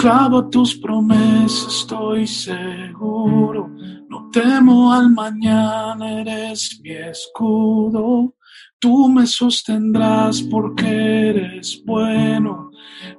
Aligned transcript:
Anclado 0.00 0.38
a 0.38 0.48
tus 0.48 0.74
promesas 0.76 1.82
estoy 1.82 2.26
seguro, 2.26 3.68
no 4.08 4.30
temo 4.32 4.90
al 4.94 5.10
mañana, 5.10 6.22
eres 6.22 6.80
mi 6.82 6.92
escudo. 6.92 8.34
Tú 8.78 9.10
me 9.10 9.26
sostendrás 9.26 10.40
porque 10.40 11.28
eres 11.28 11.82
bueno, 11.84 12.70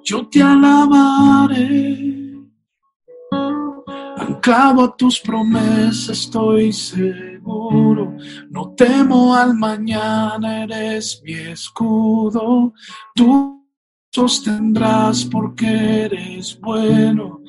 yo 0.04 0.28
te 0.28 0.42
alabaré. 0.42 2.34
Anclado 4.18 4.86
a 4.86 4.98
tus 4.98 5.20
promesas 5.20 6.10
estoy 6.10 6.74
seguro, 6.74 8.18
no 8.50 8.74
temo 8.76 9.36
al 9.36 9.54
mañana, 9.54 10.64
eres 10.64 11.22
mi 11.24 11.34
escudo. 11.34 12.74
Tú 13.14 13.61
sostendrás 14.12 15.24
porque 15.26 16.04
eres 16.06 16.60
bueno, 16.60 17.42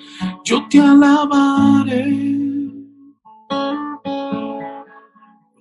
yo 0.45 0.69
te 0.69 0.81
alabaré. 0.81 2.31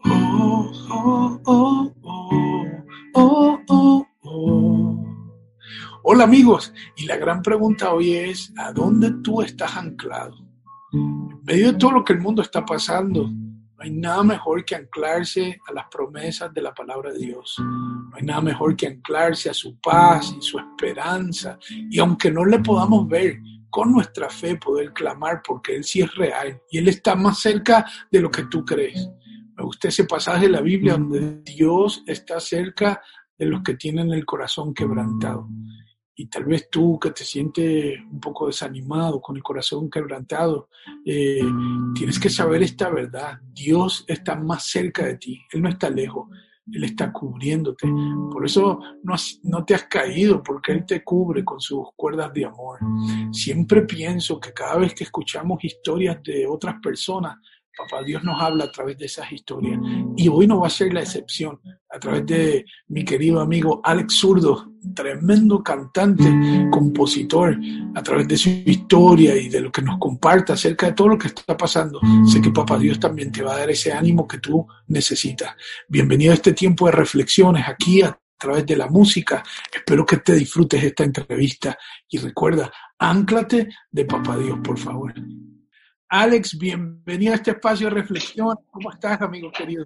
Oh, 0.06 0.72
oh, 0.92 1.42
oh, 1.46 1.94
oh, 2.04 3.60
oh, 3.68 4.06
oh, 4.24 5.06
Hola 6.04 6.24
amigos, 6.24 6.72
y 6.96 7.06
la 7.06 7.18
gran 7.18 7.42
pregunta 7.42 7.94
hoy 7.94 8.14
es, 8.14 8.54
¿a 8.58 8.72
dónde 8.72 9.12
tú 9.24 9.42
estás 9.42 9.76
anclado? 9.78 10.36
En 10.94 11.44
medio 11.44 11.72
de 11.72 11.78
todo 11.80 11.92
lo 11.92 12.04
que 12.04 12.14
el 12.14 12.20
mundo 12.20 12.44
está 12.44 12.64
pasando, 12.64 13.30
no 13.82 13.86
hay 13.86 13.92
nada 13.92 14.24
mejor 14.24 14.64
que 14.64 14.76
anclarse 14.76 15.60
a 15.68 15.74
las 15.74 15.88
promesas 15.90 16.54
de 16.54 16.62
la 16.62 16.72
palabra 16.72 17.12
de 17.12 17.18
Dios. 17.18 17.56
No 17.58 18.12
hay 18.14 18.22
nada 18.22 18.42
mejor 18.42 18.76
que 18.76 18.86
anclarse 18.86 19.50
a 19.50 19.56
su 19.56 19.80
paz 19.80 20.36
y 20.38 20.42
su 20.42 20.60
esperanza. 20.60 21.58
Y 21.68 21.98
aunque 21.98 22.30
no 22.30 22.46
le 22.46 22.60
podamos 22.60 23.08
ver, 23.08 23.40
con 23.72 23.92
nuestra 23.92 24.30
fe 24.30 24.58
poder 24.58 24.94
clamar 24.94 25.42
porque 25.44 25.78
Él 25.78 25.84
sí 25.84 26.02
es 26.02 26.14
real 26.16 26.62
y 26.70 26.78
Él 26.78 26.90
está 26.90 27.16
más 27.16 27.40
cerca 27.40 27.86
de 28.12 28.22
lo 28.22 28.30
que 28.30 28.44
tú 28.44 28.64
crees. 28.64 29.10
Me 29.56 29.64
gusta 29.64 29.88
ese 29.88 30.04
pasaje 30.04 30.46
de 30.46 30.52
la 30.52 30.62
Biblia 30.62 30.94
donde 30.94 31.42
Dios 31.42 32.04
está 32.06 32.40
cerca 32.40 33.02
de 33.38 33.46
los 33.46 33.64
que 33.64 33.76
tienen 33.76 34.12
el 34.12 34.26
corazón 34.26 34.74
quebrantado 34.74 35.48
y 36.22 36.28
tal 36.28 36.46
vez 36.46 36.70
tú 36.70 37.00
que 37.00 37.10
te 37.10 37.24
sientes 37.24 38.00
un 38.12 38.20
poco 38.20 38.46
desanimado, 38.46 39.20
con 39.20 39.36
el 39.36 39.42
corazón 39.42 39.90
quebrantado, 39.90 40.70
eh, 41.04 41.42
tienes 41.96 42.20
que 42.20 42.30
saber 42.30 42.62
esta 42.62 42.92
verdad. 42.92 43.40
Dios 43.52 44.06
está 44.08 44.36
más 44.36 44.66
cerca 44.66 45.04
de 45.04 45.18
ti, 45.18 45.42
Él 45.52 45.64
no 45.64 45.70
está 45.70 45.90
lejos, 45.90 46.30
Él 46.72 46.84
está 46.84 47.12
cubriéndote. 47.12 47.88
Por 48.32 48.46
eso 48.46 48.80
no, 49.02 49.16
no 49.46 49.66
te 49.66 49.74
has 49.74 49.86
caído, 49.86 50.44
porque 50.44 50.74
Él 50.74 50.86
te 50.86 51.04
cubre 51.04 51.44
con 51.44 51.60
sus 51.60 51.88
cuerdas 51.96 52.32
de 52.34 52.46
amor. 52.46 52.78
Siempre 53.32 53.82
pienso 53.82 54.40
que 54.40 54.54
cada 54.54 54.78
vez 54.78 54.94
que 54.94 55.06
escuchamos 55.06 55.64
historias 55.64 56.22
de 56.22 56.46
otras 56.46 56.76
personas, 56.84 57.36
Papá 57.78 58.04
Dios 58.04 58.22
nos 58.24 58.42
habla 58.42 58.66
a 58.66 58.72
través 58.72 58.98
de 58.98 59.06
esas 59.06 59.32
historias. 59.32 59.80
Y 60.18 60.28
hoy 60.28 60.46
no 60.46 60.60
va 60.60 60.68
a 60.68 60.70
ser 60.70 60.94
la 60.94 61.02
excepción. 61.02 61.60
A 61.90 62.00
través 62.00 62.26
de 62.26 62.66
mi 62.90 63.06
querido 63.06 63.40
amigo 63.40 63.80
Alex 63.84 64.20
Zurdo, 64.20 64.74
tremendo 64.94 65.64
cantante, 65.64 66.68
compositor, 66.70 67.58
a 67.96 68.04
través 68.04 68.28
de 68.28 68.38
su 68.38 68.50
historia 68.50 69.38
y 69.38 69.48
de 69.48 69.62
lo 69.62 69.72
que 69.72 69.82
nos 69.82 69.98
comparte 70.00 70.52
acerca 70.52 70.88
de 70.88 70.94
todo 70.94 71.10
lo 71.10 71.18
que 71.18 71.28
está 71.28 71.56
pasando. 71.56 72.02
Sé 72.26 72.42
que 72.42 72.52
Papá 72.52 72.78
Dios 72.78 73.00
también 73.00 73.32
te 73.32 73.42
va 73.42 73.54
a 73.54 73.60
dar 73.60 73.70
ese 73.70 73.94
ánimo 73.94 74.28
que 74.28 74.40
tú 74.40 74.68
necesitas. 74.88 75.56
Bienvenido 75.88 76.32
a 76.32 76.36
este 76.36 76.54
tiempo 76.54 76.88
de 76.88 76.92
reflexiones 76.92 77.68
aquí 77.68 78.02
a 78.02 78.18
través 78.38 78.66
de 78.66 78.76
la 78.76 78.88
música. 78.88 79.44
Espero 79.74 80.06
que 80.06 80.18
te 80.18 80.34
disfrutes 80.34 80.84
esta 80.84 81.06
entrevista 81.06 81.78
y 82.10 82.18
recuerda, 82.18 82.70
anclate 83.00 83.70
de 83.90 84.06
Papá 84.06 84.38
Dios, 84.38 84.60
por 84.62 84.78
favor. 84.78 85.14
Alex, 86.14 86.60
bienvenido 86.60 87.32
a 87.32 87.36
este 87.36 87.52
espacio 87.52 87.88
de 87.88 87.96
reflexión. 87.96 88.54
¿Cómo 88.70 88.92
estás, 88.92 89.22
amigo 89.22 89.50
querido? 89.50 89.86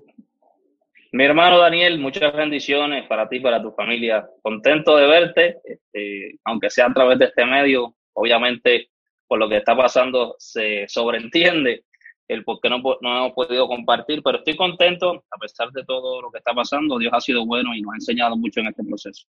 Mi 1.11 1.23
hermano 1.23 1.59
Daniel, 1.59 1.99
muchas 1.99 2.35
bendiciones 2.35 3.07
para 3.07 3.29
ti 3.29 3.35
y 3.35 3.41
para 3.41 3.61
tu 3.61 3.71
familia. 3.73 4.27
Contento 4.41 4.97
de 4.97 5.05
verte, 5.05 5.59
este, 5.63 6.39
aunque 6.43 6.71
sea 6.71 6.87
a 6.87 6.93
través 6.95 7.19
de 7.19 7.25
este 7.25 7.45
medio. 7.45 7.95
Obviamente, 8.13 8.89
por 9.27 9.37
lo 9.37 9.47
que 9.47 9.57
está 9.57 9.77
pasando, 9.77 10.33
se 10.39 10.87
sobreentiende 10.87 11.85
el 12.27 12.43
por 12.43 12.59
qué 12.59 12.71
no, 12.71 12.81
no 13.01 13.17
hemos 13.17 13.33
podido 13.33 13.67
compartir, 13.67 14.23
pero 14.23 14.39
estoy 14.39 14.55
contento 14.55 15.25
a 15.29 15.37
pesar 15.37 15.69
de 15.73 15.83
todo 15.83 16.23
lo 16.23 16.31
que 16.31 16.39
está 16.39 16.55
pasando. 16.55 16.97
Dios 16.97 17.13
ha 17.13 17.21
sido 17.21 17.45
bueno 17.45 17.75
y 17.75 17.83
nos 17.83 17.93
ha 17.93 17.97
enseñado 17.97 18.35
mucho 18.35 18.61
en 18.61 18.67
este 18.69 18.83
proceso. 18.83 19.27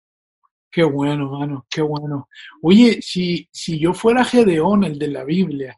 Qué 0.72 0.86
bueno, 0.86 1.26
hermano, 1.26 1.66
qué 1.70 1.82
bueno. 1.82 2.30
Oye, 2.62 3.02
si, 3.02 3.50
si 3.52 3.80
yo 3.80 3.94
fuera 3.94 4.24
Gedeón, 4.24 4.86
el 4.86 4.98
de 4.98 5.10
la 5.10 5.26
Biblia, 5.26 5.78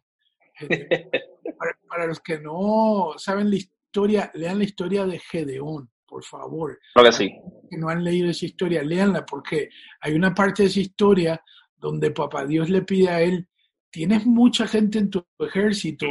para, 1.90 2.08
los 2.08 2.20
que 2.20 2.40
no 2.40 3.14
saben 3.18 3.50
la 3.50 3.58
historia, 3.58 4.32
lean 4.34 4.60
la 4.60 4.64
historia 4.64 5.06
de 5.06 5.20
Gedeón, 5.20 5.90
por 6.06 6.24
favor. 6.24 6.80
Creo 6.94 7.06
que 7.06 7.12
sí. 7.12 7.36
Que 7.70 7.78
no 7.78 7.90
han 7.90 8.04
leído 8.04 8.30
esa 8.30 8.46
historia, 8.46 8.84
léanla 8.84 9.26
porque 9.26 9.70
hay 10.02 10.14
una 10.14 10.34
parte 10.34 10.64
de 10.64 10.70
esa 10.70 10.80
historia 10.80 11.42
donde 11.78 12.12
Papá 12.12 12.46
Dios 12.46 12.70
le 12.70 12.82
pide 12.82 13.10
a 13.10 13.22
él, 13.22 13.48
tienes 13.90 14.26
mucha 14.26 14.68
gente 14.68 15.00
en 15.00 15.10
tu 15.10 15.26
ejército, 15.40 16.08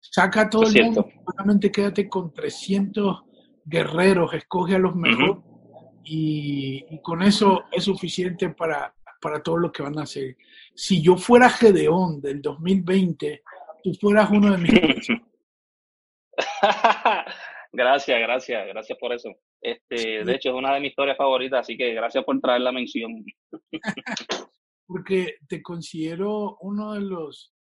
saca 0.00 0.42
a 0.42 0.50
todo 0.50 0.64
el 0.64 0.84
mundo, 0.84 1.08
solamente 1.30 1.70
quédate 1.70 2.08
con 2.08 2.32
300 2.32 3.22
guerreros, 3.64 4.34
escoge 4.34 4.74
a 4.74 4.78
los 4.78 4.94
mejores 4.94 5.42
y, 6.04 6.84
y, 6.90 7.00
con 7.00 7.22
eso 7.22 7.64
es 7.72 7.84
suficiente 7.84 8.50
para, 8.50 8.94
para 9.24 9.42
todo 9.42 9.56
lo 9.56 9.72
que 9.72 9.82
van 9.82 9.98
a 9.98 10.02
hacer. 10.02 10.36
Si 10.74 11.00
yo 11.00 11.16
fuera 11.16 11.48
Gedeón 11.48 12.20
del 12.20 12.42
2020, 12.42 13.42
tú 13.84 13.92
fueras 14.00 14.30
uno 14.30 14.50
de 14.52 14.58
mis... 14.58 14.72
gracias, 17.72 18.18
gracias, 18.18 18.66
gracias 18.66 18.98
por 18.98 19.12
eso. 19.12 19.28
Este, 19.60 20.24
De 20.24 20.34
hecho, 20.34 20.48
es 20.50 20.54
una 20.54 20.74
de 20.74 20.80
mis 20.80 20.90
historias 20.90 21.16
favoritas, 21.16 21.60
así 21.60 21.76
que 21.76 21.92
gracias 21.94 22.24
por 22.24 22.40
traer 22.40 22.62
la 22.62 22.72
mención. 22.72 23.24
Porque 24.86 25.36
te 25.48 25.62
considero 25.62 26.56
uno 26.60 26.94
de 26.94 27.00
los, 27.02 27.52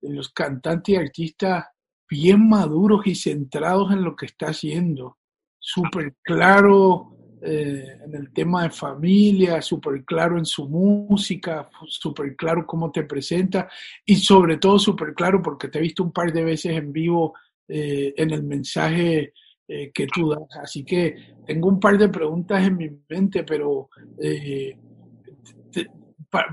de 0.00 0.14
los 0.14 0.32
cantantes 0.32 0.94
y 0.94 0.96
artistas 0.96 1.66
bien 2.08 2.48
maduros 2.48 3.06
y 3.06 3.14
centrados 3.14 3.92
en 3.92 4.02
lo 4.02 4.16
que 4.16 4.26
está 4.26 4.46
haciendo. 4.46 5.18
Súper 5.58 6.16
claro 6.22 7.15
eh, 7.42 7.98
en 8.04 8.14
el 8.14 8.32
tema 8.32 8.62
de 8.62 8.70
familia, 8.70 9.60
súper 9.60 10.04
claro 10.04 10.38
en 10.38 10.46
su 10.46 10.68
música, 10.68 11.68
súper 11.86 12.34
claro 12.34 12.66
cómo 12.66 12.90
te 12.90 13.02
presenta 13.04 13.68
y 14.04 14.16
sobre 14.16 14.56
todo 14.56 14.78
súper 14.78 15.12
claro 15.14 15.42
porque 15.42 15.68
te 15.68 15.78
he 15.78 15.82
visto 15.82 16.02
un 16.02 16.12
par 16.12 16.32
de 16.32 16.44
veces 16.44 16.76
en 16.76 16.92
vivo 16.92 17.34
eh, 17.68 18.14
en 18.16 18.30
el 18.30 18.42
mensaje 18.42 19.34
eh, 19.68 19.90
que 19.92 20.06
tú 20.06 20.30
das. 20.30 20.48
Así 20.62 20.84
que 20.84 21.34
tengo 21.46 21.68
un 21.68 21.78
par 21.78 21.98
de 21.98 22.08
preguntas 22.08 22.66
en 22.66 22.76
mi 22.76 22.90
mente, 23.08 23.44
pero 23.44 23.90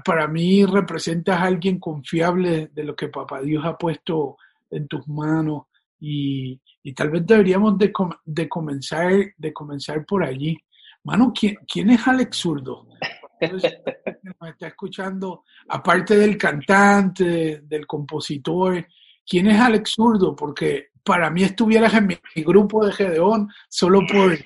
para 0.03 0.27
mí 0.27 0.65
representas 0.65 1.39
a 1.39 1.43
alguien 1.43 1.79
confiable 1.79 2.69
de 2.73 2.83
lo 2.83 2.95
que 2.95 3.07
Papá 3.07 3.41
Dios 3.41 3.63
ha 3.65 3.77
puesto 3.77 4.37
en 4.69 4.87
tus 4.87 5.07
manos 5.07 5.63
y, 5.99 6.59
y 6.83 6.93
tal 6.93 7.09
vez 7.09 7.25
deberíamos 7.25 7.77
de, 7.77 7.93
de, 8.25 8.49
comenzar, 8.49 9.13
de 9.37 9.53
comenzar 9.53 10.05
por 10.05 10.23
allí. 10.23 10.57
Mano, 11.03 11.33
¿quién, 11.33 11.89
es 11.89 12.07
Alex 12.07 12.37
Zurdo? 12.37 12.87
Nos 13.41 13.63
está 14.53 14.67
escuchando, 14.67 15.43
aparte 15.67 16.15
del 16.15 16.37
cantante, 16.37 17.61
del 17.63 17.85
compositor, 17.85 18.87
¿quién 19.25 19.47
es 19.47 19.59
Alex 19.59 19.91
Zurdo? 19.95 20.35
Porque 20.35 20.89
para 21.03 21.29
mí 21.29 21.43
estuvieras 21.43 21.93
en 21.95 22.07
mi, 22.07 22.17
grupo 22.43 22.85
de 22.85 22.93
Gedeón 22.93 23.49
solo 23.67 24.01
por, 24.09 24.37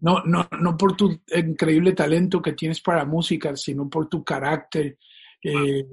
no, 0.00 0.22
no, 0.24 0.48
no 0.58 0.76
por 0.76 0.96
tu 0.96 1.20
increíble 1.34 1.92
talento 1.92 2.40
que 2.40 2.54
tienes 2.54 2.80
para 2.80 3.04
música, 3.04 3.54
sino 3.56 3.88
por 3.90 4.08
tu 4.08 4.24
carácter. 4.24 4.96
Eh, 5.42 5.84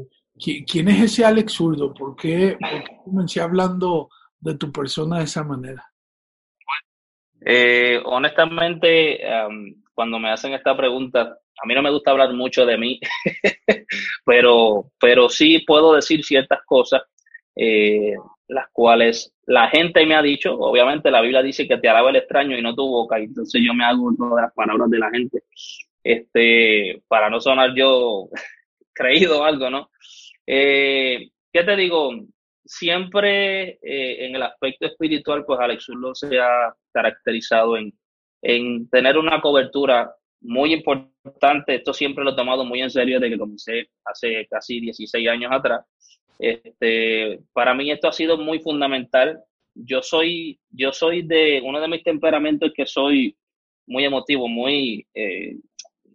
¿Quién 0.65 0.87
es 0.87 1.03
ese 1.03 1.25
Alex 1.25 1.53
Zurdo? 1.53 1.93
¿Por 1.93 2.15
qué, 2.15 2.57
comencé 3.03 3.41
hablando 3.41 4.09
de 4.39 4.55
tu 4.55 4.71
persona 4.71 5.19
de 5.19 5.25
esa 5.25 5.43
manera? 5.43 5.85
Eh, 7.45 8.01
honestamente, 8.05 9.19
cuando 9.93 10.19
me 10.19 10.31
hacen 10.31 10.53
esta 10.53 10.75
pregunta, 10.75 11.37
a 11.61 11.67
mí 11.67 11.73
no 11.75 11.81
me 11.81 11.91
gusta 11.91 12.11
hablar 12.11 12.33
mucho 12.33 12.65
de 12.65 12.77
mí, 12.77 12.99
pero, 14.25 14.91
pero 14.99 15.29
sí 15.29 15.59
puedo 15.59 15.93
decir 15.93 16.23
ciertas 16.23 16.59
cosas, 16.65 17.01
eh, 17.55 18.13
las 18.47 18.67
cuales 18.71 19.33
la 19.45 19.69
gente 19.69 20.05
me 20.05 20.15
ha 20.15 20.21
dicho, 20.21 20.53
obviamente 20.57 21.11
la 21.11 21.21
Biblia 21.21 21.41
dice 21.41 21.67
que 21.67 21.77
te 21.77 21.89
alaba 21.89 22.09
el 22.09 22.17
extraño 22.17 22.57
y 22.57 22.61
no 22.61 22.75
tu 22.75 22.87
boca, 22.87 23.17
entonces 23.17 23.61
yo 23.65 23.73
me 23.73 23.85
hago 23.85 24.13
todas 24.17 24.43
las 24.43 24.53
palabras 24.53 24.89
de 24.89 24.99
la 24.99 25.09
gente, 25.11 25.43
este, 26.03 27.01
para 27.07 27.29
no 27.29 27.39
sonar 27.39 27.73
yo 27.75 28.29
creído 28.93 29.43
algo, 29.43 29.69
¿no? 29.69 29.89
Eh, 30.45 31.29
¿Qué 31.51 31.63
te 31.63 31.75
digo? 31.75 32.11
Siempre 32.65 33.79
eh, 33.81 34.25
en 34.25 34.35
el 34.35 34.43
aspecto 34.43 34.87
espiritual, 34.87 35.43
pues 35.45 35.59
Alex 35.59 35.89
Urlo 35.89 36.15
se 36.15 36.39
ha 36.39 36.73
caracterizado 36.91 37.77
en 37.77 37.93
en 38.43 38.89
tener 38.89 39.17
una 39.17 39.41
cobertura 39.41 40.13
muy 40.41 40.73
importante. 40.73 41.75
Esto 41.75 41.93
siempre 41.93 42.23
lo 42.23 42.31
he 42.31 42.35
tomado 42.35 42.65
muy 42.65 42.81
en 42.81 42.91
serio 42.91 43.19
desde 43.19 43.33
que 43.33 43.39
comencé 43.39 43.89
hace 44.03 44.45
casi 44.47 44.81
16 44.81 45.27
años 45.29 45.51
atrás. 45.51 45.85
Este, 46.37 47.39
para 47.53 47.73
mí 47.73 47.89
esto 47.89 48.09
ha 48.09 48.11
sido 48.11 48.37
muy 48.37 48.59
fundamental. 48.59 49.41
Yo 49.73 50.01
soy, 50.01 50.59
yo 50.69 50.91
soy 50.91 51.21
de, 51.23 51.61
uno 51.63 51.79
de 51.79 51.87
mis 51.87 52.03
temperamentos 52.03 52.71
que 52.75 52.85
soy 52.85 53.35
muy 53.87 54.03
emotivo, 54.03 54.47
muy, 54.47 55.07
eh, 55.13 55.55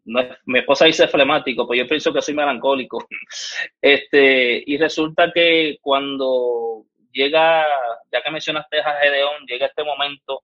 mi 0.05 0.59
esposa 0.59 0.85
dice 0.85 1.09
flemático, 1.09 1.67
pues 1.67 1.81
yo 1.81 1.87
pienso 1.87 2.13
que 2.13 2.23
soy 2.23 2.35
melancólico. 2.35 3.07
Este, 3.81 4.63
y 4.67 4.77
resulta 4.77 5.33
que 5.33 5.79
cuando 5.81 6.85
llega, 7.13 7.65
ya 8.13 8.23
que 8.23 8.31
mencionaste 8.31 8.81
a 8.81 9.01
Gedeón, 9.01 9.47
llega 9.47 9.67
este 9.67 9.85
momento 9.85 10.43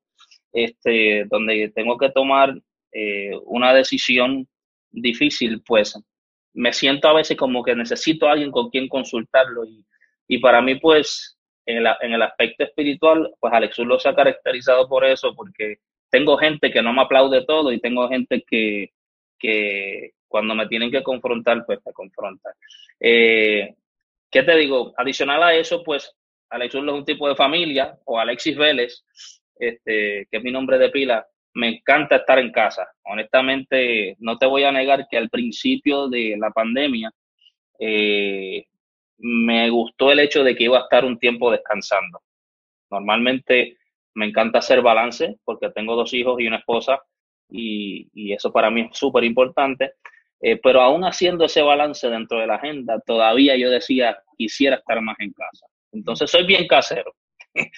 este, 0.54 1.26
donde 1.28 1.70
tengo 1.74 1.98
que 1.98 2.10
tomar 2.10 2.54
eh, 2.92 3.32
una 3.44 3.74
decisión 3.74 4.48
difícil, 4.90 5.62
pues 5.66 6.00
me 6.54 6.72
siento 6.72 7.08
a 7.08 7.14
veces 7.14 7.36
como 7.36 7.62
que 7.64 7.74
necesito 7.74 8.28
a 8.28 8.32
alguien 8.32 8.52
con 8.52 8.70
quien 8.70 8.88
consultarlo 8.88 9.64
y, 9.64 9.84
y 10.28 10.38
para 10.38 10.62
mí 10.62 10.76
pues 10.76 11.36
en, 11.66 11.84
en, 12.00 12.12
el 12.12 12.22
aspecto 12.22 12.64
espiritual, 12.64 13.34
pues 13.40 13.52
Alex 13.52 13.78
lo 13.78 13.98
se 13.98 14.08
ha 14.08 14.14
caracterizado 14.14 14.88
por 14.88 15.04
eso, 15.04 15.34
porque 15.34 15.78
tengo 16.08 16.36
gente 16.36 16.70
que 16.70 16.82
no 16.82 16.92
me 16.92 17.02
aplaude 17.02 17.44
todo 17.44 17.72
y 17.72 17.80
tengo 17.80 18.08
gente 18.08 18.44
que, 18.48 18.92
que 19.38 20.12
cuando 20.28 20.54
me 20.54 20.68
tienen 20.68 20.90
que 20.90 21.02
confrontar, 21.02 21.64
pues 21.66 21.80
me 21.84 21.92
confrontan. 21.92 22.52
Eh, 23.00 23.74
¿Qué 24.30 24.42
te 24.44 24.56
digo? 24.56 24.94
Adicional 24.96 25.42
a 25.42 25.54
eso, 25.54 25.82
pues 25.82 26.14
Alex 26.50 26.74
es 26.74 26.80
un 26.80 27.04
tipo 27.04 27.28
de 27.28 27.34
familia, 27.34 27.98
o 28.04 28.18
Alexis 28.18 28.56
Vélez, 28.56 29.04
este, 29.56 30.26
que 30.30 30.36
es 30.38 30.42
mi 30.42 30.50
nombre 30.50 30.78
de 30.78 30.90
pila, 30.90 31.26
me 31.54 31.68
encanta 31.68 32.16
estar 32.16 32.38
en 32.38 32.50
casa. 32.50 32.88
Honestamente, 33.04 34.16
no 34.18 34.38
te 34.38 34.46
voy 34.46 34.64
a 34.64 34.72
negar 34.72 35.06
que 35.08 35.16
al 35.16 35.30
principio 35.30 36.08
de 36.08 36.36
la 36.38 36.50
pandemia 36.50 37.10
eh, 37.78 38.64
me 39.18 39.70
gustó 39.70 40.10
el 40.10 40.20
hecho 40.20 40.42
de 40.42 40.56
que 40.56 40.64
iba 40.64 40.78
a 40.78 40.82
estar 40.82 41.04
un 41.04 41.18
tiempo 41.18 41.50
descansando. 41.50 42.20
Normalmente 42.90 43.78
me 44.14 44.26
encanta 44.26 44.58
hacer 44.58 44.82
balance 44.82 45.36
porque 45.44 45.70
tengo 45.70 45.96
dos 45.96 46.12
hijos 46.12 46.40
y 46.40 46.46
una 46.46 46.58
esposa 46.58 47.00
y, 47.48 48.32
eso 48.32 48.52
para 48.52 48.70
mí 48.70 48.88
es 48.90 48.98
súper 48.98 49.24
importante. 49.24 49.92
Eh, 50.40 50.60
pero 50.62 50.82
aún 50.82 51.04
haciendo 51.04 51.44
ese 51.44 51.62
balance 51.62 52.08
dentro 52.10 52.38
de 52.38 52.46
la 52.46 52.56
agenda, 52.56 53.00
todavía 53.06 53.56
yo 53.56 53.70
decía, 53.70 54.18
quisiera 54.36 54.76
estar 54.76 55.00
más 55.00 55.16
en 55.20 55.32
casa. 55.32 55.66
Entonces 55.92 56.30
soy 56.30 56.44
bien 56.44 56.66
casero. 56.66 57.14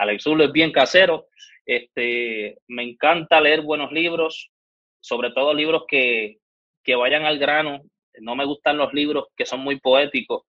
Alex 0.00 0.26
es 0.26 0.52
bien 0.52 0.72
casero. 0.72 1.26
Este, 1.66 2.56
me 2.68 2.82
encanta 2.82 3.38
leer 3.38 3.60
buenos 3.60 3.92
libros, 3.92 4.50
sobre 4.98 5.30
todo 5.32 5.52
libros 5.52 5.84
que, 5.86 6.38
que 6.82 6.94
vayan 6.94 7.24
al 7.24 7.38
grano. 7.38 7.82
No 8.20 8.34
me 8.34 8.46
gustan 8.46 8.78
los 8.78 8.94
libros 8.94 9.26
que 9.36 9.44
son 9.44 9.60
muy 9.60 9.78
poéticos. 9.78 10.44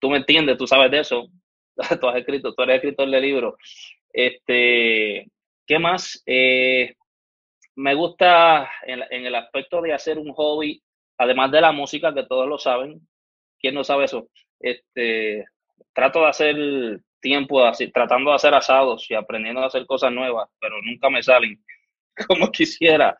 Tú 0.00 0.10
me 0.10 0.16
entiendes, 0.16 0.58
tú 0.58 0.66
sabes 0.66 0.90
de 0.90 0.98
eso. 0.98 1.28
tú 2.00 2.08
has 2.08 2.16
escrito, 2.16 2.52
tú 2.52 2.62
eres 2.64 2.76
escritor 2.76 3.08
de 3.08 3.20
libros. 3.20 3.54
Este, 4.12 5.28
¿Qué 5.66 5.78
más? 5.78 6.20
Eh, 6.26 6.94
me 7.76 7.94
gusta 7.94 8.68
en, 8.86 9.02
en, 9.10 9.26
el 9.26 9.36
aspecto 9.36 9.80
de 9.82 9.92
hacer 9.92 10.18
un 10.18 10.32
hobby, 10.32 10.82
además 11.16 11.52
de 11.52 11.60
la 11.60 11.70
música, 11.70 12.12
que 12.12 12.24
todos 12.24 12.48
lo 12.48 12.58
saben. 12.58 13.06
¿Quién 13.60 13.74
no 13.74 13.84
sabe 13.84 14.06
eso? 14.06 14.28
Este, 14.58 15.44
trato 15.94 16.22
de 16.22 16.26
hacer 16.26 16.56
tiempo 17.20 17.64
así, 17.64 17.90
tratando 17.90 18.30
de 18.30 18.36
hacer 18.36 18.54
asados 18.54 19.06
y 19.10 19.14
aprendiendo 19.14 19.60
a 19.60 19.66
hacer 19.66 19.86
cosas 19.86 20.12
nuevas, 20.12 20.48
pero 20.60 20.76
nunca 20.82 21.10
me 21.10 21.22
salen 21.22 21.62
como 22.28 22.50
quisiera. 22.50 23.16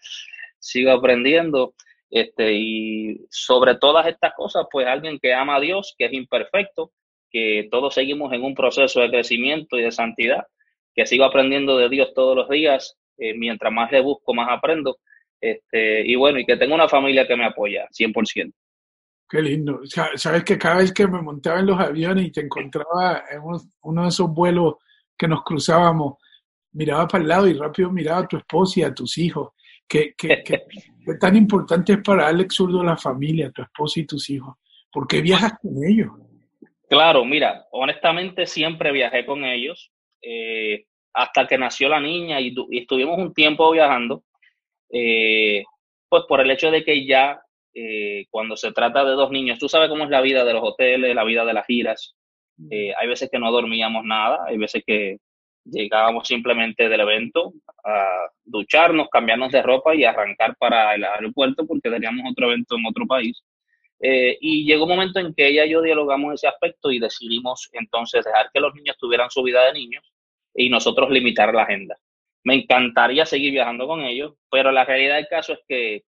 Sigo 0.59 0.91
aprendiendo. 0.91 1.75
Este, 2.09 2.53
y 2.53 3.27
sobre 3.31 3.75
todas 3.77 4.07
estas 4.07 4.33
cosas, 4.35 4.67
pues 4.71 4.87
alguien 4.87 5.19
que 5.19 5.35
ama 5.35 5.57
a 5.57 5.61
Dios, 5.61 5.95
que 5.99 6.07
es 6.07 6.13
imperfecto, 6.13 6.93
que 7.31 7.69
todos 7.71 7.95
seguimos 7.95 8.33
en 8.33 8.45
un 8.45 8.55
proceso 8.55 9.01
de 9.01 9.11
crecimiento 9.11 9.77
y 9.77 9.83
de 9.83 9.91
santidad, 9.91 10.47
que 10.95 11.05
sigo 11.05 11.25
aprendiendo 11.25 11.77
de 11.77 11.89
Dios 11.89 12.15
todos 12.15 12.37
los 12.37 12.49
días, 12.49 12.97
eh, 13.19 13.35
mientras 13.35 13.73
más 13.73 13.91
le 13.91 14.01
busco, 14.01 14.35
más 14.35 14.49
aprendo. 14.51 14.99
Este, 15.41 16.07
y 16.07 16.15
bueno, 16.15 16.39
y 16.39 16.47
que 16.47 16.57
tengo 16.57 16.75
una 16.75 16.89
familia 16.89 17.27
que 17.27 17.37
me 17.37 17.45
apoya 17.45 17.89
100%. 17.91 18.53
Qué 19.29 19.43
lindo. 19.43 19.81
Sabes 20.15 20.45
que 20.45 20.57
cada 20.57 20.77
vez 20.77 20.93
que 20.93 21.07
me 21.07 21.21
montaba 21.21 21.59
en 21.61 21.67
los 21.67 21.81
aviones 21.81 22.27
y 22.27 22.31
te 22.31 22.43
encontraba 22.43 23.25
en 23.31 23.41
uno 23.83 24.03
de 24.03 24.09
esos 24.09 24.31
vuelos 24.31 24.75
que 25.19 25.27
nos 25.27 25.43
cruzábamos, 25.43 26.15
miraba 26.73 27.09
para 27.09 27.23
el 27.23 27.29
lado 27.29 27.49
y 27.49 27.55
rápido 27.55 27.91
miraba 27.91 28.21
a 28.21 28.29
tu 28.29 28.37
esposa 28.37 28.81
y 28.81 28.83
a 28.85 28.95
tus 28.95 29.19
hijos. 29.19 29.51
¿Qué, 29.89 30.15
qué, 30.17 30.63
tan 31.21 31.37
importante 31.37 31.95
es 31.95 32.03
para 32.03 32.29
Alex 32.29 32.55
Zurdo 32.55 32.85
la 32.85 32.97
familia, 32.97 33.51
tu 33.51 33.63
esposa 33.63 34.01
y 34.01 34.07
tus 34.07 34.31
hijos? 34.31 34.57
¿Por 34.93 35.07
qué 35.09 35.21
viajas 35.21 35.55
con 35.61 35.73
ellos? 35.85 36.13
Claro, 36.89 37.25
mira, 37.25 37.67
honestamente 37.73 38.47
siempre 38.47 38.93
viajé 38.93 39.27
con 39.27 39.45
ellos. 39.45 39.91
Eh, 40.23 40.87
hasta 41.15 41.47
que 41.47 41.57
nació 41.57 41.89
la 41.89 42.01
niña 42.01 42.41
y, 42.41 42.55
estuvimos 42.73 43.19
un 43.19 43.33
tiempo 43.33 43.71
viajando, 43.73 44.23
eh, 44.91 45.65
pues 46.09 46.25
por 46.29 46.41
el 46.41 46.51
hecho 46.51 46.71
de 46.71 46.85
que 46.85 47.07
ya 47.07 47.41
eh, 47.79 48.25
cuando 48.31 48.57
se 48.57 48.73
trata 48.73 49.05
de 49.05 49.13
dos 49.13 49.31
niños, 49.31 49.59
tú 49.59 49.69
sabes 49.69 49.91
cómo 49.91 50.05
es 50.05 50.11
la 50.11 50.23
vida 50.23 50.47
de 50.47 50.55
los 50.55 50.63
hoteles, 50.65 51.15
la 51.15 51.25
vida 51.25 51.45
de 51.45 51.53
las 51.53 51.67
giras. 51.67 52.15
Eh, 52.71 52.95
hay 52.99 53.07
veces 53.07 53.29
que 53.31 53.39
no 53.39 53.53
dormíamos 53.53 54.03
nada, 54.03 54.39
hay 54.47 54.57
veces 54.57 54.83
que 54.87 55.19
llegábamos 55.63 56.27
simplemente 56.27 56.89
del 56.89 57.01
evento 57.01 57.53
a 57.85 58.31
ducharnos, 58.47 59.09
cambiarnos 59.11 59.53
de 59.53 59.61
ropa 59.61 59.95
y 59.95 60.05
arrancar 60.05 60.57
para 60.57 60.95
el 60.95 61.05
aeropuerto 61.05 61.67
porque 61.67 61.91
teníamos 61.91 62.25
otro 62.31 62.47
evento 62.47 62.77
en 62.77 62.87
otro 62.87 63.07
país. 63.07 63.43
Eh, 64.01 64.39
y 64.41 64.65
llegó 64.65 64.85
un 64.85 64.91
momento 64.91 65.21
en 65.21 65.35
que 65.35 65.47
ella 65.47 65.67
y 65.67 65.71
yo 65.71 65.83
dialogamos 65.83 66.33
ese 66.33 66.49
aspecto 66.49 66.91
y 66.91 66.99
decidimos 66.99 67.69
entonces 67.73 68.25
dejar 68.25 68.49
que 68.55 68.61
los 68.61 68.75
niños 68.75 68.97
tuvieran 68.99 69.31
su 69.31 69.43
vida 69.43 69.67
de 69.67 69.75
niños 69.75 70.03
y 70.55 70.71
nosotros 70.71 71.11
limitar 71.11 71.53
la 71.53 71.65
agenda. 71.65 71.99
Me 72.43 72.55
encantaría 72.55 73.27
seguir 73.27 73.53
viajando 73.53 73.87
con 73.87 74.01
ellos, 74.01 74.33
pero 74.51 74.73
la 74.73 74.87
realidad 74.87 75.17
del 75.17 75.29
caso 75.29 75.53
es 75.53 75.61
que 75.69 76.05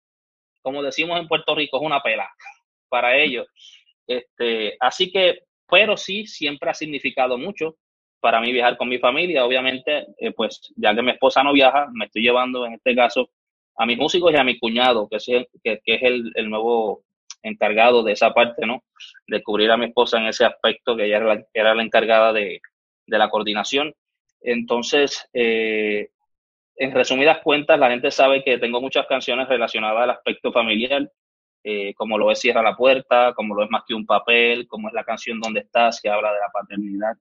como 0.63 0.83
decimos 0.83 1.19
en 1.21 1.29
Puerto 1.29 1.55
Rico, 1.55 1.79
es 1.79 1.83
una 1.83 2.01
pela 2.01 2.29
para 2.89 3.17
ellos. 3.17 3.47
Este, 4.07 4.77
así 4.81 5.11
que, 5.11 5.41
pero 5.69 5.97
sí, 5.97 6.27
siempre 6.27 6.71
ha 6.71 6.75
significado 6.75 7.37
mucho 7.37 7.77
para 8.21 8.41
mí 8.41 8.53
viajar 8.53 8.77
con 8.77 8.89
mi 8.89 8.99
familia. 8.99 9.45
Obviamente, 9.45 10.07
eh, 10.19 10.33
pues 10.33 10.73
ya 10.77 10.95
que 10.95 11.03
mi 11.03 11.13
esposa 11.13 11.43
no 11.43 11.53
viaja, 11.53 11.89
me 11.93 12.07
estoy 12.07 12.23
llevando 12.23 12.67
en 12.67 12.75
este 12.75 12.95
caso 12.95 13.31
a 13.77 13.87
mis 13.87 13.99
músicos 13.99 14.33
y 14.33 14.37
a 14.37 14.45
mi 14.45 14.59
cuñado, 14.59 15.09
que 15.09 15.17
es, 15.17 15.29
el, 15.29 15.47
que, 15.63 15.81
es 15.85 16.03
el, 16.03 16.51
nuevo 16.51 17.05
encargado 17.43 18.03
de 18.03 18.13
esa 18.13 18.35
parte, 18.35 18.67
¿no? 18.67 18.83
De 19.29 19.43
cubrir 19.43 19.71
a 19.71 19.77
mi 19.77 19.87
esposa 19.87 20.19
en 20.19 20.27
ese 20.27 20.45
aspecto, 20.45 20.97
que 20.97 21.05
ella 21.05 21.19
era 21.19 21.35
la, 21.35 21.47
era 21.55 21.75
la 21.75 21.83
encargada 21.83 22.33
de, 22.33 22.61
de, 23.07 23.19
la 23.19 23.31
coordinación. 23.31 23.95
Entonces, 24.41 25.29
eh, 25.33 26.09
en 26.79 26.93
resumidas 26.93 27.39
cuentas, 27.43 27.79
la 27.79 27.91
gente 27.91 28.11
sabe 28.11 28.43
que 28.45 28.59
tengo 28.59 28.81
muchas 28.81 29.07
canciones 29.07 29.49
relacionadas 29.49 30.05
al 30.05 30.11
aspecto 30.11 30.53
familiar, 30.53 31.11
eh, 31.65 31.93
como 31.95 32.17
lo 32.17 32.31
es 32.31 32.39
Cierra 32.39 32.63
la 32.63 32.77
Puerta, 32.77 33.35
como 33.35 33.55
lo 33.55 33.65
es 33.65 33.71
Más 33.71 33.83
que 33.87 33.95
un 33.95 34.07
papel, 34.07 34.67
como 34.69 34.89
es 34.89 34.95
la 34.95 35.05
canción 35.05 35.41
Donde 35.41 35.61
estás, 35.61 36.01
que 36.01 36.09
habla 36.09 36.33
de 36.33 36.39
la 36.39 36.49
paternidad. 36.53 37.15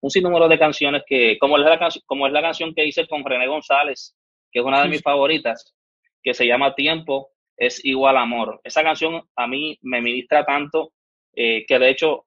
Un 0.00 0.10
sinnúmero 0.10 0.48
de 0.48 0.58
canciones 0.58 1.04
que, 1.06 1.38
como 1.38 1.56
es 1.56 1.64
la, 1.64 1.88
como 2.06 2.26
es 2.26 2.32
la 2.32 2.42
canción 2.42 2.74
que 2.74 2.84
hice 2.84 3.06
con 3.06 3.24
René 3.24 3.46
González, 3.46 4.16
que 4.50 4.58
es 4.58 4.64
una 4.64 4.82
de 4.82 4.88
mis 4.88 5.00
favoritas, 5.00 5.74
que 6.22 6.34
se 6.34 6.46
llama 6.46 6.74
Tiempo, 6.74 7.30
es 7.56 7.84
igual 7.84 8.16
amor. 8.16 8.60
Esa 8.64 8.82
canción 8.82 9.22
a 9.36 9.46
mí 9.46 9.78
me 9.82 10.02
ministra 10.02 10.44
tanto 10.44 10.92
eh, 11.34 11.64
que 11.66 11.78
de 11.78 11.88
hecho 11.88 12.26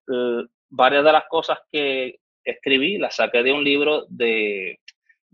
varias 0.70 1.04
de 1.04 1.12
las 1.12 1.26
cosas 1.30 1.60
que 1.72 2.20
escribí 2.44 2.98
las 2.98 3.18
saqué 3.18 3.44
de 3.44 3.52
un 3.52 3.64
libro 3.64 4.06
de 4.08 4.80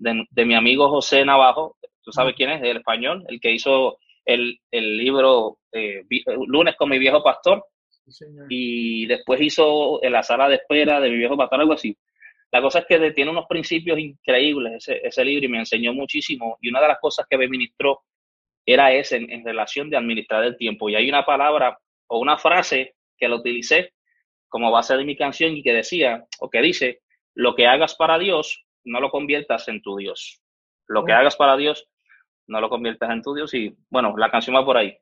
de, 0.03 0.45
mi 0.45 0.55
amigo 0.55 0.89
José 0.89 1.25
Navajo, 1.25 1.77
tú 2.01 2.11
sabes 2.11 2.35
quién 2.35 2.49
es, 2.51 2.61
el 2.61 2.77
español, 2.77 3.23
el 3.27 3.39
que 3.39 3.51
hizo 3.51 3.97
el, 4.25 4.59
libro 4.71 5.59
eh, 5.71 6.03
Lunes 6.47 6.75
con 6.75 6.89
mi 6.89 6.99
viejo 6.99 7.23
pastor, 7.23 7.65
y 8.49 9.05
después 9.05 9.39
hizo 9.41 10.03
en 10.03 10.11
la 10.11 10.23
sala 10.23 10.49
de 10.49 10.55
espera 10.55 10.99
de 10.99 11.09
mi 11.09 11.17
viejo 11.17 11.37
pastor, 11.37 11.61
algo 11.61 11.73
así. 11.73 11.97
La 12.51 12.61
cosa 12.61 12.79
es 12.79 12.85
que 12.85 13.11
tiene 13.11 13.31
unos 13.31 13.45
principios 13.47 13.97
increíbles 13.97 14.73
ese, 14.75 15.01
ese, 15.03 15.25
libro 15.25 15.45
y 15.45 15.49
me 15.49 15.59
enseñó 15.59 15.93
muchísimo. 15.93 16.57
Y 16.61 16.69
una 16.69 16.81
de 16.81 16.89
las 16.89 16.99
cosas 16.99 17.25
que 17.27 17.37
me 17.37 17.47
ministró 17.47 18.01
era 18.65 18.93
ese 18.93 19.17
en, 19.17 19.31
en, 19.31 19.43
relación 19.43 19.89
de 19.89 19.97
administrar 19.97 20.43
el 20.43 20.57
tiempo. 20.57 20.89
Y 20.89 20.95
hay 20.95 21.09
una 21.09 21.25
palabra 21.25 21.79
o 22.07 22.19
una 22.19 22.37
frase 22.37 22.95
que 23.17 23.27
la 23.27 23.37
utilicé 23.37 23.93
como 24.49 24.69
base 24.69 24.95
de 24.95 25.03
mi 25.03 25.15
canción 25.15 25.55
y 25.57 25.63
que 25.63 25.73
decía, 25.73 26.25
o 26.39 26.49
que 26.49 26.61
dice, 26.61 26.99
lo 27.33 27.55
que 27.55 27.65
hagas 27.65 27.95
para 27.95 28.19
Dios, 28.19 28.63
no 28.85 28.99
lo 28.99 29.09
conviertas 29.09 29.67
en 29.67 29.81
tu 29.81 29.97
Dios. 29.97 30.41
Lo 30.87 31.03
que 31.03 31.13
hagas 31.13 31.35
para 31.35 31.57
Dios, 31.57 31.87
no 32.47 32.59
lo 32.59 32.69
conviertas 32.69 33.09
en 33.11 33.21
tu 33.21 33.33
Dios. 33.33 33.53
Y 33.53 33.75
bueno, 33.89 34.15
la 34.17 34.29
canción 34.29 34.55
va 34.55 34.65
por 34.65 34.77
ahí. 34.77 34.95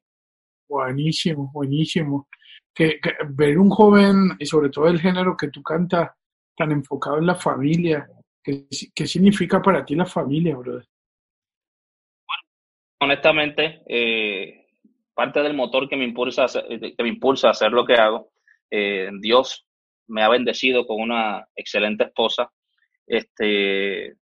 Buenísimo, 0.70 1.52
buenísimo. 1.52 2.28
Que, 2.74 3.00
ver 3.30 3.58
un 3.58 3.70
joven, 3.70 4.38
y 4.40 4.46
sobre 4.46 4.70
todo 4.70 4.88
el 4.88 5.00
género 5.00 5.36
que 5.36 5.50
tú 5.50 5.62
cantas, 5.62 6.12
tan 6.56 6.72
enfocado 6.72 7.18
en 7.18 7.26
la 7.26 7.36
familia, 7.36 8.08
¿qué, 8.44 8.68
qué 8.94 9.08
significa 9.08 9.62
para 9.62 9.84
ti 9.84 9.96
la 9.96 10.06
familia, 10.06 10.56
brother? 10.56 10.86
honestamente, 13.02 13.82
eh, 13.88 14.68
parte 15.14 15.42
del 15.42 15.56
motor 15.56 15.90
que 15.90 15.98
me 15.98 16.06
impulsa, 16.06 16.46
que 16.70 17.04
me 17.04 17.10
impulsa 17.10 17.48
a 17.48 17.52
hacer 17.52 17.72
lo 17.72 17.86
que 17.86 17.96
hago, 17.96 18.32
eh, 18.70 19.10
Dios 19.20 19.66
me 20.08 20.22
ha 20.24 20.30
bendecido 20.30 20.86
con 20.86 21.02
una 21.02 21.48
excelente 21.56 22.06
esposa, 22.06 22.52
este, 23.12 24.16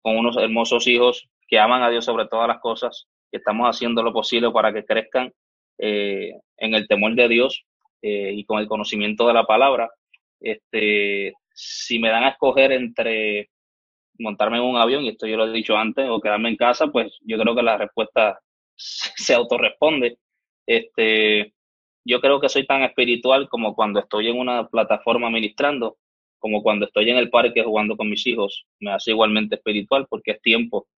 con 0.00 0.16
unos 0.16 0.38
hermosos 0.38 0.86
hijos 0.86 1.28
que 1.46 1.58
aman 1.58 1.82
a 1.82 1.90
Dios 1.90 2.06
sobre 2.06 2.26
todas 2.26 2.48
las 2.48 2.58
cosas, 2.60 3.06
que 3.30 3.36
estamos 3.36 3.68
haciendo 3.68 4.02
lo 4.02 4.14
posible 4.14 4.50
para 4.50 4.72
que 4.72 4.84
crezcan 4.84 5.30
eh, 5.78 6.32
en 6.56 6.74
el 6.74 6.88
temor 6.88 7.14
de 7.14 7.28
Dios 7.28 7.64
eh, 8.00 8.32
y 8.34 8.44
con 8.46 8.58
el 8.58 8.66
conocimiento 8.66 9.26
de 9.26 9.34
la 9.34 9.44
palabra. 9.44 9.90
Este, 10.40 11.34
si 11.52 11.98
me 11.98 12.08
dan 12.08 12.24
a 12.24 12.30
escoger 12.30 12.72
entre 12.72 13.50
montarme 14.18 14.56
en 14.56 14.64
un 14.64 14.76
avión, 14.76 15.04
y 15.04 15.10
esto 15.10 15.26
yo 15.26 15.36
lo 15.36 15.46
he 15.46 15.52
dicho 15.52 15.76
antes, 15.76 16.08
o 16.08 16.20
quedarme 16.20 16.48
en 16.48 16.56
casa, 16.56 16.86
pues 16.86 17.18
yo 17.20 17.38
creo 17.38 17.54
que 17.54 17.62
la 17.62 17.76
respuesta 17.76 18.40
se 18.74 19.34
autorresponde. 19.34 20.16
Este, 20.66 21.52
yo 22.06 22.20
creo 22.22 22.40
que 22.40 22.48
soy 22.48 22.66
tan 22.66 22.82
espiritual 22.84 23.50
como 23.50 23.74
cuando 23.74 24.00
estoy 24.00 24.28
en 24.28 24.38
una 24.38 24.66
plataforma 24.66 25.28
ministrando, 25.28 25.98
como 26.40 26.62
cuando 26.62 26.86
estoy 26.86 27.10
en 27.10 27.18
el 27.18 27.30
parque 27.30 27.62
jugando 27.62 27.96
con 27.96 28.10
mis 28.10 28.26
hijos. 28.26 28.66
Me 28.80 28.90
hace 28.90 29.12
igualmente 29.12 29.54
espiritual 29.56 30.06
porque 30.08 30.32
es 30.32 30.42
tiempo. 30.42 30.88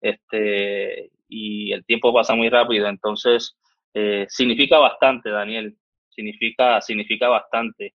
Este, 0.00 1.10
y 1.28 1.72
el 1.72 1.84
tiempo 1.84 2.14
pasa 2.14 2.34
muy 2.34 2.48
rápido. 2.48 2.88
Entonces, 2.88 3.56
eh, 3.92 4.24
significa 4.28 4.78
bastante, 4.78 5.30
Daniel. 5.30 5.76
Significa, 6.08 6.80
significa 6.80 7.28
bastante. 7.28 7.94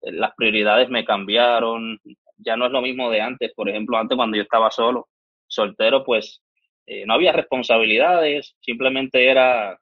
Las 0.00 0.32
prioridades 0.36 0.88
me 0.88 1.04
cambiaron. 1.04 2.00
Ya 2.38 2.56
no 2.56 2.66
es 2.66 2.72
lo 2.72 2.80
mismo 2.80 3.10
de 3.10 3.20
antes. 3.20 3.52
Por 3.54 3.68
ejemplo, 3.68 3.98
antes 3.98 4.16
cuando 4.16 4.36
yo 4.36 4.42
estaba 4.42 4.70
solo, 4.70 5.08
soltero, 5.46 6.04
pues 6.04 6.42
eh, 6.86 7.04
no 7.06 7.14
había 7.14 7.32
responsabilidades. 7.32 8.56
Simplemente 8.60 9.26
era 9.28 9.78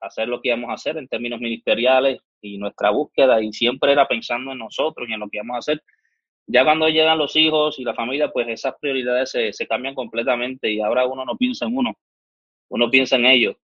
hacer 0.00 0.28
lo 0.28 0.40
que 0.40 0.48
íbamos 0.48 0.70
a 0.70 0.74
hacer 0.74 0.98
en 0.98 1.08
términos 1.08 1.40
ministeriales 1.40 2.18
y 2.44 2.58
nuestra 2.58 2.90
búsqueda 2.90 3.42
y 3.42 3.52
siempre 3.52 3.92
era 3.92 4.06
pensando 4.06 4.52
en 4.52 4.58
nosotros 4.58 5.08
y 5.08 5.12
en 5.12 5.20
lo 5.20 5.28
que 5.28 5.38
íbamos 5.38 5.56
a 5.56 5.58
hacer. 5.58 5.82
Ya 6.46 6.64
cuando 6.64 6.88
llegan 6.88 7.18
los 7.18 7.34
hijos 7.36 7.78
y 7.78 7.84
la 7.84 7.94
familia, 7.94 8.30
pues 8.30 8.48
esas 8.48 8.74
prioridades 8.78 9.30
se, 9.30 9.52
se 9.52 9.66
cambian 9.66 9.94
completamente 9.94 10.70
y 10.70 10.80
ahora 10.80 11.06
uno 11.06 11.24
no 11.24 11.36
piensa 11.36 11.64
en 11.66 11.76
uno, 11.76 11.94
uno 12.68 12.90
piensa 12.90 13.16
en 13.16 13.26
ellos. 13.26 13.56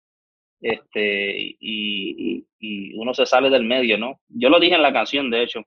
Este, 0.62 1.56
y, 1.58 2.46
y, 2.58 2.94
uno 2.94 3.14
se 3.14 3.24
sale 3.24 3.48
del 3.48 3.64
medio, 3.64 3.96
¿no? 3.96 4.20
Yo 4.28 4.50
lo 4.50 4.60
dije 4.60 4.74
en 4.74 4.82
la 4.82 4.92
canción, 4.92 5.30
de 5.30 5.42
hecho, 5.42 5.62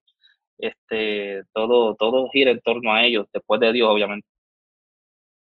este, 0.58 1.43
todo, 1.51 1.96
todo 1.96 2.29
gira 2.29 2.51
en 2.51 2.62
torno 2.62 2.93
a 2.93 3.03
ellos, 3.03 3.27
después 3.34 3.60
de 3.60 3.74
Dios, 3.74 3.89
obviamente. 3.89 4.27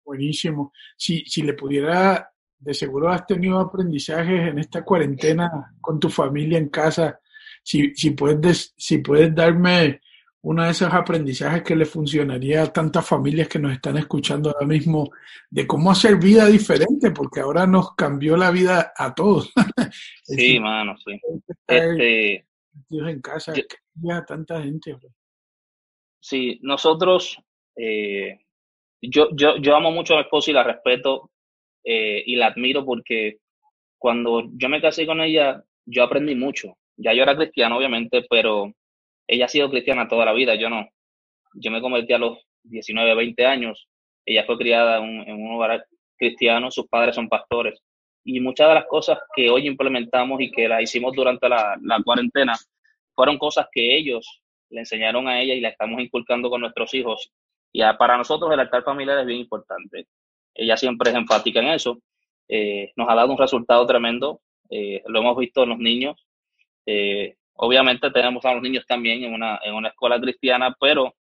Buenísimo. 0.04 0.72
Si, 0.96 1.24
si 1.26 1.42
le 1.42 1.54
pudiera 1.54 2.28
de 2.58 2.74
seguro 2.74 3.08
has 3.08 3.26
tenido 3.26 3.58
aprendizajes 3.58 4.48
en 4.48 4.58
esta 4.58 4.84
cuarentena 4.84 5.74
con 5.80 6.00
tu 6.00 6.08
familia 6.08 6.58
en 6.58 6.68
casa. 6.68 7.20
Si, 7.66 7.92
si, 7.96 8.12
puedes, 8.12 8.72
si 8.76 8.98
puedes 8.98 9.34
darme 9.34 10.00
uno 10.42 10.62
de 10.62 10.70
esos 10.70 10.94
aprendizajes 10.94 11.64
que 11.64 11.74
le 11.74 11.84
funcionaría 11.84 12.62
a 12.62 12.72
tantas 12.72 13.04
familias 13.04 13.48
que 13.48 13.58
nos 13.58 13.72
están 13.72 13.96
escuchando 13.96 14.50
ahora 14.50 14.64
mismo, 14.64 15.10
de 15.50 15.66
cómo 15.66 15.90
hacer 15.90 16.16
vida 16.16 16.46
diferente, 16.46 17.10
porque 17.10 17.40
ahora 17.40 17.66
nos 17.66 17.96
cambió 17.96 18.36
la 18.36 18.52
vida 18.52 18.92
a 18.96 19.12
todos. 19.12 19.52
Sí, 20.22 20.60
mano, 20.60 20.96
sí. 20.98 21.20
Este, 21.66 22.46
en 22.90 23.20
casa, 23.20 23.52
yo, 23.54 24.24
tanta 24.24 24.62
gente. 24.62 24.96
Sí, 26.20 26.60
nosotros, 26.62 27.38
eh, 27.76 28.38
yo, 29.00 29.28
yo, 29.32 29.56
yo 29.56 29.76
amo 29.76 29.90
mucho 29.90 30.14
a 30.14 30.18
mi 30.18 30.22
esposa 30.22 30.50
y 30.50 30.54
la 30.54 30.62
respeto 30.62 31.32
eh, 31.82 32.22
y 32.24 32.36
la 32.36 32.46
admiro 32.46 32.84
porque 32.84 33.38
cuando 33.98 34.48
yo 34.52 34.68
me 34.68 34.80
casé 34.80 35.06
con 35.06 35.20
ella, 35.20 35.64
yo 35.84 36.04
aprendí 36.04 36.36
mucho. 36.36 36.76
Ya 36.96 37.12
yo 37.12 37.22
era 37.22 37.36
cristiano, 37.36 37.76
obviamente, 37.76 38.24
pero 38.28 38.72
ella 39.26 39.46
ha 39.46 39.48
sido 39.48 39.70
cristiana 39.70 40.08
toda 40.08 40.24
la 40.24 40.32
vida, 40.32 40.54
yo 40.54 40.70
no. 40.70 40.88
Yo 41.54 41.70
me 41.70 41.80
convertí 41.80 42.12
a 42.12 42.18
los 42.18 42.38
19, 42.64 43.14
20 43.14 43.46
años. 43.46 43.88
Ella 44.24 44.44
fue 44.44 44.58
criada 44.58 44.98
en 44.98 45.42
un, 45.42 45.54
hogar 45.54 45.86
cristiano, 46.16 46.70
sus 46.70 46.86
padres 46.88 47.14
son 47.14 47.28
pastores. 47.28 47.80
Y 48.24 48.40
muchas 48.40 48.68
de 48.68 48.74
las 48.74 48.86
cosas 48.86 49.18
que 49.34 49.50
hoy 49.50 49.66
implementamos 49.66 50.40
y 50.40 50.50
que 50.50 50.68
las 50.68 50.82
hicimos 50.82 51.14
durante 51.14 51.48
la, 51.48 51.78
cuarentena 52.04 52.54
fueron 53.14 53.38
cosas 53.38 53.66
que 53.72 53.96
ellos 53.96 54.42
le 54.70 54.80
enseñaron 54.80 55.28
a 55.28 55.40
ella 55.40 55.54
y 55.54 55.60
la 55.60 55.68
estamos 55.68 56.00
inculcando 56.00 56.50
con 56.50 56.60
nuestros 56.60 56.92
hijos. 56.94 57.30
Y 57.72 57.82
para 57.98 58.16
nosotros 58.16 58.52
el 58.52 58.60
altar 58.60 58.82
familiar 58.82 59.18
es 59.18 59.26
bien 59.26 59.40
importante 59.40 60.06
ella 60.56 60.76
siempre 60.76 61.10
es 61.10 61.16
enfática 61.16 61.60
en 61.60 61.68
eso. 61.68 62.00
Eh, 62.48 62.92
nos 62.96 63.08
ha 63.08 63.14
dado 63.14 63.32
un 63.32 63.38
resultado 63.38 63.86
tremendo, 63.86 64.40
eh, 64.70 65.02
lo 65.06 65.20
hemos 65.20 65.36
visto 65.36 65.62
en 65.62 65.68
los 65.70 65.78
niños. 65.78 66.25
Eh, 66.86 67.34
obviamente 67.54 68.10
tenemos 68.10 68.44
a 68.44 68.54
los 68.54 68.62
niños 68.62 68.86
también 68.86 69.24
en 69.24 69.34
una, 69.34 69.58
en 69.62 69.74
una 69.74 69.88
escuela 69.88 70.20
cristiana, 70.20 70.74
pero 70.80 71.14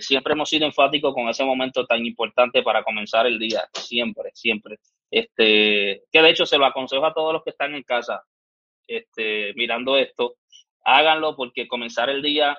siempre 0.00 0.34
hemos 0.34 0.50
sido 0.50 0.66
enfáticos 0.66 1.14
con 1.14 1.30
ese 1.30 1.44
momento 1.44 1.86
tan 1.86 2.04
importante 2.04 2.62
para 2.62 2.84
comenzar 2.84 3.26
el 3.26 3.38
día, 3.38 3.62
siempre, 3.72 4.30
siempre. 4.34 4.76
Este, 5.10 6.02
que 6.12 6.22
de 6.22 6.30
hecho 6.30 6.44
se 6.44 6.58
lo 6.58 6.66
aconsejo 6.66 7.06
a 7.06 7.14
todos 7.14 7.32
los 7.32 7.42
que 7.42 7.50
están 7.50 7.74
en 7.74 7.82
casa 7.82 8.22
este, 8.86 9.52
mirando 9.54 9.96
esto, 9.96 10.36
háganlo 10.84 11.36
porque 11.36 11.68
comenzar 11.68 12.10
el 12.10 12.22
día 12.22 12.58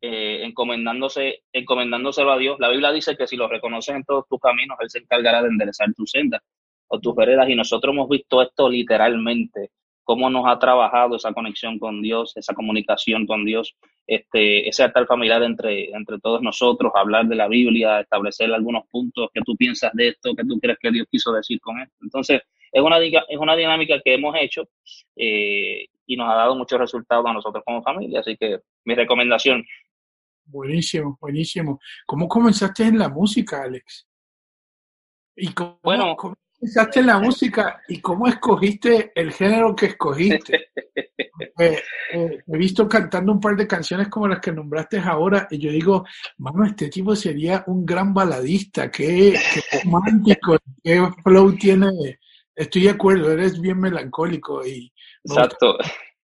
eh, 0.00 0.40
encomendándose, 0.44 1.42
a 1.52 2.36
Dios. 2.36 2.56
La 2.58 2.68
Biblia 2.68 2.90
dice 2.92 3.16
que 3.16 3.26
si 3.26 3.36
lo 3.36 3.48
reconoces 3.48 3.94
en 3.94 4.04
todos 4.04 4.26
tus 4.28 4.40
caminos, 4.40 4.76
Él 4.80 4.90
se 4.90 4.98
encargará 4.98 5.42
de 5.42 5.48
enderezar 5.48 5.92
tu 5.94 6.06
senda 6.06 6.42
o 6.88 6.98
tus 6.98 7.14
veredas. 7.14 7.48
Y 7.48 7.54
nosotros 7.54 7.94
hemos 7.94 8.08
visto 8.08 8.42
esto 8.42 8.68
literalmente, 8.68 9.70
cómo 10.04 10.30
nos 10.30 10.46
ha 10.46 10.58
trabajado 10.58 11.16
esa 11.16 11.32
conexión 11.32 11.78
con 11.78 12.02
Dios, 12.02 12.36
esa 12.36 12.54
comunicación 12.54 13.26
con 13.26 13.44
Dios, 13.44 13.76
este, 14.06 14.68
ese 14.68 14.82
altar 14.82 15.06
familiar 15.06 15.42
entre, 15.42 15.90
entre 15.90 16.18
todos 16.18 16.42
nosotros, 16.42 16.92
hablar 16.94 17.26
de 17.26 17.36
la 17.36 17.48
Biblia, 17.48 18.00
establecer 18.00 18.52
algunos 18.52 18.84
puntos 18.90 19.28
que 19.32 19.40
tú 19.42 19.56
piensas 19.56 19.92
de 19.94 20.08
esto, 20.08 20.34
que 20.34 20.44
tú 20.44 20.58
crees 20.60 20.78
que 20.80 20.90
Dios 20.90 21.06
quiso 21.10 21.32
decir 21.32 21.60
con 21.60 21.80
esto. 21.80 21.96
Entonces, 22.02 22.42
es 22.72 22.82
una, 22.82 22.98
es 22.98 23.38
una 23.38 23.54
dinámica 23.54 24.00
que 24.04 24.14
hemos 24.14 24.34
hecho 24.40 24.68
eh, 25.16 25.86
y 26.06 26.16
nos 26.16 26.28
ha 26.28 26.34
dado 26.34 26.54
muchos 26.56 26.78
resultados 26.78 27.26
a 27.26 27.32
nosotros 27.32 27.62
como 27.64 27.82
familia. 27.82 28.20
Así 28.20 28.36
que 28.36 28.60
mi 28.84 28.94
recomendación, 28.94 29.64
Buenísimo, 30.44 31.16
buenísimo. 31.20 31.80
¿Cómo 32.04 32.28
comenzaste 32.28 32.84
en 32.84 32.98
la 32.98 33.08
música, 33.08 33.62
Alex? 33.62 34.08
¿Y 35.36 35.52
cómo, 35.54 35.78
bueno, 35.82 36.16
comenzaste 36.62 37.00
en 37.00 37.06
la 37.06 37.18
música 37.18 37.82
y 37.88 38.00
cómo 38.00 38.28
escogiste 38.28 39.10
el 39.16 39.32
género 39.32 39.74
que 39.74 39.86
escogiste? 39.86 40.68
Eh, 41.58 41.82
he 42.46 42.56
visto 42.56 42.88
cantando 42.88 43.32
un 43.32 43.40
par 43.40 43.56
de 43.56 43.66
canciones 43.66 44.08
como 44.08 44.28
las 44.28 44.38
que 44.38 44.52
nombraste 44.52 44.98
ahora 44.98 45.48
y 45.50 45.58
yo 45.58 45.72
digo, 45.72 46.04
mano, 46.38 46.64
este 46.64 46.88
tipo 46.88 47.16
sería 47.16 47.64
un 47.66 47.84
gran 47.84 48.14
baladista, 48.14 48.90
qué, 48.90 49.34
qué 49.52 49.80
romántico, 49.84 50.56
qué 50.84 51.04
flow 51.24 51.56
tiene. 51.56 52.18
Estoy 52.54 52.82
de 52.82 52.90
acuerdo, 52.90 53.32
eres 53.32 53.60
bien 53.60 53.80
melancólico 53.80 54.64
y... 54.64 54.92
Exacto 55.24 55.76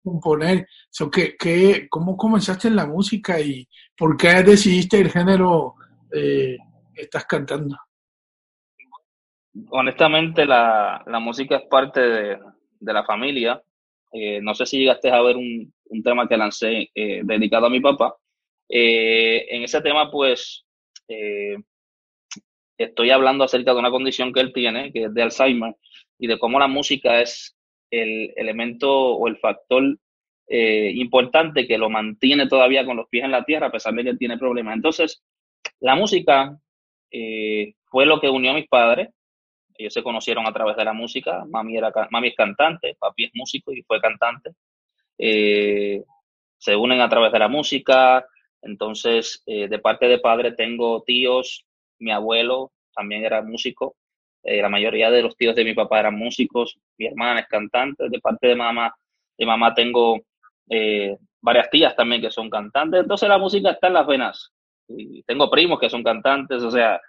componer. 0.05 0.67
So, 0.89 1.11
¿qué, 1.11 1.87
cómo 1.91 2.17
comenzaste 2.17 2.69
en 2.69 2.77
la 2.77 2.87
música 2.87 3.41
y 3.41 3.69
por 3.97 4.17
qué 4.17 4.43
decidiste 4.43 5.01
el 5.01 5.11
género 5.11 5.75
eh, 6.13 6.57
que 6.95 7.03
estás 7.03 7.27
cantando? 7.27 7.77
Honestamente, 9.71 10.47
la, 10.47 11.03
la 11.07 11.19
música 11.19 11.57
es 11.57 11.63
parte 11.69 12.01
de, 12.01 12.39
de 12.81 12.93
la 12.93 13.05
familia. 13.05 13.63
Eh, 14.13 14.41
no 14.41 14.55
sé 14.55 14.67
si 14.67 14.79
llegaste 14.79 15.11
a 15.11 15.21
ver 15.23 15.37
un, 15.37 15.73
un 15.87 16.03
tema 16.03 16.29
que 16.29 16.37
lancé 16.37 16.91
eh, 16.95 17.23
dedicado 17.25 17.67
a 17.67 17.71
mi 17.71 17.81
papá. 17.81 18.15
en 18.69 19.63
ese 19.63 19.81
tema, 19.81 20.11
pues, 20.11 20.65
estoy 22.77 23.11
hablando 23.11 23.45
acerca 23.45 23.73
de 23.73 23.79
una 23.79 23.91
condición 23.91 24.33
que 24.33 24.41
él 24.41 24.53
tiene, 24.53 24.93
que 24.93 25.05
es 25.05 25.15
de 25.15 25.23
Alzheimer, 25.23 25.75
y 26.19 26.27
de 26.27 26.39
cómo 26.39 26.59
la 26.59 26.69
música 26.69 27.21
es 27.21 27.57
el 27.91 28.33
elemento 28.37 28.91
o 28.91 29.29
el 29.29 29.39
factor 29.39 29.99
eh, 30.49 30.93
importante 30.95 31.67
que 31.67 31.79
lo 31.79 31.91
mantiene 31.91 32.49
todavía 32.49 32.85
con 32.85 32.97
los 32.97 33.09
pies 33.09 33.25
en 33.25 33.33
la 33.33 33.45
tierra 33.45 33.67
a 33.69 33.73
pesar 33.73 33.95
de 33.95 34.05
que 34.05 34.17
tiene 34.17 34.39
problemas. 34.39 34.75
Entonces, 34.75 35.23
la 35.81 35.95
música 35.95 36.59
eh, 37.11 37.75
fue 37.87 38.07
lo 38.07 38.21
que 38.21 38.31
unió 38.31 38.53
a 38.53 38.55
mis 38.55 38.69
padres. 38.69 39.11
Ellos 39.79 39.95
se 39.95 40.03
conocieron 40.03 40.47
a 40.47 40.53
través 40.53 40.77
de 40.77 40.85
la 40.85 40.93
música. 40.93 41.45
Mami, 41.49 41.79
era, 41.79 41.91
mami 42.11 42.29
es 42.29 42.35
cantante, 42.35 42.97
papi 42.99 43.25
es 43.25 43.31
músico 43.33 43.73
y 43.73 43.83
fue 43.83 44.01
cantante. 44.01 44.51
Eh, 45.17 46.03
se 46.59 46.77
unen 46.77 47.01
a 47.01 47.09
través 47.09 47.33
de 47.33 47.39
la 47.39 47.49
música. 47.49 48.27
Entonces, 48.61 49.43
de 49.47 49.79
parte 49.79 50.09
de 50.09 50.19
padre 50.19 50.53
tengo 50.53 51.03
tíos, 51.05 51.65
mi 52.01 52.11
abuelo 52.11 52.73
también 52.95 53.25
era 53.25 53.41
músico. 53.43 53.97
Eh, 54.43 54.63
la 54.63 54.69
mayoría 54.69 55.11
de 55.11 55.23
los 55.23 55.37
tíos 55.37 55.55
de 55.55 55.65
mi 55.65 55.75
papá 55.75 56.01
eran 56.01 56.17
músicos, 56.17 56.79
mi 56.97 57.07
hermana 57.07 57.41
es 57.41 57.47
cantante, 57.49 58.09
de 58.09 58.21
parte 58.21 58.49
de 58.49 58.57
mamá, 58.57 58.95
de 59.37 59.47
mamá 59.47 59.75
tengo 59.75 60.21
eh, 60.71 61.17
varias 61.41 61.69
tías 61.71 61.95
también 61.97 62.23
que 62.23 62.31
son 62.31 62.49
cantantes, 62.49 63.03
entonces 63.03 63.29
la 63.29 63.39
música 63.39 63.73
está 63.73 63.89
en 63.89 63.95
las 63.95 64.07
venas. 64.07 64.53
Tengo 65.27 65.51
primos 65.51 65.79
que 65.79 65.91
son 65.91 66.03
cantantes, 66.03 66.63
o 66.63 66.71
sea, 66.71 67.01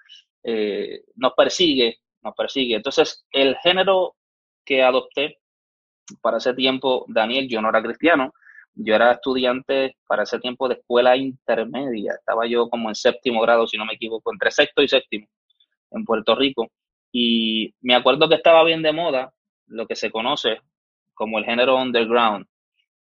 eh, 0.43 1.01
nos 1.15 1.33
persigue, 1.33 1.99
nos 2.21 2.35
persigue. 2.35 2.75
Entonces, 2.75 3.25
el 3.31 3.55
género 3.57 4.15
que 4.65 4.83
adopté 4.83 5.39
para 6.21 6.37
ese 6.37 6.53
tiempo, 6.53 7.05
Daniel, 7.07 7.47
yo 7.47 7.61
no 7.61 7.69
era 7.69 7.81
cristiano, 7.81 8.33
yo 8.75 8.95
era 8.95 9.11
estudiante 9.11 9.97
para 10.07 10.23
ese 10.23 10.39
tiempo 10.39 10.67
de 10.67 10.75
escuela 10.75 11.17
intermedia, 11.17 12.13
estaba 12.13 12.47
yo 12.47 12.69
como 12.69 12.89
en 12.89 12.95
séptimo 12.95 13.41
grado, 13.41 13.67
si 13.67 13.77
no 13.77 13.85
me 13.85 13.93
equivoco, 13.93 14.31
entre 14.31 14.51
sexto 14.51 14.81
y 14.81 14.87
séptimo 14.87 15.27
en 15.91 16.05
Puerto 16.05 16.35
Rico. 16.35 16.67
Y 17.11 17.73
me 17.81 17.95
acuerdo 17.95 18.29
que 18.29 18.35
estaba 18.35 18.63
bien 18.63 18.81
de 18.81 18.93
moda 18.93 19.33
lo 19.67 19.87
que 19.87 19.95
se 19.95 20.11
conoce 20.11 20.61
como 21.13 21.39
el 21.39 21.45
género 21.45 21.77
underground 21.77 22.45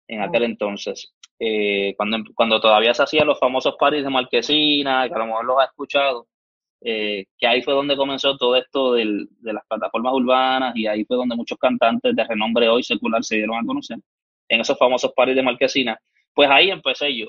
en 0.07 0.21
aquel 0.21 0.43
oh. 0.43 0.45
entonces. 0.45 1.13
Eh, 1.39 1.93
cuando, 1.97 2.17
cuando 2.33 2.61
todavía 2.61 2.93
se 2.93 3.03
hacían 3.03 3.27
los 3.27 3.39
famosos 3.39 3.75
parties 3.77 4.03
de 4.03 4.09
Marquesina, 4.09 5.07
que 5.07 5.15
a 5.15 5.19
lo 5.19 5.25
mejor 5.25 5.45
los 5.45 5.59
ha 5.59 5.65
escuchado, 5.65 6.27
eh, 6.81 7.25
que 7.37 7.47
ahí 7.47 7.61
fue 7.61 7.73
donde 7.73 7.95
comenzó 7.95 8.37
todo 8.37 8.55
esto 8.55 8.93
del, 8.93 9.27
de 9.39 9.53
las 9.53 9.65
plataformas 9.67 10.13
urbanas 10.13 10.75
y 10.75 10.87
ahí 10.87 11.05
fue 11.05 11.17
donde 11.17 11.35
muchos 11.35 11.57
cantantes 11.57 12.15
de 12.15 12.23
renombre 12.23 12.69
hoy 12.69 12.83
secular 12.83 13.23
se 13.23 13.37
dieron 13.37 13.57
a 13.57 13.65
conocer, 13.65 13.97
en 14.49 14.61
esos 14.61 14.77
famosos 14.77 15.13
parties 15.15 15.37
de 15.37 15.43
Marquesina. 15.43 15.99
Pues 16.33 16.49
ahí 16.49 16.69
empecé 16.69 17.15
yo, 17.15 17.27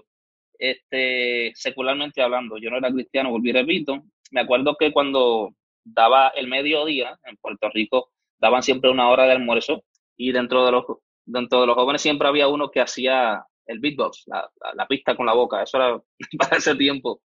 este, 0.59 1.53
secularmente 1.55 2.23
hablando. 2.23 2.59
Yo 2.59 2.71
no 2.71 2.79
era 2.79 2.91
cristiano, 2.91 3.31
volví 3.31 3.53
repito. 3.53 4.03
Me 4.31 4.41
acuerdo 4.41 4.77
que 4.79 4.93
cuando 4.93 5.55
daba 5.85 6.29
el 6.29 6.49
mediodía 6.49 7.19
en 7.25 7.37
Puerto 7.37 7.71
Rico, 7.73 8.11
daban 8.39 8.63
siempre 8.63 8.91
una 8.91 9.09
hora 9.09 9.25
de 9.25 9.33
almuerzo 9.33 9.85
y 10.17 10.33
dentro 10.33 10.65
de 10.65 10.73
los, 10.73 10.85
dentro 11.25 11.61
de 11.61 11.67
los 11.67 11.77
jóvenes 11.77 12.03
siempre 12.03 12.29
había 12.29 12.49
uno 12.49 12.71
que 12.71 12.81
hacía 12.81 13.45
el 13.67 13.81
beatbox, 13.81 14.25
la, 14.27 14.51
la, 14.75 14.87
pista 14.87 15.17
con 15.17 15.27
la 15.27 15.35
boca. 15.35 15.63
Eso 15.63 15.77
era 15.77 16.01
para 16.39 16.57
ese 16.59 16.75
tiempo. 16.75 17.23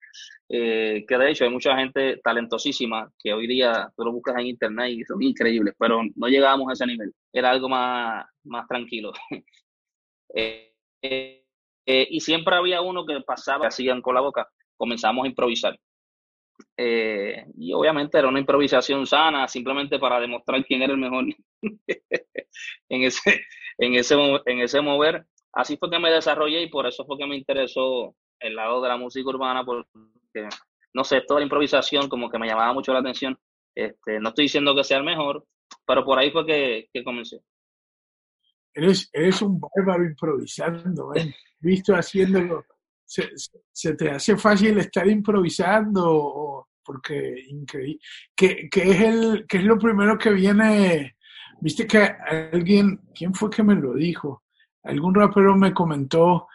Eh, 0.47 1.05
que 1.07 1.17
de 1.17 1.31
hecho 1.31 1.43
hay 1.43 1.51
mucha 1.51 1.75
gente 1.77 2.17
talentosísima 2.23 3.11
que 3.19 3.33
hoy 3.33 3.45
día 3.47 3.91
tú 3.95 4.03
lo 4.03 4.11
buscas 4.11 4.35
en 4.37 4.47
internet 4.47 4.91
y 4.91 5.03
son 5.03 5.21
increíbles, 5.21 5.75
pero 5.77 6.01
no 6.15 6.27
llegábamos 6.27 6.69
a 6.69 6.73
ese 6.73 6.87
nivel. 6.87 7.13
Era 7.31 7.51
algo 7.51 7.69
más, 7.69 8.25
más 8.43 8.67
tranquilo. 8.67 9.11
eh, 10.33 10.73
eh, 11.91 12.07
y 12.07 12.19
siempre 12.19 12.55
había 12.55 12.81
uno 12.81 13.03
que 13.03 13.19
pasaba, 13.21 13.61
que 13.61 13.67
hacían 13.67 14.01
con 14.01 14.13
la 14.13 14.21
boca. 14.21 14.47
Comenzamos 14.77 15.25
a 15.25 15.27
improvisar. 15.27 15.75
Eh, 16.77 17.45
y 17.57 17.73
obviamente 17.73 18.17
era 18.19 18.27
una 18.27 18.39
improvisación 18.39 19.07
sana, 19.07 19.47
simplemente 19.47 19.97
para 19.97 20.19
demostrar 20.19 20.63
quién 20.65 20.83
era 20.83 20.93
el 20.93 20.99
mejor 20.99 21.25
en, 21.61 23.03
ese, 23.03 23.41
en, 23.79 23.95
ese, 23.95 24.15
en 24.45 24.59
ese 24.59 24.81
mover. 24.81 25.25
Así 25.59 25.75
fue 25.75 25.89
que 25.89 25.99
me 25.99 26.09
desarrollé 26.09 26.63
y 26.63 26.69
por 26.69 26.87
eso 26.87 27.05
fue 27.05 27.17
que 27.17 27.27
me 27.27 27.35
interesó 27.35 28.15
el 28.39 28.55
lado 28.55 28.81
de 28.81 28.87
la 28.87 28.95
música 28.95 29.27
urbana, 29.27 29.65
porque, 29.65 30.47
no 30.93 31.03
sé, 31.03 31.21
toda 31.27 31.41
la 31.41 31.45
improvisación 31.45 32.07
como 32.07 32.29
que 32.29 32.39
me 32.39 32.47
llamaba 32.47 32.71
mucho 32.71 32.93
la 32.93 32.99
atención. 32.99 33.37
Este, 33.75 34.21
no 34.21 34.29
estoy 34.29 34.45
diciendo 34.45 34.73
que 34.73 34.85
sea 34.85 34.99
el 34.99 35.03
mejor, 35.03 35.45
pero 35.85 36.05
por 36.05 36.17
ahí 36.17 36.31
fue 36.31 36.45
que, 36.45 36.87
que 36.93 37.03
comencé. 37.03 37.41
Eres, 38.73 39.09
eres 39.11 39.41
un 39.41 39.59
bárbaro 39.59 40.05
improvisando, 40.05 41.13
¿eh? 41.13 41.35
Visto 41.59 41.93
haciéndolo 41.93 42.63
se, 43.09 43.95
te 43.95 44.11
hace 44.11 44.37
fácil 44.37 44.77
estar 44.77 45.07
improvisando 45.07 46.67
porque 46.85 47.43
increíble 47.49 47.99
que, 48.35 48.69
es 48.71 49.01
el 49.01 49.45
que 49.47 49.57
es 49.57 49.63
lo 49.63 49.77
primero 49.77 50.17
que 50.17 50.31
viene 50.31 51.15
viste 51.59 51.87
que 51.87 51.97
alguien 51.99 53.01
quién 53.13 53.33
fue 53.33 53.49
que 53.49 53.63
me 53.63 53.75
lo 53.75 53.95
dijo 53.95 54.43
algún 54.83 55.15
rapero 55.15 55.55
me 55.55 55.73
comentó 55.73 56.47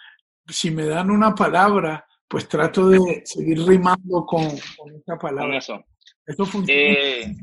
si 0.47 0.71
me 0.71 0.87
dan 0.87 1.11
una 1.11 1.35
palabra 1.35 2.07
pues 2.29 2.49
trato 2.49 2.89
de 2.89 3.23
seguir 3.25 3.65
rimando 3.67 4.25
con, 4.27 4.49
con 4.77 4.95
esa 4.95 5.17
palabra 5.17 5.59
eso 5.59 5.83
esto 6.27 6.47
funciona 6.47 6.81
eh, 6.81 7.35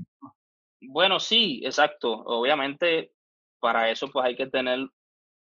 bueno 0.81 1.19
sí 1.19 1.61
exacto 1.63 2.11
obviamente 2.11 3.11
para 3.59 3.89
eso 3.89 4.07
pues 4.09 4.25
hay 4.25 4.35
que 4.35 4.47
tener 4.47 4.79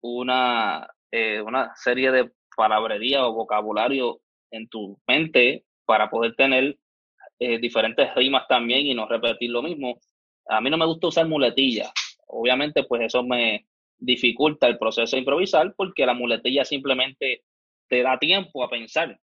una 0.03 0.89
eh, 1.11 1.41
una 1.41 1.75
serie 1.77 2.11
de 2.11 2.31
palabrería 2.57 3.27
o 3.27 3.35
vocabulario 3.35 4.21
en 4.51 4.69
tu 4.69 4.99
mente 5.07 5.65
para 5.87 6.11
poder 6.11 6.35
tener 6.35 6.77
eh, 7.39 7.59
diferentes 7.59 8.13
rimas 8.17 8.49
también 8.49 8.87
y 8.87 8.95
no 8.95 9.07
repetir 9.07 9.51
lo 9.51 9.63
mismo. 9.63 10.01
A 10.49 10.61
mí 10.61 10.69
no 10.71 10.77
me 10.77 10.87
gusta 10.87 11.07
usar 11.07 11.29
muletillas. 11.29 11.93
Obviamente, 12.27 12.83
pues 12.83 13.03
eso 13.03 13.23
me 13.23 13.68
dificulta 13.99 14.67
el 14.67 14.79
proceso 14.79 15.17
de 15.17 15.21
improvisar 15.21 15.75
porque 15.77 16.07
la 16.07 16.15
muletilla 16.15 16.65
simplemente 16.65 17.43
te 17.89 18.03
da 18.03 18.19
tiempo 18.19 18.63
a 18.63 18.71
pensar. 18.71 19.19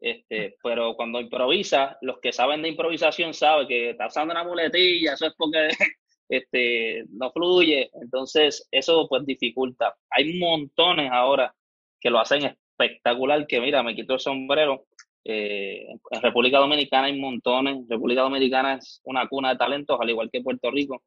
Este, 0.00 0.56
pero 0.62 0.94
cuando 0.96 1.20
improvisa, 1.20 1.96
los 2.00 2.18
que 2.20 2.32
saben 2.32 2.62
de 2.62 2.70
improvisación 2.70 3.34
saben 3.34 3.68
que 3.68 3.90
está 3.90 4.08
usando 4.08 4.32
una 4.32 4.42
muletilla, 4.42 5.14
eso 5.14 5.26
es 5.26 5.34
porque 5.36 5.68
este, 6.28 7.04
no 7.10 7.30
fluye. 7.30 7.90
Entonces, 7.94 8.66
eso 8.70 9.06
pues 9.08 9.24
dificulta. 9.24 9.94
Hay 10.10 10.38
montones 10.38 11.10
ahora 11.12 11.54
que 12.00 12.10
lo 12.10 12.18
hacen 12.18 12.44
espectacular 12.46 13.46
que, 13.46 13.60
mira, 13.60 13.82
me 13.82 13.94
quito 13.94 14.14
el 14.14 14.20
sombrero. 14.20 14.86
Eh, 15.24 15.86
en 16.10 16.22
República 16.22 16.58
Dominicana 16.58 17.06
hay 17.06 17.18
montones. 17.18 17.86
República 17.88 18.22
Dominicana 18.22 18.74
es 18.74 19.00
una 19.04 19.28
cuna 19.28 19.50
de 19.50 19.56
talentos, 19.56 19.98
al 20.00 20.10
igual 20.10 20.30
que 20.32 20.42
Puerto 20.42 20.70
Rico. 20.70 21.02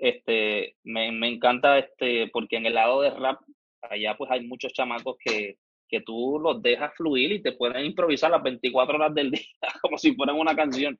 Este, 0.00 0.76
me, 0.82 1.12
me 1.12 1.28
encanta 1.28 1.78
este, 1.78 2.28
porque 2.32 2.56
en 2.56 2.64
el 2.64 2.74
lado 2.74 3.02
de 3.02 3.10
rap, 3.10 3.38
allá 3.82 4.16
pues 4.16 4.30
hay 4.30 4.46
muchos 4.46 4.72
chamacos 4.72 5.16
que, 5.22 5.58
que 5.88 6.00
tú 6.00 6.38
los 6.42 6.62
dejas 6.62 6.94
fluir 6.96 7.32
y 7.32 7.42
te 7.42 7.52
pueden 7.52 7.84
improvisar 7.84 8.30
las 8.30 8.42
24 8.42 8.96
horas 8.96 9.14
del 9.14 9.30
día, 9.30 9.44
como 9.82 9.98
si 9.98 10.14
fueran 10.14 10.36
una 10.36 10.56
canción. 10.56 10.98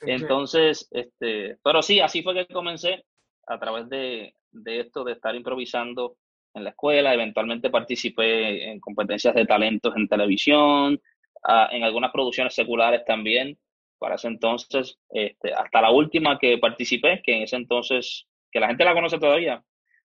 Entonces, 0.00 0.88
este, 0.90 1.56
pero 1.62 1.80
sí, 1.80 2.00
así 2.00 2.22
fue 2.22 2.34
que 2.34 2.52
comencé 2.52 3.04
a 3.46 3.58
través 3.58 3.88
de, 3.88 4.34
de 4.50 4.80
esto, 4.80 5.04
de 5.04 5.12
estar 5.12 5.34
improvisando 5.34 6.16
en 6.54 6.64
la 6.64 6.70
escuela, 6.70 7.14
eventualmente 7.14 7.70
participé 7.70 8.70
en 8.70 8.80
competencias 8.80 9.34
de 9.34 9.46
talentos 9.46 9.94
en 9.96 10.08
televisión, 10.08 11.00
ah, 11.44 11.68
en 11.70 11.84
algunas 11.84 12.12
producciones 12.12 12.54
seculares 12.54 13.04
también, 13.04 13.58
para 14.04 14.16
ese 14.16 14.28
entonces, 14.28 14.98
este, 15.08 15.54
hasta 15.54 15.80
la 15.80 15.90
última 15.90 16.38
que 16.38 16.58
participé, 16.58 17.22
que 17.24 17.36
en 17.36 17.42
ese 17.44 17.56
entonces, 17.56 18.26
que 18.52 18.60
la 18.60 18.66
gente 18.66 18.84
la 18.84 18.92
conoce 18.92 19.18
todavía, 19.18 19.64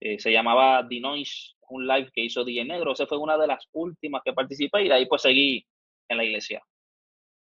eh, 0.01 0.19
se 0.19 0.33
llamaba 0.33 0.85
The 0.89 0.99
Noise, 0.99 1.55
un 1.69 1.87
live 1.87 2.11
que 2.13 2.25
hizo 2.25 2.45
DJ 2.45 2.65
Negro, 2.65 2.95
esa 2.95 3.07
fue 3.07 3.17
una 3.17 3.39
de 3.39 3.47
las 3.47 3.69
últimas 3.71 4.23
que 4.25 4.33
participé 4.33 4.83
y 4.83 4.89
de 4.89 4.95
ahí 4.95 5.07
pues 5.07 5.23
seguí 5.23 5.65
en 6.09 6.17
la 6.17 6.25
iglesia. 6.25 6.61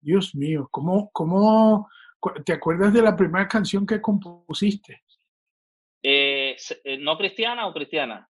Dios 0.00 0.35
mío, 0.35 0.66
¿cómo, 0.68 1.11
cómo 1.12 1.88
te 2.44 2.55
acuerdas 2.55 2.92
de 2.92 3.02
la 3.02 3.16
primera 3.16 3.46
canción 3.46 3.87
que 3.87 4.00
compusiste? 4.00 5.05
Eh, 6.02 6.57
eh, 6.83 6.98
¿No 6.98 7.16
cristiana 7.16 7.68
o 7.68 7.72
cristiana? 7.72 8.28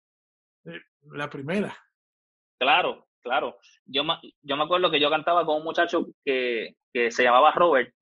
la 1.12 1.30
primera. 1.30 1.78
Claro, 2.58 3.06
claro. 3.22 3.56
Yo, 3.84 4.02
yo 4.42 4.56
me 4.56 4.64
acuerdo 4.64 4.90
que 4.90 4.98
yo 4.98 5.08
cantaba 5.10 5.46
con 5.46 5.58
un 5.58 5.64
muchacho 5.64 6.08
que, 6.24 6.74
que 6.92 7.10
se 7.10 7.22
llamaba 7.22 7.52
Robert. 7.52 7.92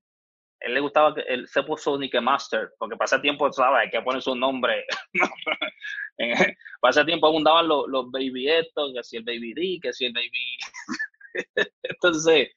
Él 0.60 0.74
le 0.74 0.80
gustaba 0.80 1.14
que 1.14 1.20
él 1.20 1.46
se 1.46 1.62
puso 1.62 1.96
Nick 1.98 2.20
Master, 2.20 2.70
porque 2.78 2.96
pasa 2.96 3.20
tiempo, 3.20 3.50
¿sabes? 3.52 3.80
Hay 3.84 3.90
que 3.90 4.02
poner 4.02 4.20
su 4.20 4.34
nombre. 4.34 4.84
pasa 6.80 7.04
tiempo 7.04 7.28
abundaban 7.28 7.68
los, 7.68 7.86
los 7.88 8.10
baby 8.10 8.48
estos, 8.48 8.92
que 8.92 9.02
si 9.04 9.18
el 9.18 9.24
baby 9.24 9.54
D, 9.54 9.78
que 9.80 9.92
si 9.92 10.06
el 10.06 10.12
baby. 10.12 10.58
Entonces, 11.82 12.48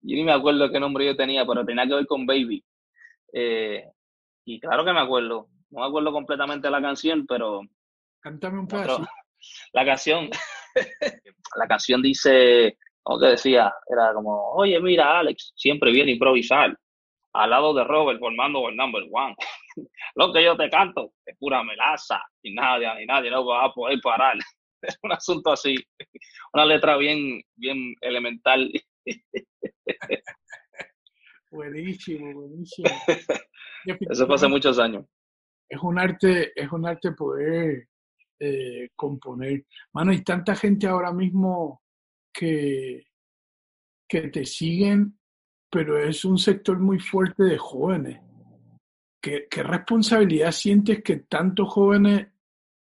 yo 0.00 0.16
ni 0.16 0.24
me 0.24 0.32
acuerdo 0.32 0.70
qué 0.70 0.80
nombre 0.80 1.04
yo 1.04 1.16
tenía, 1.16 1.44
pero 1.46 1.64
tenía 1.64 1.86
que 1.86 1.94
ver 1.94 2.06
con 2.06 2.26
baby. 2.26 2.64
Eh, 3.34 3.84
y 4.44 4.58
claro 4.60 4.84
que 4.84 4.92
me 4.92 5.00
acuerdo. 5.00 5.48
No 5.70 5.80
me 5.80 5.86
acuerdo 5.86 6.12
completamente 6.12 6.70
la 6.70 6.80
canción, 6.80 7.26
pero. 7.26 7.60
Cántame 8.20 8.60
un 8.60 8.68
pedazo. 8.68 9.06
La 9.72 9.84
canción, 9.84 10.30
la 11.56 11.66
canción 11.66 12.00
dice, 12.00 12.78
como 13.02 13.18
que 13.18 13.26
decía, 13.26 13.74
era 13.88 14.14
como, 14.14 14.52
oye, 14.52 14.78
mira, 14.80 15.18
Alex, 15.18 15.52
siempre 15.56 15.90
viene 15.90 16.12
a 16.12 16.14
improvisar 16.14 16.78
al 17.34 17.50
lado 17.50 17.74
de 17.74 17.84
Robert 17.84 18.18
formando 18.18 18.68
el 18.68 18.76
number 18.76 19.02
one. 19.10 19.34
Lo 20.16 20.32
que 20.32 20.44
yo 20.44 20.56
te 20.56 20.68
canto 20.68 21.12
es 21.24 21.36
pura 21.38 21.62
melaza 21.62 22.22
y 22.42 22.54
nadie, 22.54 22.88
ni 22.98 23.06
nadie 23.06 23.30
no 23.30 23.46
va 23.46 23.64
a 23.64 23.72
poder 23.72 23.98
parar. 24.02 24.36
Es 24.82 24.98
un 25.04 25.12
asunto 25.12 25.52
así, 25.52 25.76
una 26.52 26.64
letra 26.66 26.96
bien, 26.96 27.40
bien 27.54 27.94
elemental. 28.00 28.68
Buenísimo, 31.52 32.32
buenísimo. 32.32 32.88
Eso 34.10 34.26
fue 34.26 34.34
hace 34.34 34.48
muchos 34.48 34.80
años. 34.80 35.06
Es 35.68 35.80
un 35.80 36.00
arte, 36.00 36.50
es 36.56 36.72
un 36.72 36.84
arte 36.84 37.12
poder 37.12 37.86
eh, 38.40 38.88
componer. 38.96 39.64
Mano, 39.92 40.10
hay 40.10 40.24
tanta 40.24 40.56
gente 40.56 40.88
ahora 40.88 41.12
mismo 41.12 41.80
que, 42.34 43.04
que 44.08 44.22
te 44.30 44.44
siguen, 44.44 45.16
pero 45.72 45.96
es 45.96 46.26
un 46.26 46.36
sector 46.36 46.78
muy 46.78 46.98
fuerte 46.98 47.44
de 47.44 47.56
jóvenes. 47.56 48.20
¿Qué, 49.22 49.46
¿Qué 49.50 49.62
responsabilidad 49.62 50.52
sientes 50.52 51.02
que 51.02 51.16
tantos 51.16 51.72
jóvenes 51.72 52.26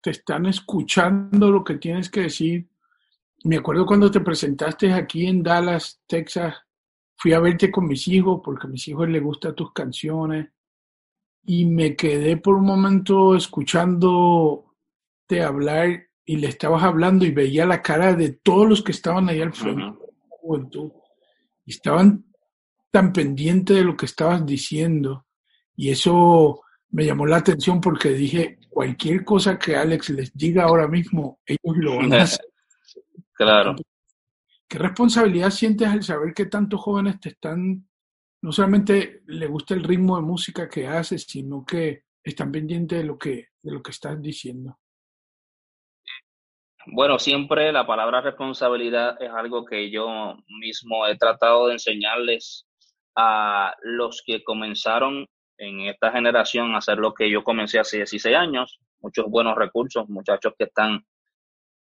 te 0.01 0.11
están 0.11 0.47
escuchando 0.47 1.51
lo 1.51 1.65
que 1.65 1.75
tienes 1.75 2.09
que 2.09 2.21
decir? 2.21 2.69
Me 3.43 3.57
acuerdo 3.57 3.85
cuando 3.85 4.13
te 4.13 4.21
presentaste 4.21 4.93
aquí 4.93 5.27
en 5.27 5.43
Dallas, 5.43 6.01
Texas, 6.07 6.55
fui 7.17 7.33
a 7.33 7.41
verte 7.41 7.69
con 7.69 7.89
mis 7.89 8.07
hijos 8.07 8.41
porque 8.45 8.69
a 8.69 8.71
mis 8.71 8.87
hijos 8.87 9.09
les 9.09 9.25
gustan 9.25 9.57
tus 9.57 9.73
canciones 9.73 10.49
y 11.47 11.65
me 11.65 11.97
quedé 11.97 12.37
por 12.37 12.55
un 12.55 12.65
momento 12.65 13.35
escuchando 13.35 14.77
de 15.29 15.43
hablar 15.43 16.07
y 16.25 16.37
le 16.37 16.47
estabas 16.47 16.85
hablando 16.85 17.25
y 17.25 17.33
veía 17.33 17.67
la 17.67 17.83
cara 17.83 18.15
de 18.15 18.35
todos 18.35 18.69
los 18.69 18.83
que 18.83 18.93
estaban 18.93 19.29
ahí 19.29 19.41
al 19.41 19.53
frente, 19.53 19.99
y 21.65 21.71
estaban 21.73 22.28
tan 22.91 23.13
pendientes 23.13 23.77
de 23.77 23.85
lo 23.85 23.97
que 23.97 24.07
estabas 24.07 24.45
diciendo. 24.45 25.27
Y 25.77 25.91
eso 25.91 26.63
me 26.91 27.05
llamó 27.05 27.27
la 27.27 27.37
atención 27.37 27.81
porque 27.81 28.11
dije, 28.11 28.59
cualquier 28.69 29.25
cosa 29.25 29.59
que 29.59 29.77
Alex 29.77 30.11
les 30.11 30.37
diga 30.37 30.65
ahora 30.65 30.89
mismo, 30.89 31.41
ellos 31.47 31.77
lo 31.77 31.97
van 31.97 32.13
a 32.15 32.23
hacer. 32.23 32.47
claro. 33.33 33.77
¿Qué 34.69 34.79
responsabilidad 34.79 35.51
sientes 35.51 35.89
al 35.89 36.03
saber 36.03 36.35
que 36.35 36.47
tantos 36.47 36.81
jóvenes 36.81 37.19
te 37.21 37.31
están, 37.31 37.89
no 38.43 38.53
solamente 38.53 39.23
le 39.27 39.47
gusta 39.47 39.75
el 39.75 39.83
ritmo 39.83 40.17
de 40.17 40.23
música 40.23 40.69
que 40.69 40.87
haces, 40.87 41.25
sino 41.25 41.65
que 41.65 42.05
están 42.23 42.53
pendientes 42.53 42.99
de 42.99 43.05
lo 43.05 43.17
que, 43.19 43.49
de 43.63 43.73
lo 43.73 43.83
que 43.83 43.91
estás 43.91 44.21
diciendo? 44.21 44.79
Bueno, 46.87 47.19
siempre 47.19 47.73
la 47.73 47.87
palabra 47.87 48.21
responsabilidad 48.21 49.21
es 49.21 49.31
algo 49.31 49.65
que 49.65 49.91
yo 49.91 50.37
mismo 50.61 51.07
he 51.07 51.17
tratado 51.17 51.67
de 51.67 51.75
enseñarles 51.75 52.68
a 53.17 53.75
los 53.83 54.23
que 54.25 54.45
comenzaron 54.45 55.27
en 55.59 55.81
esta 55.83 56.13
generación 56.13 56.75
a 56.75 56.79
hacer 56.79 56.99
lo 56.99 57.13
que 57.15 57.31
yo 57.31 57.43
comencé 57.43 57.79
hace 57.79 57.99
16 57.99 58.37
años. 58.37 58.79
Muchos 59.01 59.27
buenos 59.29 59.57
recursos, 59.57 60.09
muchachos 60.09 60.55
que 60.59 60.65
están 60.65 61.05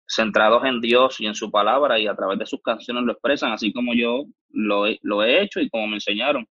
centrados 0.08 0.64
en 0.66 0.80
Dios 0.80 1.20
y 1.20 1.28
en 1.28 1.36
su 1.36 1.52
palabra 1.52 2.00
y 2.00 2.08
a 2.08 2.16
través 2.16 2.40
de 2.40 2.46
sus 2.46 2.62
canciones 2.62 3.04
lo 3.04 3.12
expresan, 3.12 3.52
así 3.52 3.74
como 3.74 3.94
yo 3.94 4.26
lo 4.50 4.88
he, 4.88 5.00
lo 5.04 5.24
he 5.24 5.42
hecho 5.42 5.60
y 5.60 5.70
como 5.70 5.88
me 5.88 5.96
enseñaron. 5.96 6.48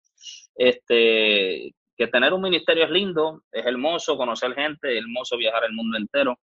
Este, 0.55 1.73
que 1.97 2.07
tener 2.07 2.33
un 2.33 2.41
ministerio 2.41 2.85
es 2.85 2.91
lindo, 2.91 3.41
es 3.51 3.65
hermoso 3.65 4.15
conocer 4.15 4.53
gente, 4.53 4.93
es 4.93 5.03
hermoso 5.03 5.37
viajar 5.37 5.63
el 5.65 5.73
mundo 5.73 5.97
entero, 5.97 6.37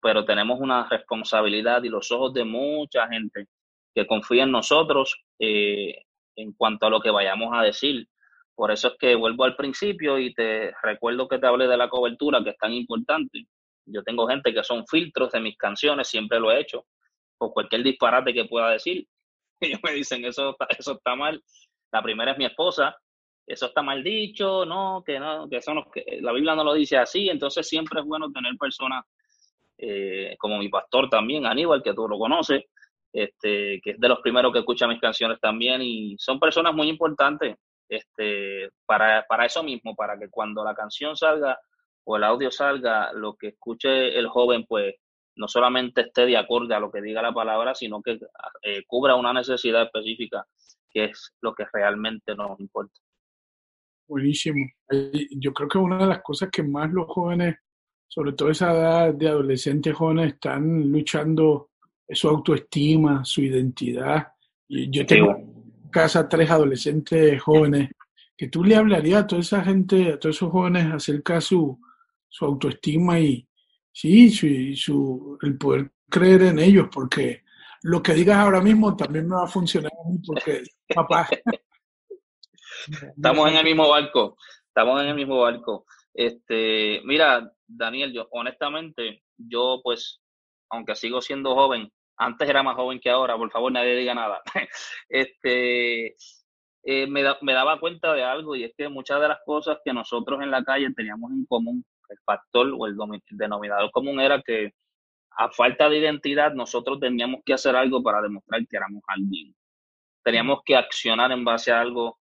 pero 0.00 0.24
tenemos 0.24 0.60
una 0.60 0.86
responsabilidad 0.88 1.82
y 1.82 1.88
los 1.88 2.12
ojos 2.12 2.34
de 2.34 2.44
mucha 2.44 3.08
gente 3.08 3.46
que 3.94 4.06
confía 4.06 4.44
en 4.44 4.52
nosotros 4.52 5.24
eh, 5.38 6.04
en 6.38 6.52
cuanto 6.52 6.86
a 6.86 6.90
lo 6.90 7.00
que 7.00 7.10
vayamos 7.10 7.50
a 7.52 7.62
decir. 7.62 8.08
Por 8.54 8.70
eso 8.70 8.88
es 8.88 8.94
que 8.98 9.14
vuelvo 9.14 9.44
al 9.44 9.56
principio 9.56 10.18
y 10.18 10.32
te 10.34 10.72
recuerdo 10.82 11.28
que 11.28 11.38
te 11.38 11.46
hablé 11.46 11.68
de 11.68 11.76
la 11.76 11.88
cobertura, 11.88 12.42
que 12.42 12.50
es 12.50 12.58
tan 12.58 12.72
importante. 12.72 13.46
Yo 13.86 14.02
tengo 14.02 14.26
gente 14.26 14.52
que 14.52 14.64
son 14.64 14.86
filtros 14.86 15.32
de 15.32 15.40
mis 15.40 15.56
canciones, 15.56 16.08
siempre 16.08 16.40
lo 16.40 16.50
he 16.50 16.60
hecho, 16.60 16.86
por 17.36 17.52
cualquier 17.52 17.82
disparate 17.82 18.32
que 18.32 18.44
pueda 18.46 18.70
decir. 18.70 19.06
Ellos 19.60 19.80
me 19.82 19.92
dicen, 19.92 20.24
eso, 20.24 20.56
eso 20.76 20.92
está 20.92 21.14
mal. 21.14 21.42
La 21.92 22.02
primera 22.02 22.32
es 22.32 22.38
mi 22.38 22.44
esposa, 22.44 22.96
eso 23.46 23.66
está 23.66 23.82
mal 23.82 24.02
dicho, 24.04 24.66
no, 24.66 25.02
que 25.04 25.18
no, 25.18 25.48
que 25.48 25.56
eso 25.56 25.72
no, 25.72 25.90
que 25.90 26.18
la 26.20 26.32
Biblia 26.32 26.54
no 26.54 26.64
lo 26.64 26.74
dice 26.74 26.98
así, 26.98 27.30
entonces 27.30 27.66
siempre 27.66 28.00
es 28.00 28.06
bueno 28.06 28.30
tener 28.30 28.54
personas 28.58 29.04
eh, 29.78 30.36
como 30.38 30.58
mi 30.58 30.68
pastor 30.68 31.08
también, 31.08 31.46
Aníbal, 31.46 31.82
que 31.82 31.94
tú 31.94 32.06
lo 32.06 32.18
conoces, 32.18 32.64
este, 33.12 33.80
que 33.82 33.90
es 33.90 34.00
de 34.00 34.08
los 34.08 34.20
primeros 34.20 34.52
que 34.52 34.60
escucha 34.60 34.86
mis 34.86 35.00
canciones 35.00 35.38
también, 35.40 35.82
y 35.82 36.16
son 36.18 36.38
personas 36.38 36.74
muy 36.74 36.88
importantes 36.88 37.56
este, 37.88 38.70
para, 38.86 39.24
para 39.28 39.46
eso 39.46 39.62
mismo, 39.62 39.94
para 39.94 40.18
que 40.18 40.28
cuando 40.28 40.64
la 40.64 40.74
canción 40.74 41.16
salga 41.16 41.58
o 42.04 42.16
el 42.16 42.24
audio 42.24 42.50
salga, 42.50 43.12
lo 43.12 43.36
que 43.36 43.48
escuche 43.48 44.18
el 44.18 44.28
joven, 44.28 44.64
pues 44.66 44.94
no 45.36 45.46
solamente 45.46 46.02
esté 46.02 46.26
de 46.26 46.36
acuerdo 46.36 46.74
a 46.74 46.80
lo 46.80 46.90
que 46.90 47.02
diga 47.02 47.22
la 47.22 47.32
palabra, 47.32 47.74
sino 47.74 48.02
que 48.02 48.18
eh, 48.62 48.82
cubra 48.86 49.14
una 49.14 49.32
necesidad 49.32 49.82
específica, 49.82 50.46
que 50.90 51.04
es 51.04 51.34
lo 51.40 51.54
que 51.54 51.64
realmente 51.72 52.34
nos 52.34 52.58
importa. 52.58 53.00
Buenísimo. 54.08 54.66
Yo 55.30 55.52
creo 55.52 55.68
que 55.68 55.78
una 55.78 55.98
de 55.98 56.06
las 56.06 56.22
cosas 56.22 56.48
que 56.50 56.62
más 56.62 56.90
los 56.90 57.06
jóvenes 57.06 57.56
sobre 58.08 58.32
todo 58.32 58.50
esa 58.50 58.72
edad 58.72 59.14
de 59.14 59.28
adolescentes 59.28 59.94
jóvenes, 59.94 60.34
están 60.34 60.90
luchando 60.90 61.70
su 62.10 62.28
autoestima, 62.28 63.24
su 63.24 63.42
identidad. 63.42 64.28
Yo 64.68 65.06
tengo 65.06 65.30
en 65.36 65.90
casa 65.90 66.28
tres 66.28 66.50
adolescentes 66.50 67.40
jóvenes 67.42 67.90
que 68.36 68.48
tú 68.48 68.62
le 68.62 68.76
hablarías 68.76 69.24
a 69.24 69.26
toda 69.26 69.40
esa 69.42 69.64
gente, 69.64 70.12
a 70.12 70.18
todos 70.18 70.36
esos 70.36 70.50
jóvenes 70.50 70.92
acerca 70.92 71.34
de 71.34 71.40
su, 71.40 71.80
su 72.28 72.44
autoestima 72.44 73.18
y 73.18 73.46
sí, 73.92 74.30
su, 74.30 74.48
su, 74.76 75.38
el 75.42 75.58
poder 75.58 75.90
creer 76.08 76.42
en 76.42 76.58
ellos, 76.60 76.88
porque 76.92 77.42
lo 77.82 78.02
que 78.02 78.14
digas 78.14 78.36
ahora 78.36 78.60
mismo 78.60 78.96
también 78.96 79.28
me 79.28 79.36
va 79.36 79.44
a 79.44 79.48
funcionar 79.48 79.90
a 79.92 80.08
mí, 80.08 80.18
porque 80.24 80.62
papá. 80.94 81.28
Estamos 83.16 83.50
en 83.50 83.56
el 83.56 83.64
mismo 83.64 83.88
barco, 83.88 84.36
estamos 84.68 85.02
en 85.02 85.08
el 85.08 85.14
mismo 85.14 85.40
barco. 85.40 85.84
Este, 86.14 87.00
mira, 87.04 87.52
Daniel, 87.66 88.12
yo 88.12 88.28
honestamente, 88.30 89.24
yo 89.36 89.80
pues, 89.82 90.20
aunque 90.70 90.94
sigo 90.94 91.20
siendo 91.20 91.54
joven, 91.54 91.92
antes 92.18 92.48
era 92.48 92.62
más 92.62 92.76
joven 92.76 93.00
que 93.00 93.10
ahora, 93.10 93.36
por 93.36 93.50
favor 93.50 93.72
nadie 93.72 93.96
diga 93.96 94.14
nada. 94.14 94.42
este, 95.08 96.16
eh, 96.84 97.06
me, 97.06 97.22
daba 97.22 97.78
cuenta 97.78 98.12
de 98.12 98.24
algo 98.24 98.56
y 98.56 98.64
es 98.64 98.72
que 98.76 98.88
muchas 98.88 99.20
de 99.20 99.28
las 99.28 99.38
cosas 99.44 99.78
que 99.84 99.92
nosotros 99.92 100.40
en 100.42 100.50
la 100.50 100.64
calle 100.64 100.92
teníamos 100.94 101.30
en 101.32 101.44
común, 101.46 101.84
el 102.08 102.18
factor 102.24 102.72
o 102.76 102.86
el, 102.86 102.96
denominador 103.30 103.90
común 103.90 104.20
era 104.20 104.42
que 104.42 104.72
a 105.32 105.50
falta 105.50 105.88
de 105.88 105.98
identidad 105.98 106.52
nosotros 106.54 106.98
teníamos 106.98 107.42
que 107.44 107.52
hacer 107.52 107.76
algo 107.76 108.02
para 108.02 108.20
demostrar 108.22 108.66
que 108.66 108.76
éramos 108.76 109.02
alguien. 109.06 109.54
Teníamos 110.24 110.60
que 110.64 110.76
accionar 110.76 111.30
en 111.30 111.44
base 111.44 111.70
a 111.70 111.80
algo 111.80 112.18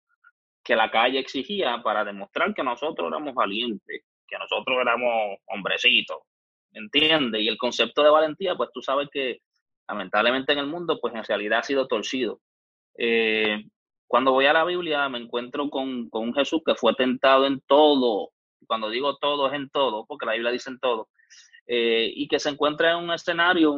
que 0.63 0.77
la 0.77 0.91
calle 0.91 1.21
exigía 1.21 1.81
para 1.83 2.05
demostrar 2.05 2.53
que 2.53 2.63
nosotros 2.63 3.09
éramos 3.09 3.35
valientes, 3.35 4.03
que 4.27 4.39
nosotros 4.39 4.77
éramos 4.81 5.39
hombrecitos, 5.47 6.19
¿entiendes? 6.73 7.41
Y 7.41 7.49
el 7.49 7.57
concepto 7.57 8.03
de 8.03 8.11
valentía, 8.11 8.57
pues 8.57 8.71
tú 8.75 8.83
sabes 8.83 9.09
que 9.13 9.39
lamentablemente 9.89 10.53
en 10.53 10.59
el 10.59 10.67
mundo, 10.67 10.99
pues 11.01 11.15
en 11.15 11.25
realidad 11.25 11.61
ha 11.61 11.63
sido 11.63 11.87
torcido. 11.87 12.41
Eh, 12.99 13.65
cuando 14.07 14.33
voy 14.33 14.47
a 14.47 14.53
la 14.53 14.65
Biblia 14.65 15.09
me 15.09 15.19
encuentro 15.19 15.69
con, 15.69 16.09
un 16.11 16.35
Jesús 16.35 16.63
que 16.65 16.75
fue 16.75 16.95
tentado 16.95 17.47
en 17.47 17.61
todo, 17.67 18.31
cuando 18.67 18.89
digo 18.91 19.17
todo 19.17 19.49
es 19.49 19.55
en 19.55 19.69
todo, 19.71 20.07
porque 20.07 20.27
la 20.27 20.33
Biblia 20.33 20.53
dice 20.53 20.71
en 20.71 20.79
todo, 20.79 21.09
eh, 21.67 22.11
y 22.15 22.29
que 22.29 22.39
se 22.39 22.51
encuentra 22.51 22.93
en 22.93 23.05
un 23.05 23.13
escenario 23.13 23.77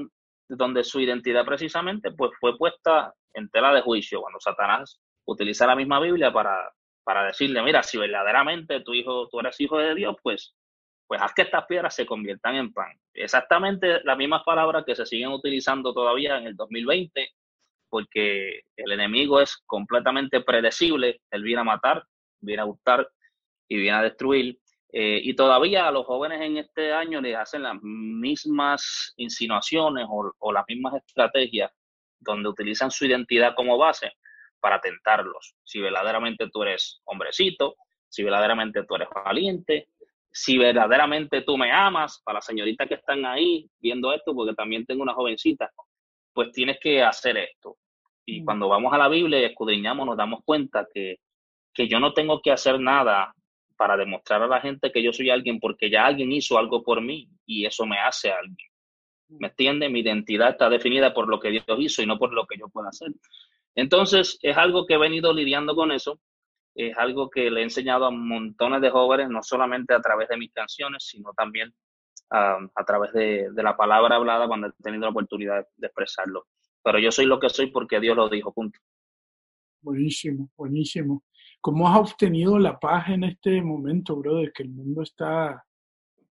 donde 0.48 0.84
su 0.84 1.00
identidad 1.00 1.44
precisamente 1.44 2.10
pues 2.12 2.32
fue 2.40 2.56
puesta 2.56 3.14
en 3.34 3.48
tela 3.50 3.72
de 3.72 3.82
juicio, 3.82 4.20
cuando 4.20 4.40
Satanás 4.40 5.00
utiliza 5.26 5.66
la 5.66 5.76
misma 5.76 6.00
Biblia 6.00 6.32
para, 6.32 6.72
para 7.04 7.24
decirle, 7.24 7.62
mira, 7.62 7.82
si 7.82 7.98
verdaderamente 7.98 8.80
tu 8.80 8.94
hijo, 8.94 9.28
tú 9.28 9.40
eres 9.40 9.60
hijo 9.60 9.78
de 9.78 9.94
Dios, 9.94 10.16
pues, 10.22 10.54
pues 11.08 11.22
haz 11.22 11.32
que 11.32 11.42
estas 11.42 11.64
piedras 11.64 11.94
se 11.94 12.04
conviertan 12.04 12.54
en 12.56 12.72
pan. 12.72 12.92
Exactamente 13.14 14.04
las 14.04 14.18
mismas 14.18 14.42
palabras 14.44 14.84
que 14.84 14.94
se 14.94 15.06
siguen 15.06 15.30
utilizando 15.30 15.94
todavía 15.94 16.36
en 16.36 16.46
el 16.46 16.54
2020, 16.54 17.30
porque 17.88 18.60
el 18.76 18.92
enemigo 18.92 19.40
es 19.40 19.56
completamente 19.64 20.42
predecible, 20.42 21.22
él 21.30 21.42
viene 21.42 21.62
a 21.62 21.64
matar, 21.64 22.04
viene 22.40 22.60
a 22.60 22.66
gustar 22.66 23.08
y 23.68 23.78
viene 23.78 23.96
a 23.96 24.02
destruir. 24.02 24.58
Eh, 24.92 25.20
y 25.22 25.34
todavía 25.34 25.88
a 25.88 25.90
los 25.90 26.04
jóvenes 26.04 26.42
en 26.42 26.58
este 26.58 26.92
año 26.92 27.22
les 27.22 27.36
hacen 27.36 27.62
las 27.62 27.76
mismas 27.82 29.14
insinuaciones 29.16 30.06
o, 30.08 30.30
o 30.38 30.52
las 30.52 30.64
mismas 30.68 30.94
estrategias 30.94 31.70
donde 32.20 32.50
utilizan 32.50 32.90
su 32.90 33.06
identidad 33.06 33.54
como 33.54 33.78
base 33.78 34.12
para 34.60 34.80
tentarlos. 34.80 35.54
Si 35.64 35.80
verdaderamente 35.80 36.48
tú 36.52 36.64
eres 36.64 37.00
hombrecito, 37.04 37.76
si 38.08 38.22
verdaderamente 38.22 38.84
tú 38.84 38.96
eres 38.96 39.08
valiente, 39.24 39.88
si 40.30 40.58
verdaderamente 40.58 41.42
tú 41.42 41.56
me 41.56 41.72
amas, 41.72 42.20
para 42.24 42.38
las 42.38 42.46
señoritas 42.46 42.88
que 42.88 42.94
están 42.94 43.24
ahí 43.24 43.68
viendo 43.78 44.12
esto, 44.12 44.34
porque 44.34 44.54
también 44.54 44.84
tengo 44.86 45.02
una 45.02 45.14
jovencita, 45.14 45.70
pues 46.32 46.52
tienes 46.52 46.78
que 46.80 47.02
hacer 47.02 47.36
esto. 47.36 47.76
Y 48.24 48.42
mm. 48.42 48.44
cuando 48.44 48.68
vamos 48.68 48.92
a 48.92 48.98
la 48.98 49.08
Biblia 49.08 49.40
y 49.40 49.44
escudriñamos, 49.44 50.06
nos 50.06 50.16
damos 50.16 50.40
cuenta 50.44 50.86
que, 50.92 51.16
que 51.72 51.88
yo 51.88 51.98
no 51.98 52.12
tengo 52.12 52.40
que 52.42 52.52
hacer 52.52 52.78
nada 52.78 53.34
para 53.76 53.96
demostrar 53.96 54.42
a 54.42 54.48
la 54.48 54.60
gente 54.60 54.90
que 54.92 55.02
yo 55.02 55.12
soy 55.12 55.30
alguien, 55.30 55.60
porque 55.60 55.90
ya 55.90 56.06
alguien 56.06 56.32
hizo 56.32 56.58
algo 56.58 56.82
por 56.82 57.00
mí 57.00 57.28
y 57.46 57.64
eso 57.64 57.86
me 57.86 57.98
hace 57.98 58.30
alguien. 58.30 58.68
¿Me 59.28 59.48
mm. 59.48 59.50
entiende? 59.50 59.88
Mi 59.88 60.00
identidad 60.00 60.50
está 60.50 60.68
definida 60.68 61.14
por 61.14 61.28
lo 61.28 61.40
que 61.40 61.50
Dios 61.50 61.64
hizo 61.78 62.02
y 62.02 62.06
no 62.06 62.18
por 62.18 62.32
lo 62.32 62.46
que 62.46 62.58
yo 62.58 62.68
pueda 62.68 62.88
hacer. 62.88 63.08
Entonces, 63.74 64.38
es 64.42 64.56
algo 64.56 64.86
que 64.86 64.94
he 64.94 64.98
venido 64.98 65.32
lidiando 65.32 65.74
con 65.74 65.92
eso, 65.92 66.20
es 66.78 66.96
algo 66.96 67.28
que 67.28 67.50
le 67.50 67.60
he 67.60 67.64
enseñado 67.64 68.06
a 68.06 68.10
montones 68.12 68.80
de 68.80 68.90
jóvenes, 68.90 69.28
no 69.28 69.42
solamente 69.42 69.94
a 69.94 70.00
través 70.00 70.28
de 70.28 70.36
mis 70.36 70.52
canciones, 70.52 71.04
sino 71.04 71.32
también 71.36 71.74
a 72.30 72.84
través 72.86 73.12
de, 73.14 73.50
la 73.56 73.76
palabra 73.76 74.16
hablada 74.16 74.46
cuando 74.46 74.68
he 74.68 74.72
tenido 74.82 75.02
la 75.02 75.10
oportunidad 75.10 75.66
de 75.76 75.86
expresarlo. 75.86 76.46
Pero 76.84 77.00
yo 77.00 77.10
soy 77.10 77.26
lo 77.26 77.40
que 77.40 77.48
soy 77.48 77.72
porque 77.72 77.98
Dios 77.98 78.16
lo 78.16 78.28
dijo, 78.28 78.52
punto. 78.52 78.78
Buenísimo, 79.80 80.50
buenísimo. 80.56 81.24
¿Cómo 81.60 81.88
has 81.88 82.12
obtenido 82.12 82.58
la 82.58 82.78
paz 82.78 83.08
en 83.08 83.24
este 83.24 83.60
momento, 83.60 84.14
brother? 84.14 84.52
Que 84.52 84.62
el 84.62 84.68
mundo 84.68 85.02
está, 85.02 85.64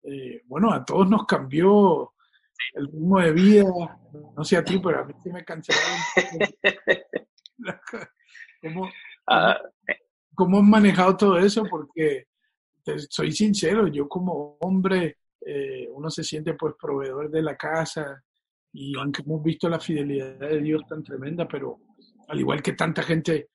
eh, 0.04 0.44
bueno, 0.46 0.72
a 0.72 0.86
todos 0.86 1.10
nos 1.10 1.26
cambió 1.26 2.14
el 2.74 2.86
ritmo 2.88 3.20
de 3.20 3.32
vida, 3.34 3.66
no 4.36 4.44
sé 4.46 4.56
a 4.56 4.64
ti, 4.64 4.80
pero 4.80 5.02
a 5.02 5.04
mí 5.04 5.14
sí 5.22 5.30
me 5.30 5.44
cancelaron. 5.44 6.00
Ah, 9.30 9.60
¿Cómo, 9.66 10.07
has 10.38 10.64
manejado 10.64 11.18
todo 11.18 11.38
eso? 11.38 11.64
Porque 11.70 12.28
soy 13.10 13.32
sincero, 13.32 13.88
yo 13.88 14.08
como 14.08 14.58
hombre, 14.62 15.18
eh, 15.46 15.88
uno 15.92 16.10
se 16.10 16.24
siente 16.24 16.54
pues 16.54 16.76
proveedor 16.80 17.30
de 17.30 17.42
la 17.42 17.56
casa, 17.58 18.24
y 18.74 18.96
aunque 18.98 19.22
hemos 19.24 19.44
visto 19.44 19.68
la 19.70 19.80
fidelidad 19.80 20.40
de 20.40 20.62
Dios 20.62 20.84
tan 20.88 21.04
tremenda, 21.04 21.48
pero 21.48 21.80
al 22.28 22.40
igual 22.40 22.62
que 22.62 22.74
tanta 22.74 23.02
gente 23.02 23.50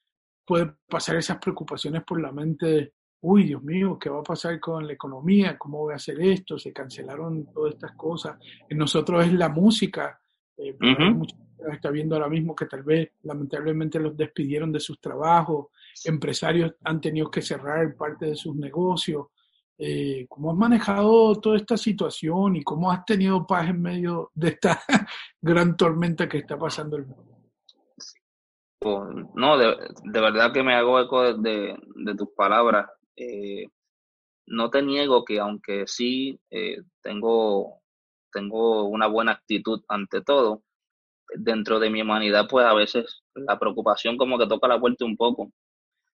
puede 0.44 0.72
pasar 0.88 1.16
esas 1.16 1.38
preocupaciones 1.38 2.02
por 2.04 2.20
la 2.20 2.32
mente, 2.32 2.94
uy, 3.20 3.44
Dios 3.44 3.62
mío, 3.62 3.98
¿qué 3.98 4.10
va 4.10 4.20
a 4.20 4.24
pasar 4.24 4.58
con 4.58 4.86
la 4.86 4.92
economía? 4.92 5.56
¿Cómo 5.56 5.78
voy 5.78 5.92
a 5.92 5.96
hacer 5.96 6.20
esto? 6.20 6.58
Se 6.58 6.72
cancelaron 6.72 7.46
todas 7.52 7.74
estas 7.74 7.92
cosas. 7.92 8.38
En 8.68 8.78
nosotros 8.78 9.24
es 9.24 9.32
la 9.32 9.48
música. 9.48 10.18
Eh, 10.56 10.76
está 11.72 11.90
viendo 11.90 12.16
ahora 12.16 12.28
mismo 12.28 12.56
que 12.56 12.66
tal 12.66 12.82
vez 12.82 13.12
lamentablemente 13.22 14.00
los 14.00 14.16
despidieron 14.16 14.72
de 14.72 14.80
sus 14.80 15.00
trabajos, 15.00 15.68
empresarios 16.04 16.74
han 16.84 17.00
tenido 17.00 17.30
que 17.30 17.42
cerrar 17.42 17.96
parte 17.96 18.26
de 18.26 18.36
sus 18.36 18.54
negocios. 18.56 19.26
Eh, 19.78 20.26
¿Cómo 20.28 20.52
has 20.52 20.56
manejado 20.56 21.34
toda 21.40 21.56
esta 21.56 21.76
situación 21.76 22.56
y 22.56 22.62
cómo 22.62 22.90
has 22.90 23.04
tenido 23.04 23.46
paz 23.46 23.68
en 23.68 23.82
medio 23.82 24.30
de 24.34 24.48
esta 24.48 24.80
gran 25.40 25.76
tormenta 25.76 26.28
que 26.28 26.38
está 26.38 26.58
pasando 26.58 26.96
el 26.96 27.06
mundo? 27.06 27.32
No, 29.34 29.58
de, 29.58 29.76
verdad 30.20 30.52
que 30.52 30.62
me 30.62 30.74
hago 30.74 31.00
eco 31.00 31.34
de, 31.34 31.76
tus 32.16 32.28
palabras. 32.36 32.90
Eh, 33.16 33.66
no 34.46 34.70
te 34.70 34.82
niego 34.82 35.24
que 35.24 35.38
aunque 35.38 35.84
sí 35.86 36.40
eh, 36.50 36.78
tengo, 37.00 37.80
tengo 38.32 38.84
una 38.84 39.06
buena 39.06 39.32
actitud 39.32 39.82
ante 39.88 40.22
todo, 40.22 40.62
dentro 41.34 41.78
de 41.78 41.90
mi 41.90 42.02
humanidad, 42.02 42.46
pues 42.48 42.66
a 42.66 42.74
veces 42.74 43.22
la 43.34 43.58
preocupación 43.58 44.16
como 44.16 44.38
que 44.38 44.46
toca 44.46 44.68
la 44.68 44.80
puerta 44.80 45.04
un 45.04 45.16
poco. 45.16 45.52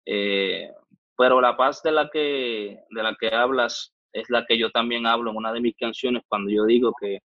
Eh, 0.06 0.70
pero 1.16 1.40
la 1.40 1.56
paz 1.56 1.82
de 1.82 1.92
la 1.92 2.10
que 2.10 2.80
de 2.90 3.02
la 3.02 3.16
que 3.18 3.28
hablas 3.28 3.94
es 4.12 4.28
la 4.30 4.44
que 4.46 4.58
yo 4.58 4.70
también 4.70 5.06
hablo 5.06 5.30
en 5.30 5.36
una 5.36 5.52
de 5.52 5.60
mis 5.60 5.76
canciones 5.76 6.22
cuando 6.28 6.50
yo 6.50 6.64
digo 6.64 6.92
que 7.00 7.20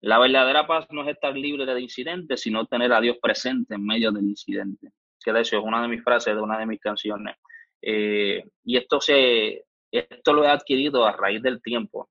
la 0.00 0.18
verdadera 0.18 0.66
paz 0.66 0.86
no 0.90 1.02
es 1.02 1.08
estar 1.08 1.34
libre 1.34 1.64
de 1.64 1.80
incidentes, 1.80 2.42
sino 2.42 2.66
tener 2.66 2.92
a 2.92 3.00
Dios 3.00 3.16
presente 3.22 3.74
en 3.74 3.86
medio 3.86 4.12
del 4.12 4.24
incidente. 4.24 4.90
Que 5.24 5.32
de 5.32 5.40
es 5.40 5.52
una 5.54 5.80
de 5.80 5.88
mis 5.88 6.04
frases 6.04 6.34
de 6.34 6.42
una 6.42 6.58
de 6.58 6.66
mis 6.66 6.78
canciones. 6.78 7.36
Eh, 7.80 8.44
y 8.64 8.76
esto 8.76 9.00
se 9.00 9.64
esto 9.90 10.32
lo 10.32 10.44
he 10.44 10.48
adquirido 10.48 11.06
a 11.06 11.12
raíz 11.12 11.40
del 11.42 11.62
tiempo. 11.62 12.08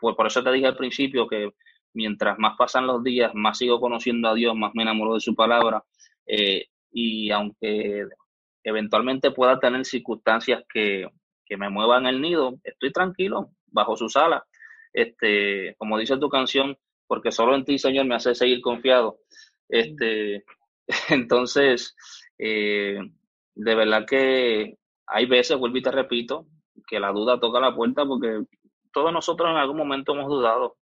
Por 0.00 0.26
eso 0.26 0.42
te 0.42 0.52
dije 0.52 0.66
al 0.66 0.76
principio 0.76 1.28
que 1.28 1.50
mientras 1.94 2.38
más 2.38 2.56
pasan 2.56 2.86
los 2.86 3.02
días, 3.02 3.34
más 3.34 3.58
sigo 3.58 3.80
conociendo 3.80 4.28
a 4.28 4.34
Dios, 4.34 4.54
más 4.56 4.72
me 4.74 4.82
enamoro 4.82 5.14
de 5.14 5.20
su 5.20 5.34
palabra. 5.34 5.84
Eh, 6.26 6.66
y 6.92 7.30
aunque 7.30 8.06
eventualmente 8.64 9.30
pueda 9.30 9.58
tener 9.58 9.84
circunstancias 9.84 10.62
que, 10.72 11.08
que, 11.44 11.56
me 11.56 11.68
muevan 11.68 12.06
el 12.06 12.20
nido, 12.20 12.58
estoy 12.64 12.92
tranquilo 12.92 13.50
bajo 13.66 13.96
su 13.96 14.08
sala. 14.08 14.44
Este, 14.92 15.74
como 15.78 15.98
dice 15.98 16.18
tu 16.18 16.28
canción, 16.28 16.76
porque 17.06 17.32
solo 17.32 17.54
en 17.54 17.64
ti, 17.64 17.78
Señor, 17.78 18.06
me 18.06 18.14
hace 18.14 18.34
seguir 18.34 18.60
confiado. 18.60 19.18
Este, 19.68 20.44
entonces, 21.10 21.96
eh, 22.38 22.98
de 23.54 23.74
verdad 23.74 24.06
que 24.06 24.76
hay 25.06 25.26
veces, 25.26 25.58
vuelvo 25.58 25.78
y 25.78 25.82
te 25.82 25.90
repito, 25.90 26.46
que 26.86 27.00
la 27.00 27.12
duda 27.12 27.38
toca 27.40 27.60
la 27.60 27.74
puerta 27.74 28.04
porque 28.04 28.42
todos 28.92 29.12
nosotros 29.12 29.50
en 29.50 29.56
algún 29.56 29.76
momento 29.76 30.12
hemos 30.12 30.28
dudado. 30.28 30.76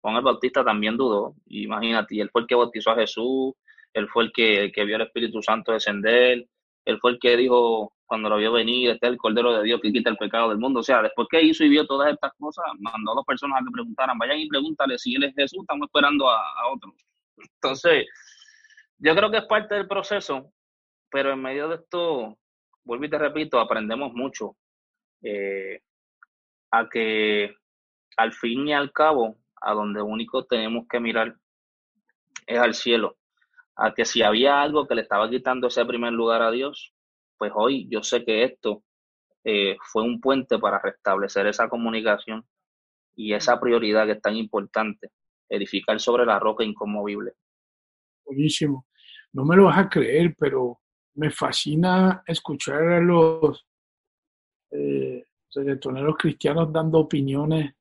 Juan 0.00 0.16
el 0.16 0.22
Bautista 0.22 0.62
también 0.64 0.96
dudó. 0.96 1.34
Imagínate, 1.46 2.20
él 2.20 2.30
fue 2.30 2.42
el 2.42 2.46
que 2.46 2.54
bautizó 2.54 2.90
a 2.90 2.96
Jesús, 2.96 3.54
él 3.94 4.08
fue 4.08 4.24
el 4.24 4.32
que, 4.32 4.70
que 4.72 4.84
vio 4.84 4.96
al 4.96 5.02
Espíritu 5.02 5.40
Santo 5.42 5.72
descender, 5.72 6.46
él 6.84 6.98
fue 7.00 7.12
el 7.12 7.18
que 7.18 7.36
dijo 7.36 7.92
cuando 8.06 8.28
lo 8.28 8.36
vio 8.36 8.52
venir, 8.52 8.90
este 8.90 9.06
es 9.06 9.12
el 9.12 9.18
Cordero 9.18 9.56
de 9.56 9.64
Dios 9.64 9.80
que 9.80 9.92
quita 9.92 10.10
el 10.10 10.16
pecado 10.16 10.50
del 10.50 10.58
mundo. 10.58 10.80
O 10.80 10.82
sea, 10.82 11.02
después 11.02 11.26
que 11.30 11.42
hizo 11.42 11.64
y 11.64 11.68
vio 11.68 11.86
todas 11.86 12.12
estas 12.12 12.32
cosas, 12.38 12.64
mandó 12.78 13.12
a 13.12 13.14
dos 13.14 13.24
personas 13.26 13.60
a 13.60 13.64
que 13.64 13.72
preguntaran, 13.72 14.18
vayan 14.18 14.38
y 14.38 14.48
pregúntale 14.48 14.98
si 14.98 15.14
él 15.14 15.24
es 15.24 15.34
Jesús, 15.34 15.60
estamos 15.60 15.86
esperando 15.86 16.28
a, 16.28 16.72
otro. 16.72 16.94
Entonces, 17.36 18.06
yo 18.98 19.14
creo 19.16 19.30
que 19.30 19.38
es 19.38 19.46
parte 19.46 19.74
del 19.74 19.88
proceso, 19.88 20.52
pero 21.10 21.32
en 21.32 21.42
medio 21.42 21.68
de 21.68 21.76
esto, 21.76 22.38
vuelvo 22.84 23.04
y 23.04 23.10
te 23.10 23.18
repito, 23.18 23.58
aprendemos 23.58 24.12
mucho. 24.12 24.56
Eh, 25.22 25.80
a 26.70 26.88
que 26.88 27.54
al 28.16 28.32
fin 28.32 28.68
y 28.68 28.74
al 28.74 28.92
cabo 28.92 29.36
a 29.60 29.72
donde 29.72 30.02
único 30.02 30.44
tenemos 30.44 30.86
que 30.88 31.00
mirar 31.00 31.36
es 32.46 32.58
al 32.58 32.74
cielo. 32.74 33.16
A 33.76 33.92
que 33.92 34.04
si 34.04 34.22
había 34.22 34.62
algo 34.62 34.86
que 34.86 34.94
le 34.94 35.02
estaba 35.02 35.28
quitando 35.28 35.66
ese 35.66 35.84
primer 35.84 36.12
lugar 36.12 36.42
a 36.42 36.50
Dios, 36.50 36.94
pues 37.36 37.52
hoy 37.54 37.88
yo 37.90 38.02
sé 38.02 38.24
que 38.24 38.44
esto 38.44 38.82
eh, 39.44 39.76
fue 39.82 40.02
un 40.02 40.20
puente 40.20 40.58
para 40.58 40.78
restablecer 40.78 41.46
esa 41.46 41.68
comunicación 41.68 42.44
y 43.14 43.34
esa 43.34 43.60
prioridad 43.60 44.06
que 44.06 44.12
es 44.12 44.22
tan 44.22 44.36
importante, 44.36 45.10
edificar 45.48 46.00
sobre 46.00 46.24
la 46.24 46.38
roca 46.38 46.64
inconmovible. 46.64 47.32
Buenísimo. 48.24 48.86
No 49.32 49.44
me 49.44 49.56
lo 49.56 49.64
vas 49.64 49.78
a 49.78 49.88
creer, 49.88 50.34
pero 50.38 50.80
me 51.14 51.30
fascina 51.30 52.22
escuchar 52.26 52.82
a 52.82 53.00
los 53.00 53.66
eh, 54.70 55.24
reggaetoneros 55.54 56.16
cristianos 56.16 56.72
dando 56.72 56.98
opiniones 56.98 57.74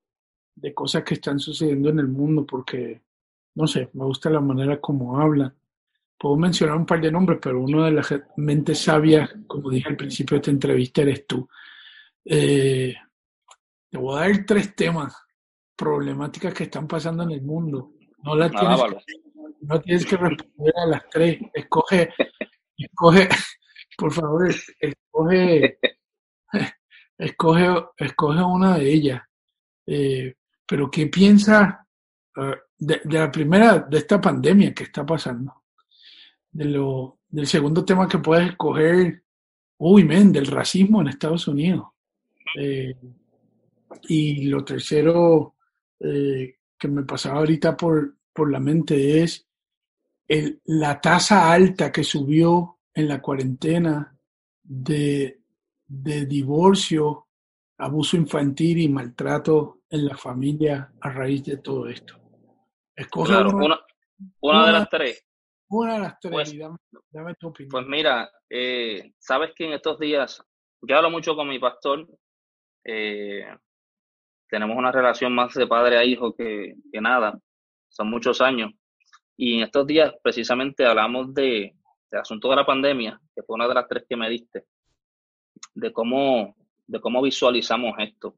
de 0.56 0.74
cosas 0.74 1.04
que 1.04 1.16
están 1.16 1.40
sucediendo 1.40 1.90
en 1.90 2.00
el 2.00 2.08
mundo 2.08 2.46
porque, 2.46 3.02
no 3.56 3.66
sé, 3.68 3.90
me 3.94 4.06
gusta 4.06 4.30
la 4.30 4.42
manera 4.42 4.80
como 4.80 5.20
hablan. 5.20 5.54
Puedo 6.24 6.38
mencionar 6.38 6.78
un 6.78 6.86
par 6.86 7.02
de 7.02 7.12
nombres, 7.12 7.38
pero 7.42 7.60
uno 7.60 7.84
de 7.84 7.92
las 7.92 8.16
mentes 8.38 8.80
sabias, 8.80 9.30
como 9.46 9.70
dije 9.70 9.90
al 9.90 9.98
principio 9.98 10.36
de 10.36 10.40
esta 10.40 10.52
entrevista, 10.52 11.02
eres 11.02 11.28
tú. 11.28 11.46
Eh, 12.24 12.96
te 13.90 13.98
voy 13.98 14.18
a 14.18 14.22
dar 14.22 14.46
tres 14.46 14.74
temas, 14.74 15.14
problemáticas 15.76 16.54
que 16.54 16.64
están 16.64 16.88
pasando 16.88 17.24
en 17.24 17.32
el 17.32 17.42
mundo. 17.42 17.92
No 18.20 18.36
las 18.36 18.52
tienes, 18.52 18.82
que, 18.82 19.16
no 19.64 19.82
tienes 19.82 20.06
que 20.06 20.16
responder 20.16 20.74
a 20.78 20.86
las 20.86 21.10
tres. 21.10 21.40
Escoge, 21.54 22.14
escoge, 22.78 23.28
por 23.98 24.14
favor, 24.14 24.50
escoge, 24.80 25.78
escoge, 27.18 27.68
escoge 27.98 28.42
una 28.42 28.78
de 28.78 28.94
ellas. 28.94 29.22
Eh, 29.86 30.36
pero 30.66 30.90
¿qué 30.90 31.08
piensa 31.08 31.86
ah, 32.38 32.56
de, 32.78 33.02
la 33.10 33.30
primera, 33.30 33.80
de 33.80 33.98
esta 33.98 34.22
pandemia 34.22 34.74
que 34.74 34.84
está 34.84 35.06
pasando? 35.06 35.63
De 36.54 36.66
lo, 36.66 37.18
del 37.30 37.48
segundo 37.48 37.84
tema 37.84 38.08
que 38.08 38.20
puedes 38.20 38.52
escoger, 38.52 39.24
uy, 39.78 40.04
men, 40.04 40.32
del 40.32 40.48
racismo 40.48 41.02
en 41.02 41.08
Estados 41.08 41.48
Unidos. 41.48 41.88
Eh, 42.56 42.96
y 44.08 44.46
lo 44.46 44.64
tercero 44.64 45.56
eh, 46.00 46.56
que 46.78 46.88
me 46.88 47.04
pasaba 47.04 47.40
ahorita 47.40 47.76
por, 47.76 48.16
por 48.32 48.52
la 48.52 48.60
mente 48.60 49.22
es 49.22 49.48
el, 50.28 50.62
la 50.66 51.00
tasa 51.00 51.52
alta 51.52 51.92
que 51.92 52.04
subió 52.04 52.80
en 52.94 53.08
la 53.08 53.22
cuarentena 53.22 54.16
de, 54.62 55.40
de 55.88 56.26
divorcio, 56.26 57.28
abuso 57.78 58.18
infantil 58.18 58.80
y 58.80 58.90
maltrato 58.90 59.82
en 59.90 60.06
la 60.06 60.18
familia 60.18 60.92
a 61.02 61.10
raíz 61.10 61.44
de 61.44 61.58
todo 61.58 61.88
esto. 61.88 62.16
Escoge 62.96 63.36
una, 63.36 63.80
una, 64.42 64.66
de 64.68 64.72
las 64.72 64.90
tres. 64.90 65.26
Una 65.76 65.94
de 65.96 66.00
las 66.02 66.20
tres, 66.20 66.32
pues, 66.32 66.60
dame, 67.10 67.34
tu 67.34 67.48
opinión. 67.48 67.72
Pues 67.72 67.88
mira, 67.88 68.30
eh, 68.48 69.12
sabes 69.18 69.54
que 69.56 69.66
en 69.66 69.74
estos 69.74 69.98
días, 69.98 70.40
yo 70.84 70.96
hablo 70.96 71.10
mucho 71.10 71.36
con 71.36 71.50
mi 71.50 71.58
pastor, 71.58 72.08
eh, 72.86 73.48
tenemos 74.48 74.78
una 74.78 74.92
relación 74.92 75.34
más 75.34 75.52
de 75.56 75.66
padre 75.66 75.98
a 75.98 76.04
hijo 76.04 76.36
que, 76.36 76.76
que 76.92 77.02
nada, 77.02 77.40
son 77.90 78.08
muchos 78.12 78.40
años. 78.40 78.72
Y 79.36 79.56
en 79.56 79.64
estos 79.64 79.88
días 79.88 80.14
precisamente 80.22 80.86
hablamos 80.86 81.34
de, 81.34 81.74
del 82.12 82.22
asunto 82.22 82.52
de 82.52 82.56
la 82.56 82.68
pandemia, 82.68 83.20
que 83.36 83.42
fue 83.42 83.56
una 83.56 83.68
de 83.68 83.74
las 83.74 83.88
tres 83.88 84.06
que 84.08 84.16
me 84.16 84.30
diste, 84.30 84.66
de 85.74 85.92
cómo, 85.92 86.56
de 86.86 87.02
cómo 87.02 87.20
visualizamos 87.20 87.96
esto. 87.98 88.36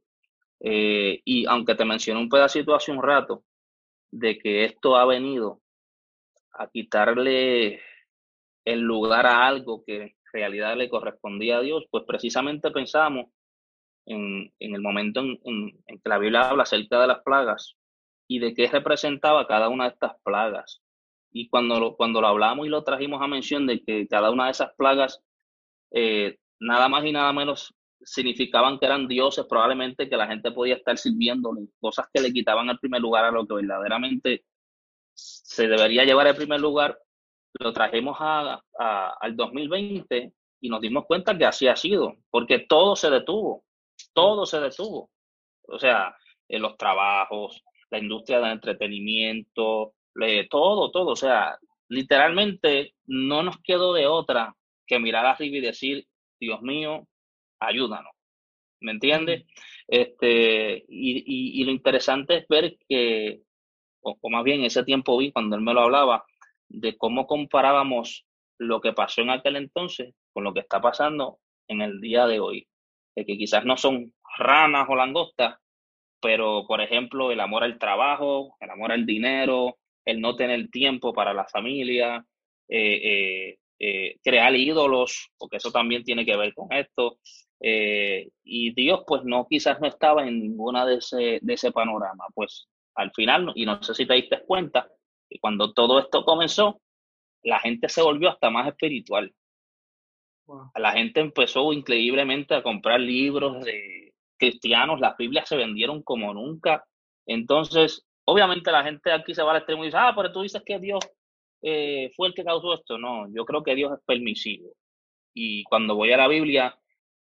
Eh, 0.62 1.20
y 1.26 1.46
aunque 1.48 1.76
te 1.76 1.84
mencioné 1.84 2.22
un 2.22 2.30
pedacito 2.30 2.74
hace 2.74 2.94
un 2.94 3.04
rato 3.04 3.44
de 4.10 4.38
que 4.38 4.64
esto 4.64 4.96
ha 4.96 5.06
venido 5.06 5.60
a 6.58 6.68
quitarle 6.68 7.82
el 8.66 8.82
lugar 8.82 9.26
a 9.26 9.48
algo 9.48 9.84
que 9.86 10.02
en 10.02 10.14
realidad 10.34 10.76
le 10.76 10.90
correspondía 10.90 11.58
a 11.58 11.62
Dios, 11.62 11.86
pues 11.90 12.04
precisamente 12.06 12.72
pensamos 12.72 13.28
en, 14.06 14.52
en 14.60 14.76
el 14.76 14.82
momento 14.82 15.22
en, 15.22 15.40
en, 15.44 16.00
que 16.00 16.10
la 16.10 16.18
Biblia 16.18 16.50
habla 16.50 16.64
acerca 16.64 17.00
de 17.02 17.08
las 17.08 17.22
plagas 17.24 17.76
y 18.28 18.40
de 18.40 18.54
qué 18.54 18.68
representaba 18.68 19.48
cada 19.48 19.70
una 19.70 19.86
de 19.86 19.92
estas 19.92 20.14
plagas. 20.24 20.82
Y 21.32 21.50
cuando 21.50 21.80
lo, 21.80 21.96
cuando 21.96 22.22
lo 22.22 22.28
hablamos 22.28 22.66
y 22.66 22.70
lo 22.70 22.84
trajimos 22.84 23.22
a 23.22 23.28
mención 23.28 23.68
de 23.68 23.84
que 23.84 24.08
cada 24.08 24.32
una 24.32 24.46
de 24.46 24.52
esas 24.52 24.74
plagas, 24.76 25.22
eh, 25.92 26.38
nada 26.60 26.88
más 26.88 27.06
y 27.06 27.12
nada 27.12 27.34
menos 27.34 27.76
significaban 28.02 28.80
que 28.80 28.86
eran 28.86 29.08
dioses, 29.08 29.46
probablemente 29.46 30.10
que 30.10 30.18
la 30.18 30.28
gente 30.28 30.52
podía 30.52 30.76
estar 30.76 30.98
sirviéndole, 30.98 31.68
cosas 31.80 32.08
que 32.14 32.22
le 32.22 32.32
quitaban 32.32 32.70
el 32.70 32.80
primer 32.80 33.02
lugar 33.02 33.26
a 33.26 33.32
lo 33.32 33.46
que 33.46 33.56
verdaderamente 33.56 34.46
se 35.16 35.68
debería 35.68 36.04
llevar 36.04 36.28
el 36.28 36.36
primer 36.36 36.60
lugar, 36.60 37.00
lo 37.54 37.74
trajimos 37.74 38.18
a, 38.20 38.62
al 39.20 39.36
2020 39.36 40.34
y 40.62 40.70
nos 40.70 40.82
dimos 40.82 41.06
cuenta 41.06 41.38
que 41.38 41.46
así 41.46 41.68
ha 41.68 41.76
sido, 41.76 42.16
porque 42.30 42.60
todo 42.60 42.96
se 42.96 43.10
detuvo, 43.10 43.64
todo 44.14 44.46
se 44.46 44.60
detuvo. 44.60 45.10
O 45.68 45.80
sea, 45.80 46.16
en 46.48 46.62
los 46.62 46.78
trabajos, 46.78 47.64
la 47.90 48.00
industria 48.00 48.40
del 48.40 48.52
entretenimiento, 48.52 49.94
todo, 50.50 50.92
todo. 50.92 51.12
O 51.12 51.16
sea, 51.16 51.58
literalmente 51.90 52.96
no 53.06 53.44
nos 53.44 53.58
quedó 53.62 53.94
de 53.94 54.08
otra 54.08 54.56
que 54.86 55.00
mirar 55.00 55.26
arriba 55.26 55.58
y 55.58 55.62
decir, 55.62 56.08
Dios 56.40 56.62
mío, 56.62 57.08
ayúdanos. 57.60 58.12
¿Me 58.82 58.92
entiendes? 58.92 59.46
Este, 59.88 60.84
y, 60.88 61.62
y, 61.62 61.64
lo 61.64 61.72
interesante 61.72 62.38
es 62.38 62.48
ver 62.48 62.78
que, 62.88 63.42
o, 64.06 64.18
o, 64.22 64.30
más 64.30 64.44
bien 64.44 64.64
ese 64.64 64.84
tiempo 64.84 65.18
vi 65.18 65.32
cuando 65.32 65.56
él 65.56 65.62
me 65.62 65.74
lo 65.74 65.82
hablaba, 65.82 66.24
de 66.70 66.96
cómo 66.98 67.28
comparábamos 67.28 68.26
lo 68.58 68.82
que 68.82 68.94
pasó 68.94 69.22
en 69.22 69.32
aquel 69.32 69.56
entonces 69.56 70.14
con 70.34 70.44
lo 70.44 70.54
que 70.54 70.62
está 70.62 70.82
pasando 70.82 71.40
en 71.68 71.82
el 71.82 72.00
día 72.00 72.28
de 72.28 72.40
hoy. 72.40 72.68
De 73.16 73.26
que 73.26 73.38
quizás 73.38 73.66
no 73.66 73.78
son 73.78 74.14
ranas 74.38 74.88
o 74.90 74.96
langostas, 74.96 75.58
pero 76.22 76.66
por 76.68 76.82
ejemplo 76.82 77.32
el 77.32 77.40
amor 77.40 77.64
al 77.64 77.80
trabajo, 77.80 78.56
el 78.60 78.70
amor 78.70 78.92
al 78.92 79.06
dinero, 79.06 79.78
el 80.06 80.22
no 80.22 80.36
tener 80.36 80.70
tiempo 80.70 81.14
para 81.14 81.34
la 81.34 81.46
familia, 81.46 82.24
eh, 82.68 83.02
eh, 83.04 83.58
eh, 83.80 84.18
crear 84.24 84.56
ídolos, 84.56 85.30
porque 85.38 85.58
eso 85.58 85.72
también 85.72 86.04
tiene 86.04 86.26
que 86.26 86.38
ver 86.38 86.54
con 86.54 86.72
esto. 86.74 87.18
y 88.44 88.74
Dios 88.74 89.04
pues 89.08 89.24
no, 89.24 89.48
quizás 89.50 89.80
no 89.82 89.88
estaba 89.88 90.28
en 90.28 90.40
ninguna 90.40 90.86
de 90.86 90.96
ese, 90.96 91.40
de 91.42 91.54
ese 91.54 91.72
panorama. 91.72 92.26
Pues 92.34 92.68
al 92.96 93.12
final, 93.12 93.52
y 93.56 93.66
no 93.66 93.82
sé 93.84 93.94
si 93.94 94.06
te 94.06 94.14
diste 94.14 94.42
cuenta, 94.46 94.90
que 95.30 95.40
cuando 95.40 95.74
todo 95.74 96.00
esto 96.00 96.24
comenzó, 96.24 96.82
la 97.44 97.60
gente 97.60 97.90
se 97.90 98.02
volvió 98.02 98.30
hasta 98.30 98.50
más 98.50 98.68
espiritual. 98.68 99.34
La 100.76 100.92
gente 100.92 101.20
empezó 101.20 101.74
increíblemente 101.74 102.56
a 102.56 102.64
comprar 102.64 103.00
libros 103.00 103.64
de 103.64 104.14
cristianos, 104.38 105.00
las 105.00 105.18
Biblias 105.18 105.48
se 105.48 105.56
vendieron 105.56 106.04
como 106.04 106.34
nunca. 106.34 106.86
Entonces, 107.26 108.06
obviamente 108.26 108.72
la 108.72 108.84
gente 108.84 109.12
aquí 109.12 109.34
se 109.34 109.44
va 109.44 109.52
al 109.52 109.58
extremo 109.58 109.84
y 109.84 109.88
dice, 109.88 109.98
ah, 109.98 110.14
pero 110.16 110.32
tú 110.32 110.42
dices 110.42 110.62
que 110.66 110.80
Dios 110.80 111.00
eh, 111.62 112.12
fue 112.16 112.28
el 112.28 112.34
que 112.34 112.44
causó 112.44 112.74
esto. 112.74 112.98
No, 112.98 113.28
yo 113.34 113.46
creo 113.46 113.64
que 113.64 113.76
Dios 113.76 113.94
es 113.94 114.00
permisivo. 114.06 114.72
Y 115.34 115.64
cuando 115.64 115.96
voy 115.96 116.12
a 116.12 116.18
la 116.18 116.28
Biblia, 116.28 116.78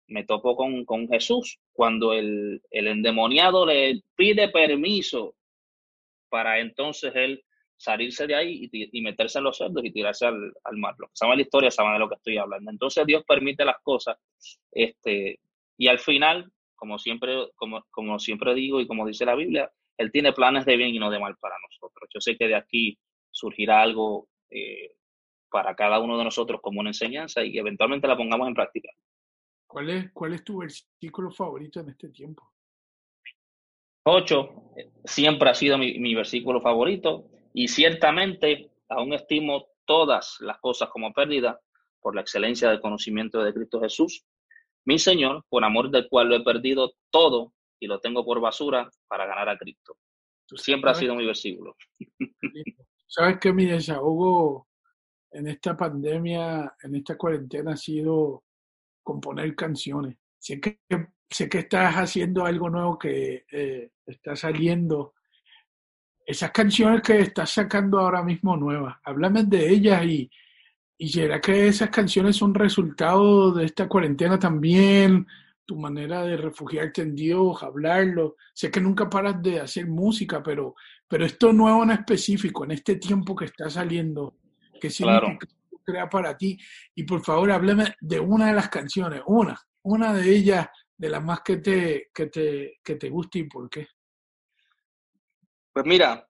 me 0.08 0.24
topo 0.24 0.56
con, 0.56 0.86
con 0.86 1.08
Jesús, 1.08 1.60
cuando 1.74 2.14
el, 2.14 2.62
el 2.70 2.88
endemoniado 2.88 3.66
le 3.66 4.02
pide 4.16 4.50
permiso 4.50 5.36
para 6.30 6.60
entonces 6.60 7.12
él 7.16 7.44
salirse 7.78 8.26
de 8.26 8.36
ahí 8.36 8.70
y, 8.72 9.02
meterse 9.02 9.40
en 9.40 9.44
los 9.44 9.58
cerdos 9.58 9.84
y 9.84 9.92
tirarse 9.92 10.26
al, 10.26 10.54
al 10.64 10.78
mar. 10.78 10.96
Los 10.98 11.10
que 11.10 11.18
saben 11.18 11.38
la 11.38 11.42
historia 11.42 11.72
saben 11.72 11.94
de 11.94 12.00
lo 12.00 12.10
que 12.10 12.16
estoy 12.16 12.38
hablando. 12.38 12.72
Entonces 12.72 13.06
Dios 13.06 13.24
permite 13.28 13.66
las 13.66 13.78
cosas 13.82 14.18
este, 14.72 15.40
y 15.78 15.88
al 15.88 16.00
final, 16.00 16.52
como 16.76 16.98
siempre, 16.98 17.50
como, 17.56 17.84
como 17.92 18.20
siempre 18.20 18.54
digo 18.54 18.80
y 18.80 18.88
como 18.88 19.06
dice 19.06 19.26
la 19.26 19.36
Biblia, 19.36 19.72
Él 19.98 20.12
tiene 20.12 20.34
planes 20.34 20.66
de 20.66 20.78
bien 20.78 20.94
y 20.94 21.00
no 21.00 21.10
de 21.10 21.20
mal 21.20 21.36
para 21.38 21.56
nosotros. 21.60 22.10
Yo 22.14 22.20
sé 22.22 22.38
que 22.38 22.48
de 22.48 22.56
aquí 22.56 22.98
surgirá 23.32 23.82
algo 23.82 24.30
eh, 24.50 24.92
para 25.50 25.76
cada 25.76 26.00
uno 26.00 26.18
de 26.18 26.24
nosotros 26.24 26.62
como 26.62 26.80
una 26.80 26.90
enseñanza 26.90 27.44
y 27.44 27.58
eventualmente 27.58 28.08
la 28.08 28.18
pongamos 28.18 28.48
en 28.48 28.54
práctica. 28.54 28.90
¿Cuál 29.68 29.90
es, 29.90 30.12
cuál 30.14 30.34
es 30.34 30.44
tu 30.44 30.60
versículo 30.60 31.32
favorito 31.32 31.80
en 31.82 31.90
este 31.90 32.10
tiempo? 32.10 32.50
8 34.06 34.50
siempre 35.06 35.50
ha 35.50 35.54
sido 35.54 35.78
mi, 35.78 36.00
mi 36.00 36.16
versículo 36.16 36.62
favorito 36.62 37.28
y 37.54 37.68
ciertamente 37.68 38.72
aún 38.90 39.14
estimo 39.14 39.68
todas 39.86 40.38
las 40.42 40.60
cosas 40.60 40.90
como 40.90 41.14
pérdida 41.14 41.60
por 42.02 42.16
la 42.16 42.22
excelencia 42.22 42.70
del 42.70 42.82
conocimiento 42.82 43.44
de 43.44 43.54
Cristo 43.54 43.82
Jesús, 43.82 44.26
mi 44.86 45.00
Señor, 45.00 45.44
por 45.50 45.64
amor 45.64 45.90
del 45.90 46.08
cual 46.08 46.30
lo 46.30 46.36
he 46.36 46.44
perdido 46.44 46.94
todo 47.10 47.54
y 47.80 47.88
lo 47.88 48.00
tengo 48.00 48.24
por 48.24 48.40
basura 48.40 48.90
para 49.08 49.26
ganar 49.26 49.50
a 49.50 49.58
Cristo. 49.58 49.98
Siempre 50.56 50.92
ha 50.92 50.94
sido 50.94 51.16
mi 51.16 51.26
versículo. 51.26 51.76
Sabes 53.08 53.40
que 53.40 53.52
mi 53.52 53.66
desahogo 53.66 54.68
en 55.32 55.48
esta 55.48 55.76
pandemia, 55.76 56.76
en 56.84 56.96
esta 56.96 57.18
cuarentena, 57.18 57.72
ha 57.74 57.78
sido 57.78 58.44
componer 59.04 59.56
canciones. 59.56 60.18
Sé 60.38 60.62
que, 60.62 60.80
sé 61.30 61.50
que 61.50 61.60
estás 61.60 61.96
haciendo 61.96 62.46
algo 62.46 62.70
nuevo 62.70 62.98
que 62.98 63.46
eh, 63.52 63.92
está 64.06 64.36
saliendo 64.36 65.14
esas 66.26 66.52
canciones 66.52 67.02
que 67.02 67.20
estás 67.20 67.52
sacando 67.52 68.00
ahora 68.00 68.24
mismo 68.24 68.58
nuevas, 68.58 68.98
háblame 69.04 69.44
de 69.44 69.70
ellas 69.70 70.04
y, 70.06 70.30
y 70.98 71.10
será 71.10 71.40
que 71.40 71.68
esas 71.68 71.90
canciones 71.90 72.36
son 72.36 72.54
resultado 72.54 73.52
de 73.52 73.66
esta 73.66 73.88
cuarentena 73.88 74.40
también, 74.40 75.28
tu 75.66 75.78
manera 75.78 76.24
de 76.24 76.38
refugiarte 76.38 77.02
en 77.02 77.16
Dios, 77.16 77.62
hablarlo. 77.64 78.38
Sé 78.54 78.72
que 78.72 78.82
nunca 78.82 79.10
paras 79.10 79.42
de 79.42 79.60
hacer 79.60 79.88
música, 79.88 80.42
pero, 80.42 80.76
pero 81.08 81.26
esto 81.26 81.54
nuevo 81.54 81.84
en 81.84 81.92
específico, 81.92 82.64
en 82.64 82.72
este 82.72 82.96
tiempo 82.96 83.36
que 83.36 83.46
está 83.46 83.70
saliendo, 83.70 84.38
que 84.80 84.90
significa 84.90 85.48
crea 85.84 86.10
para 86.10 86.36
ti. 86.36 86.58
Y 86.96 87.04
por 87.04 87.24
favor, 87.24 87.52
háblame 87.52 87.96
de 88.00 88.20
una 88.20 88.48
de 88.48 88.54
las 88.54 88.70
canciones, 88.70 89.22
una, 89.28 89.60
una 89.84 90.14
de 90.14 90.36
ellas, 90.36 90.68
de 90.98 91.10
las 91.10 91.24
más 91.24 91.42
que 91.42 91.58
te, 91.58 92.10
que 92.14 92.28
te, 92.28 92.80
que 92.84 92.96
te 92.96 93.10
guste 93.10 93.40
y 93.40 93.44
por 93.44 93.70
qué. 93.70 93.88
Pues 95.74 95.86
mira, 95.86 96.28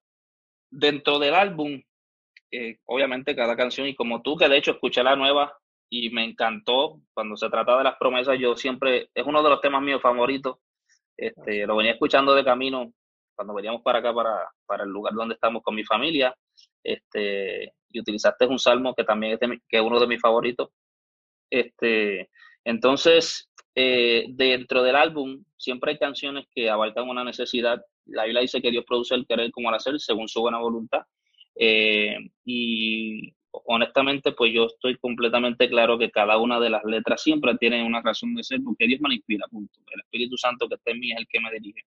dentro 0.69 1.19
del 1.19 1.36
álbum, 1.36 1.82
eh, 2.51 2.80
obviamente 2.86 3.36
cada 3.36 3.56
canción, 3.56 3.88
y 3.88 3.95
como 3.95 4.21
tú 4.21 4.36
que 4.36 4.49
de 4.49 4.58
hecho 4.58 4.71
escuché 4.71 5.04
la 5.04 5.15
nueva 5.15 5.56
y 5.89 6.10
me 6.10 6.23
encantó 6.23 7.01
cuando 7.13 7.38
se 7.38 7.49
trata 7.49 7.78
de 7.78 7.84
las 7.84 7.97
promesas, 7.97 8.39
yo 8.39 8.56
siempre, 8.56 9.10
es 9.13 9.25
uno 9.25 9.43
de 9.43 9.49
los 9.49 9.62
temas 9.62 9.82
míos 9.82 10.01
favoritos. 10.01 10.58
Este, 11.17 11.65
lo 11.65 11.78
venía 11.78 11.93
escuchando 11.93 12.34
de 12.34 12.43
camino 12.43 12.91
cuando 13.36 13.54
veníamos 13.54 13.82
para 13.82 13.99
acá, 13.99 14.13
para, 14.13 14.49
para 14.65 14.84
el 14.84 14.89
lugar 14.89 15.13
donde 15.13 15.36
estamos 15.36 15.62
con 15.62 15.75
mi 15.75 15.84
familia. 15.84 16.36
Este, 16.84 17.73
y 17.89 17.99
utilizaste 17.99 18.45
un 18.45 18.60
salmo 18.60 18.93
que 18.95 19.04
también 19.04 19.38
es, 19.39 19.39
que 19.67 19.78
es 19.78 19.84
uno 19.84 19.99
de 19.99 20.08
mis 20.08 20.21
favoritos. 20.21 20.69
Este, 21.49 22.30
entonces, 22.63 23.49
eh, 23.75 24.25
dentro 24.29 24.81
del 24.83 24.95
álbum 24.95 25.43
siempre 25.57 25.91
hay 25.91 25.97
canciones 25.97 26.45
que 26.53 26.69
abarcan 26.69 27.09
una 27.09 27.23
necesidad 27.23 27.81
la 28.05 28.25
Biblia 28.25 28.41
dice 28.41 28.61
que 28.61 28.71
Dios 28.71 28.85
produce 28.85 29.15
el 29.15 29.25
querer 29.25 29.51
como 29.51 29.69
el 29.69 29.75
hacer 29.75 29.99
según 29.99 30.27
su 30.27 30.41
buena 30.41 30.59
voluntad. 30.59 31.01
Eh, 31.55 32.17
y 32.45 33.33
honestamente, 33.51 34.33
pues 34.33 34.53
yo 34.53 34.65
estoy 34.65 34.97
completamente 34.97 35.69
claro 35.69 35.97
que 35.97 36.11
cada 36.11 36.38
una 36.38 36.59
de 36.59 36.69
las 36.69 36.83
letras 36.83 37.21
siempre 37.21 37.55
tiene 37.57 37.83
una 37.83 38.01
razón 38.01 38.35
de 38.35 38.43
ser, 38.43 38.59
porque 38.63 38.88
Dios 38.88 38.99
me 39.01 39.15
inspira, 39.15 39.47
punto. 39.47 39.79
El 39.91 40.01
Espíritu 40.01 40.38
Santo 40.38 40.67
que 40.67 40.75
está 40.75 40.91
en 40.91 40.99
mí 40.99 41.11
es 41.11 41.19
el 41.19 41.27
que 41.27 41.39
me 41.39 41.51
dirige. 41.51 41.81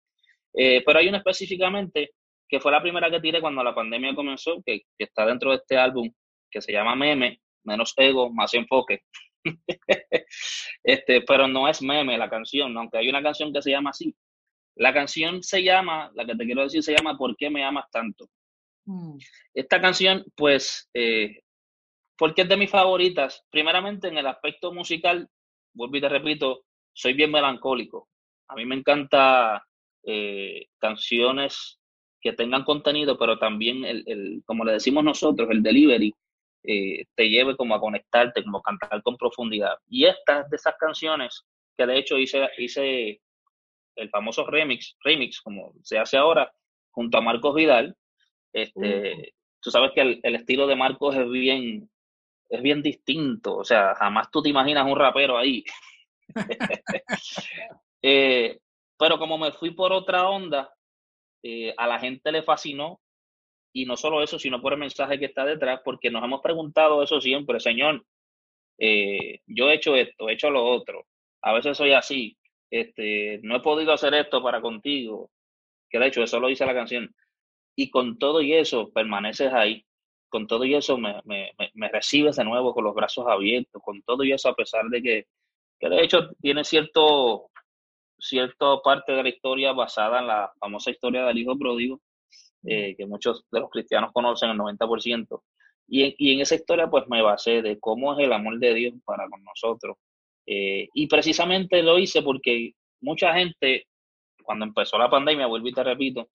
Eh, 0.54 0.82
pero 0.84 0.98
hay 0.98 1.08
una 1.08 1.18
específicamente 1.18 2.10
que 2.48 2.60
fue 2.60 2.72
la 2.72 2.80
primera 2.80 3.10
que 3.10 3.20
tiré 3.20 3.40
cuando 3.40 3.62
la 3.62 3.74
pandemia 3.74 4.14
comenzó, 4.14 4.62
que, 4.64 4.80
que 4.96 5.04
está 5.04 5.26
dentro 5.26 5.50
de 5.50 5.56
este 5.56 5.76
álbum, 5.76 6.10
que 6.50 6.62
se 6.62 6.72
llama 6.72 6.96
Meme, 6.96 7.40
menos 7.64 7.92
ego, 7.98 8.30
más 8.32 8.54
enfoque. 8.54 9.02
este, 10.82 11.22
pero 11.22 11.48
no 11.48 11.68
es 11.68 11.82
meme 11.82 12.18
la 12.18 12.28
canción, 12.28 12.76
aunque 12.76 12.98
hay 12.98 13.08
una 13.08 13.22
canción 13.22 13.52
que 13.52 13.62
se 13.62 13.70
llama 13.70 13.90
así, 13.90 14.14
la 14.78 14.94
canción 14.94 15.42
se 15.42 15.62
llama, 15.62 16.10
la 16.14 16.24
que 16.24 16.36
te 16.36 16.44
quiero 16.44 16.62
decir, 16.62 16.82
se 16.82 16.94
llama 16.94 17.18
¿Por 17.18 17.36
qué 17.36 17.50
me 17.50 17.64
amas 17.64 17.90
tanto? 17.90 18.28
Mm. 18.86 19.18
Esta 19.52 19.80
canción, 19.80 20.24
pues, 20.36 20.88
eh, 20.94 21.40
porque 22.16 22.42
es 22.42 22.48
de 22.48 22.56
mis 22.56 22.70
favoritas, 22.70 23.44
primeramente 23.50 24.08
en 24.08 24.18
el 24.18 24.26
aspecto 24.26 24.72
musical, 24.72 25.28
vuelvo 25.74 25.96
y 25.96 26.00
te 26.00 26.08
repito, 26.08 26.64
soy 26.92 27.12
bien 27.12 27.30
melancólico. 27.30 28.08
A 28.48 28.54
mí 28.54 28.66
me 28.66 28.76
encanta 28.76 29.64
eh, 30.04 30.66
canciones 30.78 31.80
que 32.20 32.32
tengan 32.32 32.64
contenido, 32.64 33.18
pero 33.18 33.38
también, 33.38 33.84
el, 33.84 34.42
como 34.46 34.64
le 34.64 34.72
decimos 34.72 35.04
nosotros, 35.04 35.48
el 35.50 35.62
delivery, 35.62 36.14
eh, 36.68 37.06
te 37.14 37.30
lleve 37.30 37.56
como 37.56 37.74
a 37.74 37.80
conectarte, 37.80 38.44
como 38.44 38.58
a 38.58 38.62
cantar 38.62 39.02
con 39.02 39.16
profundidad. 39.16 39.78
Y 39.88 40.04
estas 40.04 40.50
de 40.50 40.56
esas 40.56 40.74
canciones 40.78 41.46
que 41.76 41.86
de 41.86 41.98
hecho 41.98 42.18
hice, 42.18 42.46
hice 42.58 43.20
el 43.96 44.10
famoso 44.10 44.46
remix, 44.46 44.96
remix, 45.02 45.40
como 45.40 45.72
se 45.82 45.98
hace 45.98 46.18
ahora, 46.18 46.52
junto 46.90 47.16
a 47.16 47.22
Marcos 47.22 47.54
Vidal. 47.54 47.96
Este, 48.52 49.32
Tú 49.60 49.70
sabes 49.70 49.92
que 49.94 50.20
el, 50.22 50.34
estilo 50.34 50.66
de 50.66 50.76
Marcos 50.76 51.16
es 51.16 51.28
bien, 51.28 51.90
es 52.48 52.62
bien 52.62 52.82
distinto. 52.82 53.56
O 53.56 53.64
sea, 53.64 53.94
jamás 53.96 54.30
tú 54.30 54.42
te 54.42 54.48
imaginas 54.48 54.86
un 54.86 54.96
rapero 54.96 55.38
ahí. 55.38 55.64
Eh, 58.00 58.60
pero 58.96 59.18
como 59.18 59.38
me 59.38 59.50
fui 59.50 59.72
por 59.72 59.92
otra 59.92 60.28
onda, 60.28 60.72
eh, 61.42 61.74
a 61.76 61.88
la 61.88 61.98
gente 61.98 62.30
le 62.30 62.44
fascinó. 62.44 63.00
Y 63.72 63.84
no 63.84 63.96
solo 63.96 64.22
eso, 64.22 64.38
sino 64.38 64.60
por 64.60 64.72
el 64.72 64.78
mensaje 64.78 65.18
que 65.18 65.26
está 65.26 65.44
detrás, 65.44 65.80
porque 65.84 66.10
nos 66.10 66.24
hemos 66.24 66.40
preguntado 66.40 67.02
eso 67.02 67.20
siempre, 67.20 67.60
Señor, 67.60 68.04
eh, 68.78 69.40
yo 69.46 69.68
he 69.70 69.74
hecho 69.74 69.96
esto, 69.96 70.28
he 70.28 70.34
hecho 70.34 70.50
lo 70.50 70.64
otro. 70.64 71.06
A 71.42 71.52
veces 71.52 71.76
soy 71.76 71.92
así, 71.92 72.36
este, 72.70 73.40
no 73.42 73.56
he 73.56 73.60
podido 73.60 73.92
hacer 73.92 74.14
esto 74.14 74.42
para 74.42 74.60
contigo, 74.60 75.30
que 75.90 75.98
de 75.98 76.06
hecho 76.08 76.22
eso 76.22 76.40
lo 76.40 76.48
dice 76.48 76.66
la 76.66 76.74
canción, 76.74 77.14
y 77.76 77.90
con 77.90 78.18
todo 78.18 78.40
y 78.42 78.54
eso 78.54 78.90
permaneces 78.92 79.52
ahí, 79.52 79.84
con 80.28 80.46
todo 80.46 80.64
y 80.64 80.74
eso 80.74 80.98
me, 80.98 81.20
me, 81.24 81.52
me 81.74 81.88
recibes 81.88 82.36
de 82.36 82.44
nuevo 82.44 82.74
con 82.74 82.84
los 82.84 82.94
brazos 82.94 83.26
abiertos, 83.28 83.82
con 83.82 84.02
todo 84.02 84.24
y 84.24 84.32
eso 84.32 84.48
a 84.48 84.54
pesar 84.54 84.86
de 84.88 85.02
que, 85.02 85.26
que 85.78 85.88
de 85.88 86.02
hecho 86.02 86.30
tiene 86.40 86.64
cierto, 86.64 87.50
cierta 88.18 88.80
parte 88.82 89.12
de 89.12 89.22
la 89.22 89.28
historia 89.28 89.72
basada 89.72 90.20
en 90.20 90.26
la 90.26 90.52
famosa 90.58 90.90
historia 90.90 91.24
del 91.24 91.38
hijo 91.38 91.56
pródigo, 91.58 92.00
eh, 92.64 92.94
que 92.96 93.06
muchos 93.06 93.44
de 93.50 93.60
los 93.60 93.70
cristianos 93.70 94.12
conocen, 94.12 94.50
el 94.50 94.58
90%. 94.58 95.42
Y 95.88 96.02
en, 96.04 96.14
y 96.18 96.32
en 96.34 96.40
esa 96.40 96.54
historia 96.54 96.88
pues 96.88 97.04
me 97.08 97.22
basé 97.22 97.62
de 97.62 97.78
cómo 97.78 98.12
es 98.12 98.24
el 98.24 98.32
amor 98.32 98.58
de 98.58 98.74
Dios 98.74 98.94
para 99.04 99.28
con 99.28 99.42
nosotros. 99.44 99.96
Eh, 100.46 100.88
y 100.94 101.06
precisamente 101.06 101.82
lo 101.82 101.98
hice 101.98 102.22
porque 102.22 102.72
mucha 103.00 103.34
gente, 103.34 103.86
cuando 104.42 104.64
empezó 104.64 104.98
la 104.98 105.10
pandemia, 105.10 105.46
vuelvo 105.46 105.68
y 105.68 105.72
te 105.72 105.84
repito, 105.84 106.28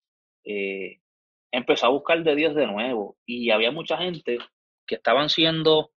eh, 0.43 0.99
empezó 1.51 1.87
a 1.87 1.89
buscar 1.89 2.23
de 2.23 2.35
Dios 2.35 2.55
de 2.55 2.67
nuevo. 2.67 3.17
Y 3.25 3.51
había 3.51 3.71
mucha 3.71 3.97
gente 3.97 4.37
que 4.87 4.95
estaban 4.95 5.29
siendo 5.29 5.91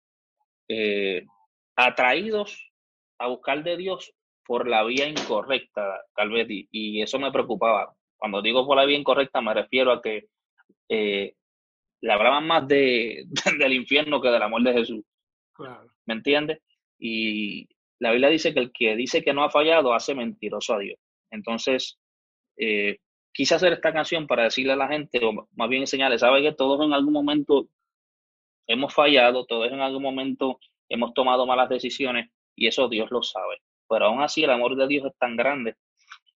atraídos 1.77 2.73
a 3.19 3.29
buscar 3.29 3.63
de 3.63 3.77
Dios 3.77 4.15
por 4.45 4.69
la 4.69 4.85
vía 4.85 5.09
incorrecta, 5.09 6.03
Calvetti, 6.15 6.69
y 6.71 7.03
eso 7.03 7.19
me 7.19 7.33
preocupaba. 7.33 7.95
Cuando 8.25 8.41
digo 8.41 8.67
por 8.67 8.79
la 8.79 8.87
vía 8.87 8.97
incorrecta 8.97 9.43
me 9.43 9.53
refiero 9.53 9.93
a 9.93 10.01
que 10.01 10.29
eh, 10.89 11.35
le 12.01 12.11
hablaban 12.11 12.47
más 12.47 12.67
de, 12.67 13.27
del 13.59 13.75
infierno 13.75 14.19
que 14.19 14.31
del 14.31 14.41
amor 14.41 14.63
de 14.63 14.73
Jesús. 14.73 15.05
¿Me 16.07 16.15
entiendes? 16.15 16.63
Y 16.99 17.69
la 17.99 18.13
Biblia 18.13 18.31
dice 18.31 18.55
que 18.55 18.61
el 18.61 18.73
que 18.73 18.97
dice 18.97 19.23
que 19.23 19.35
no 19.35 19.45
ha 19.45 19.51
fallado 19.51 19.93
hace 19.93 20.15
mentiroso 20.15 20.73
a 20.73 20.79
Dios. 20.79 20.99
Entonces, 21.31 21.99
eh, 22.57 22.97
quise 23.31 23.57
hacer 23.57 23.75
esta 23.75 23.93
canción 23.93 24.27
para 24.27 24.45
decirle 24.45 24.73
a 24.73 24.77
la 24.77 24.89
gente, 24.89 25.23
o 25.23 25.47
más 25.53 25.69
bien 25.69 25.83
enseñarles, 25.83 26.23
¿sabe 26.23 26.41
que 26.41 26.55
todos 26.55 26.83
en 26.83 26.95
algún 26.95 27.13
momento 27.13 27.69
hemos 28.67 28.95
fallado, 28.95 29.45
todos 29.45 29.71
en 29.71 29.81
algún 29.81 30.03
momento 30.03 30.61
hemos 30.89 31.13
tomado 31.13 31.45
malas 31.45 31.69
decisiones 31.69 32.31
y 32.57 32.69
eso 32.69 32.89
Dios 32.89 33.11
lo 33.11 33.23
sabe? 33.23 33.59
pero 33.87 34.07
aún 34.07 34.23
así 34.23 34.43
el 34.43 34.51
amor 34.51 34.77
de 34.77 34.89
Dios 34.89 35.05
es 35.05 35.19
tan 35.19 35.37
grande 35.37 35.77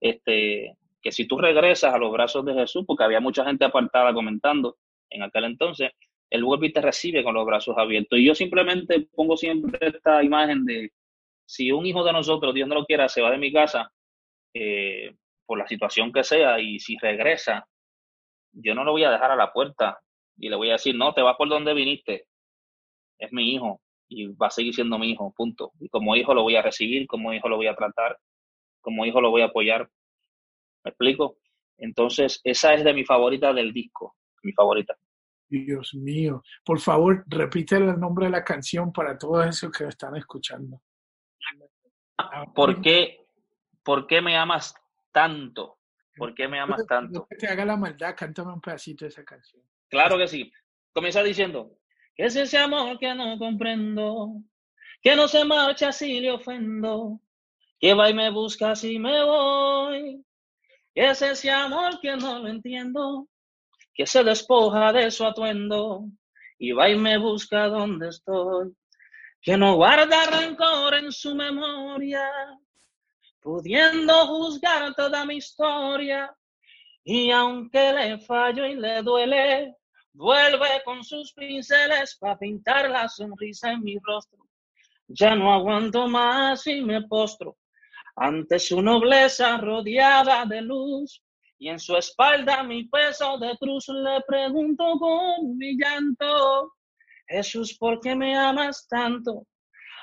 este, 0.00 0.76
que 1.06 1.12
si 1.12 1.28
tú 1.28 1.38
regresas 1.38 1.94
a 1.94 1.98
los 1.98 2.10
brazos 2.10 2.44
de 2.44 2.52
Jesús, 2.52 2.82
porque 2.84 3.04
había 3.04 3.20
mucha 3.20 3.44
gente 3.44 3.64
apartada 3.64 4.12
comentando 4.12 4.76
en 5.08 5.22
aquel 5.22 5.44
entonces, 5.44 5.92
Él 6.28 6.42
vuelve 6.42 6.66
y 6.66 6.72
te 6.72 6.80
recibe 6.80 7.22
con 7.22 7.32
los 7.32 7.46
brazos 7.46 7.78
abiertos. 7.78 8.18
Y 8.18 8.26
yo 8.26 8.34
simplemente 8.34 9.06
pongo 9.14 9.36
siempre 9.36 9.78
esta 9.86 10.24
imagen 10.24 10.64
de 10.64 10.90
si 11.46 11.70
un 11.70 11.86
hijo 11.86 12.02
de 12.02 12.12
nosotros, 12.12 12.52
Dios 12.52 12.66
no 12.66 12.74
lo 12.74 12.84
quiera, 12.84 13.08
se 13.08 13.22
va 13.22 13.30
de 13.30 13.38
mi 13.38 13.52
casa 13.52 13.92
eh, 14.52 15.14
por 15.46 15.58
la 15.58 15.68
situación 15.68 16.12
que 16.12 16.24
sea 16.24 16.58
y 16.58 16.80
si 16.80 16.96
regresa, 16.98 17.68
yo 18.50 18.74
no 18.74 18.82
lo 18.82 18.90
voy 18.90 19.04
a 19.04 19.12
dejar 19.12 19.30
a 19.30 19.36
la 19.36 19.52
puerta 19.52 20.00
y 20.36 20.48
le 20.48 20.56
voy 20.56 20.70
a 20.70 20.72
decir, 20.72 20.96
no, 20.96 21.14
te 21.14 21.22
vas 21.22 21.36
por 21.36 21.48
donde 21.48 21.72
viniste, 21.72 22.26
es 23.20 23.32
mi 23.32 23.54
hijo, 23.54 23.80
y 24.08 24.26
va 24.32 24.48
a 24.48 24.50
seguir 24.50 24.74
siendo 24.74 24.98
mi 24.98 25.12
hijo, 25.12 25.32
punto. 25.36 25.70
Y 25.78 25.88
como 25.88 26.16
hijo 26.16 26.34
lo 26.34 26.42
voy 26.42 26.56
a 26.56 26.62
recibir, 26.62 27.06
como 27.06 27.32
hijo 27.32 27.48
lo 27.48 27.58
voy 27.58 27.68
a 27.68 27.76
tratar, 27.76 28.18
como 28.80 29.06
hijo 29.06 29.20
lo 29.20 29.30
voy 29.30 29.42
a 29.42 29.46
apoyar. 29.46 29.88
¿Me 30.86 30.90
explico? 30.90 31.38
Entonces, 31.78 32.40
esa 32.44 32.72
es 32.74 32.84
de 32.84 32.94
mi 32.94 33.04
favorita 33.04 33.52
del 33.52 33.72
disco, 33.72 34.14
mi 34.44 34.52
favorita. 34.52 34.96
Dios 35.48 35.92
mío. 35.94 36.44
Por 36.64 36.78
favor, 36.78 37.24
repite 37.26 37.74
el 37.74 37.98
nombre 37.98 38.26
de 38.26 38.30
la 38.30 38.44
canción 38.44 38.92
para 38.92 39.18
todos 39.18 39.46
esos 39.46 39.72
que 39.72 39.84
están 39.84 40.14
escuchando. 40.14 40.80
¿Por 42.54 42.80
qué, 42.80 43.26
¿Por 43.82 44.06
qué 44.06 44.22
me 44.22 44.36
amas 44.36 44.76
tanto? 45.10 45.80
¿Por 46.16 46.36
qué 46.36 46.46
me 46.46 46.60
amas 46.60 46.86
tanto? 46.86 47.26
que 47.28 47.34
te 47.34 47.48
haga 47.48 47.64
la 47.64 47.76
maldad, 47.76 48.14
cántame 48.16 48.52
un 48.52 48.60
pedacito 48.60 49.04
de 49.04 49.08
esa 49.08 49.24
canción. 49.24 49.64
Claro 49.88 50.16
que 50.16 50.28
sí. 50.28 50.52
Comienza 50.92 51.20
diciendo, 51.20 51.80
que 52.14 52.26
es 52.26 52.36
ese 52.36 52.58
amor 52.58 52.96
que 53.00 53.12
no 53.12 53.36
comprendo, 53.38 54.36
que 55.02 55.16
no 55.16 55.26
se 55.26 55.44
marcha 55.44 55.90
si 55.90 56.20
le 56.20 56.30
ofendo, 56.30 57.20
que 57.80 57.92
va 57.92 58.08
y 58.08 58.14
me 58.14 58.30
busca 58.30 58.76
si 58.76 59.00
me 59.00 59.24
voy, 59.24 60.25
es 61.04 61.22
ese 61.22 61.50
amor 61.50 62.00
que 62.00 62.16
no 62.16 62.38
lo 62.40 62.48
entiendo, 62.48 63.28
que 63.94 64.06
se 64.06 64.24
despoja 64.24 64.92
de 64.92 65.10
su 65.10 65.24
atuendo 65.24 66.06
y 66.58 66.72
va 66.72 66.88
y 66.88 66.96
me 66.96 67.18
busca 67.18 67.68
donde 67.68 68.08
estoy, 68.08 68.74
que 69.42 69.56
no 69.56 69.76
guarda 69.76 70.26
rencor 70.26 70.94
en 70.94 71.12
su 71.12 71.34
memoria, 71.34 72.28
pudiendo 73.40 74.26
juzgar 74.26 74.94
toda 74.94 75.24
mi 75.24 75.36
historia, 75.36 76.34
y 77.04 77.30
aunque 77.30 77.92
le 77.92 78.18
fallo 78.18 78.66
y 78.66 78.74
le 78.74 79.02
duele, 79.02 79.76
Vuelve 80.18 80.82
con 80.82 81.04
sus 81.04 81.34
pinceles 81.34 82.16
para 82.16 82.38
pintar 82.38 82.88
la 82.88 83.06
sonrisa 83.06 83.72
en 83.72 83.82
mi 83.82 83.98
rostro. 83.98 84.38
Ya 85.08 85.34
no 85.34 85.52
aguanto 85.52 86.08
más 86.08 86.66
y 86.66 86.80
me 86.80 87.02
postro 87.02 87.54
ante 88.16 88.58
su 88.58 88.82
nobleza 88.82 89.58
rodeada 89.58 90.44
de 90.46 90.62
luz. 90.62 91.22
Y 91.58 91.68
en 91.68 91.78
su 91.78 91.96
espalda 91.96 92.62
mi 92.62 92.84
peso 92.84 93.38
de 93.38 93.56
cruz 93.56 93.88
le 93.88 94.20
pregunto 94.26 94.98
con 94.98 95.56
mi 95.56 95.76
llanto, 95.78 96.74
Jesús, 97.26 97.76
¿por 97.78 98.00
qué 98.00 98.14
me 98.14 98.36
amas 98.36 98.86
tanto? 98.88 99.46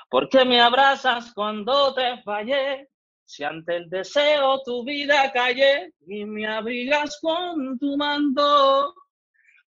¿Por 0.09 0.29
qué 0.29 0.45
me 0.45 0.61
abrazas 0.61 1.33
cuando 1.33 1.93
te 1.93 2.21
fallé? 2.23 2.89
Si 3.25 3.43
ante 3.43 3.77
el 3.77 3.89
deseo 3.89 4.61
tu 4.63 4.83
vida 4.83 5.31
callé 5.31 5.93
y 6.07 6.25
me 6.25 6.45
abrigas 6.45 7.19
con 7.21 7.79
tu 7.79 7.97
manto. 7.97 8.93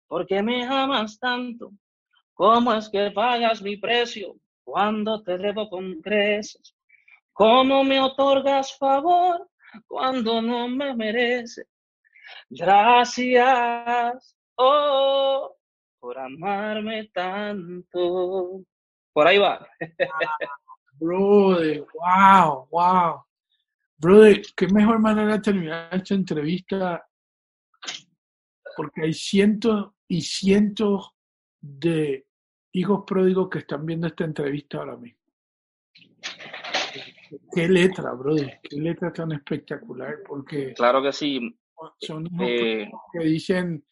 ¿Por 0.07 0.25
qué 0.25 0.41
me 0.43 0.63
amas 0.63 1.19
tanto? 1.19 1.71
¿Cómo 2.33 2.73
es 2.73 2.87
que 2.89 3.11
pagas 3.11 3.61
mi 3.61 3.77
precio 3.77 4.35
cuando 4.63 5.23
te 5.23 5.37
debo 5.37 5.69
con 5.69 6.01
creces? 6.01 6.76
¿Cómo 7.37 7.83
me 7.83 8.01
otorgas 8.01 8.75
favor 8.79 9.47
cuando 9.85 10.41
no 10.41 10.67
me 10.67 10.95
mereces? 10.95 11.67
Gracias, 12.49 14.35
oh, 14.55 15.55
por 15.99 16.17
amarme 16.17 17.11
tanto. 17.13 18.63
Por 19.13 19.27
ahí 19.27 19.37
va. 19.37 19.67
brother, 20.93 21.85
wow, 21.93 22.67
wow. 22.71 23.23
Brother, 23.99 24.41
qué 24.55 24.67
mejor 24.69 24.97
manera 24.97 25.33
de 25.33 25.39
terminar 25.39 25.93
esta 25.93 26.15
entrevista 26.15 27.07
porque 28.75 29.03
hay 29.03 29.13
cientos 29.13 29.91
y 30.07 30.21
cientos 30.21 31.11
de 31.61 32.25
hijos 32.71 33.03
pródigos 33.05 33.47
que 33.47 33.59
están 33.59 33.85
viendo 33.85 34.07
esta 34.07 34.23
entrevista 34.23 34.79
ahora 34.79 34.97
mismo. 34.97 35.26
Qué 37.53 37.67
letra, 37.67 38.13
brother, 38.13 38.59
qué 38.63 38.77
letra 38.77 39.11
tan 39.11 39.31
espectacular, 39.31 40.17
porque... 40.27 40.73
Claro 40.73 41.01
que 41.01 41.11
sí. 41.11 41.57
Son 41.99 42.27
eh, 42.41 42.89
que 43.13 43.19
dicen, 43.25 43.83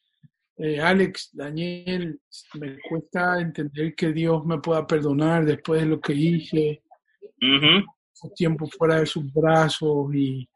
eh, 0.57 0.79
Alex, 0.79 1.31
Daniel, 1.33 2.19
me 2.59 2.77
cuesta 2.79 3.39
entender 3.39 3.93
que 3.93 4.13
Dios 4.13 4.45
me 4.45 4.59
pueda 4.59 4.87
perdonar 4.87 5.45
después 5.45 5.81
de 5.81 5.87
lo 5.87 5.99
que 5.99 6.13
hice. 6.13 6.83
Tiempo 8.35 8.65
fuera 8.67 8.99
de 8.99 9.05
sus 9.05 9.31
brazos 9.31 10.13
y, 10.15 10.49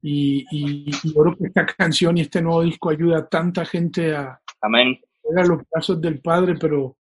y, 0.00 0.44
y, 0.50 0.90
y, 0.90 1.12
creo 1.12 1.36
que 1.36 1.46
esta 1.46 1.66
canción 1.66 2.18
y 2.18 2.22
este 2.22 2.42
nuevo 2.42 2.62
disco 2.62 2.90
ayuda 2.90 3.18
a 3.18 3.28
tanta 3.28 3.64
gente 3.64 4.16
a, 4.16 4.40
Amén. 4.60 4.98
a 5.36 5.42
los 5.44 5.60
brazos 5.70 6.00
del 6.00 6.20
Padre, 6.20 6.56
pero, 6.58 6.96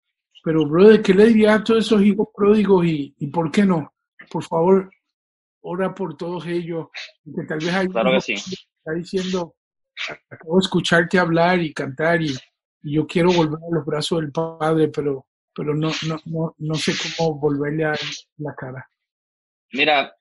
pero 0.43 0.67
brother, 0.67 1.03
¿qué 1.03 1.15
le 1.15 1.27
diría 1.27 1.55
a 1.55 1.63
todos 1.63 1.85
esos 1.85 2.03
hijos 2.03 2.29
pródigos 2.35 2.85
y, 2.85 3.15
y 3.19 3.27
por 3.29 3.53
qué 3.53 3.65
no? 3.65 3.93
Por 4.29 4.43
favor, 4.43 4.91
ora 5.63 5.95
por 5.95 6.17
todos 6.17 6.47
ellos, 6.47 6.89
que 7.25 7.45
tal 7.47 7.59
vez 7.59 7.73
hay 7.75 7.89
claro 7.89 8.13
que 8.13 8.21
sí. 8.21 8.35
está 8.35 8.93
diciendo, 8.95 9.55
acabo 10.31 10.57
de 10.57 10.63
escucharte 10.63 11.19
hablar 11.19 11.61
y 11.61 11.73
cantar 11.73 12.23
y, 12.23 12.35
y, 12.83 12.95
yo 12.95 13.07
quiero 13.07 13.33
volver 13.33 13.59
a 13.59 13.75
los 13.75 13.85
brazos 13.85 14.21
del 14.21 14.33
Padre, 14.33 14.89
pero, 14.89 15.27
pero 15.55 15.75
no, 15.75 15.91
no, 16.07 16.21
no, 16.27 16.55
no 16.57 16.75
sé 16.75 16.93
cómo 17.17 17.39
volverle 17.39 17.85
a 17.85 17.95
la 18.39 18.55
cara. 18.55 18.89
Mira, 19.73 20.13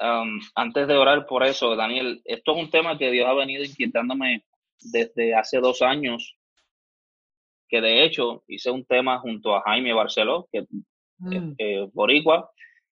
Um, 0.00 0.40
antes 0.56 0.88
de 0.88 0.94
orar 0.94 1.24
por 1.26 1.44
eso, 1.44 1.76
Daniel, 1.76 2.20
esto 2.24 2.52
es 2.52 2.64
un 2.64 2.70
tema 2.70 2.98
que 2.98 3.10
Dios 3.10 3.28
ha 3.28 3.34
venido 3.34 3.62
inquietándome 3.62 4.44
desde 4.80 5.34
hace 5.34 5.60
dos 5.60 5.82
años, 5.82 6.36
que 7.68 7.80
de 7.80 8.04
hecho 8.04 8.42
hice 8.48 8.70
un 8.70 8.84
tema 8.84 9.20
junto 9.20 9.54
a 9.54 9.62
Jaime 9.62 9.92
Barceló, 9.92 10.48
que 10.50 10.66
mm. 11.18 11.54
eh, 11.58 11.88
Boricua, 11.92 12.50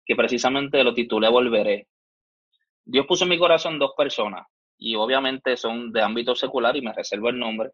que 0.05 0.15
precisamente 0.15 0.83
lo 0.83 0.93
titulé 0.93 1.29
Volveré. 1.29 1.87
Dios 2.83 3.05
puso 3.07 3.23
en 3.23 3.31
mi 3.31 3.39
corazón 3.39 3.79
dos 3.79 3.91
personas 3.97 4.45
y 4.77 4.95
obviamente 4.95 5.57
son 5.57 5.91
de 5.91 6.01
ámbito 6.01 6.35
secular 6.35 6.75
y 6.75 6.81
me 6.81 6.93
reservo 6.93 7.29
el 7.29 7.39
nombre. 7.39 7.71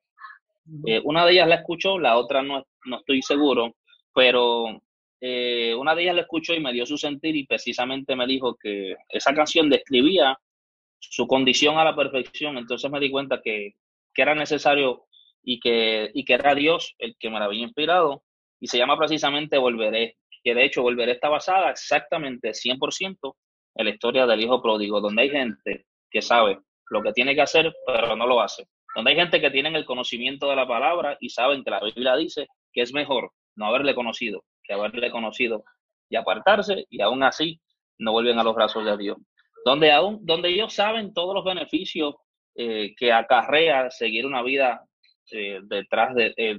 Eh, 0.85 1.01
una 1.03 1.25
de 1.25 1.33
ellas 1.33 1.47
la 1.47 1.55
escuchó, 1.55 1.99
la 1.99 2.17
otra 2.17 2.41
no, 2.43 2.65
no 2.85 2.97
estoy 2.97 3.21
seguro, 3.21 3.75
pero 4.13 4.81
eh, 5.19 5.75
una 5.75 5.95
de 5.95 6.03
ellas 6.03 6.15
la 6.15 6.21
escuchó 6.21 6.53
y 6.53 6.59
me 6.59 6.71
dio 6.73 6.85
su 6.85 6.97
sentir 6.97 7.35
y 7.35 7.45
precisamente 7.45 8.15
me 8.15 8.27
dijo 8.27 8.55
que 8.55 8.95
esa 9.09 9.33
canción 9.33 9.69
describía 9.69 10.37
su 10.99 11.27
condición 11.27 11.77
a 11.77 11.83
la 11.83 11.95
perfección. 11.95 12.57
Entonces 12.57 12.89
me 12.89 12.99
di 12.99 13.11
cuenta 13.11 13.41
que, 13.43 13.73
que 14.13 14.21
era 14.21 14.35
necesario 14.35 15.05
y 15.43 15.59
que, 15.59 16.11
y 16.13 16.23
que 16.23 16.33
era 16.33 16.55
Dios 16.55 16.95
el 16.99 17.15
que 17.19 17.29
me 17.29 17.39
la 17.39 17.45
había 17.45 17.63
inspirado. 17.63 18.23
Y 18.59 18.67
se 18.67 18.77
llama 18.77 18.97
precisamente 18.97 19.57
Volveré, 19.57 20.17
que 20.43 20.53
de 20.55 20.65
hecho 20.65 20.81
Volveré 20.81 21.13
está 21.13 21.29
basada 21.29 21.71
exactamente 21.71 22.51
100% 22.51 23.35
en 23.75 23.85
la 23.85 23.91
historia 23.91 24.25
del 24.25 24.41
hijo 24.41 24.61
pródigo, 24.61 24.99
donde 25.01 25.23
hay 25.23 25.29
gente 25.29 25.85
que 26.09 26.21
sabe 26.21 26.59
lo 26.89 27.01
que 27.01 27.13
tiene 27.13 27.35
que 27.35 27.41
hacer, 27.41 27.73
pero 27.85 28.15
no 28.15 28.27
lo 28.27 28.41
hace. 28.41 28.67
donde 28.95 29.11
hay 29.11 29.17
gente 29.17 29.39
que 29.39 29.51
tienen 29.51 29.75
el 29.75 29.85
conocimiento 29.85 30.49
de 30.49 30.55
la 30.57 30.67
palabra 30.67 31.17
y 31.21 31.29
saben 31.29 31.63
que 31.63 31.71
la 31.71 31.79
Biblia 31.79 32.15
dice 32.17 32.47
que 32.73 32.81
es 32.81 32.93
mejor 32.93 33.31
no 33.55 33.67
haberle 33.67 33.95
conocido 33.95 34.43
que 34.63 34.73
haberle 34.73 35.11
conocido 35.11 35.63
y 36.09 36.15
apartarse 36.15 36.85
y 36.89 37.01
aún 37.01 37.23
así 37.23 37.59
no 37.97 38.11
vuelven 38.11 38.39
a 38.39 38.43
los 38.43 38.55
brazos 38.55 38.85
de 38.85 38.97
Dios. 38.97 39.17
Donde, 39.63 39.91
aún, 39.91 40.25
donde 40.25 40.49
ellos 40.49 40.73
saben 40.73 41.13
todos 41.13 41.35
los 41.35 41.45
beneficios 41.45 42.15
eh, 42.55 42.93
que 42.97 43.11
acarrea 43.11 43.91
seguir 43.91 44.25
una 44.25 44.41
vida 44.41 44.83
eh, 45.31 45.59
detrás 45.63 46.15
de, 46.15 46.33
eh, 46.35 46.57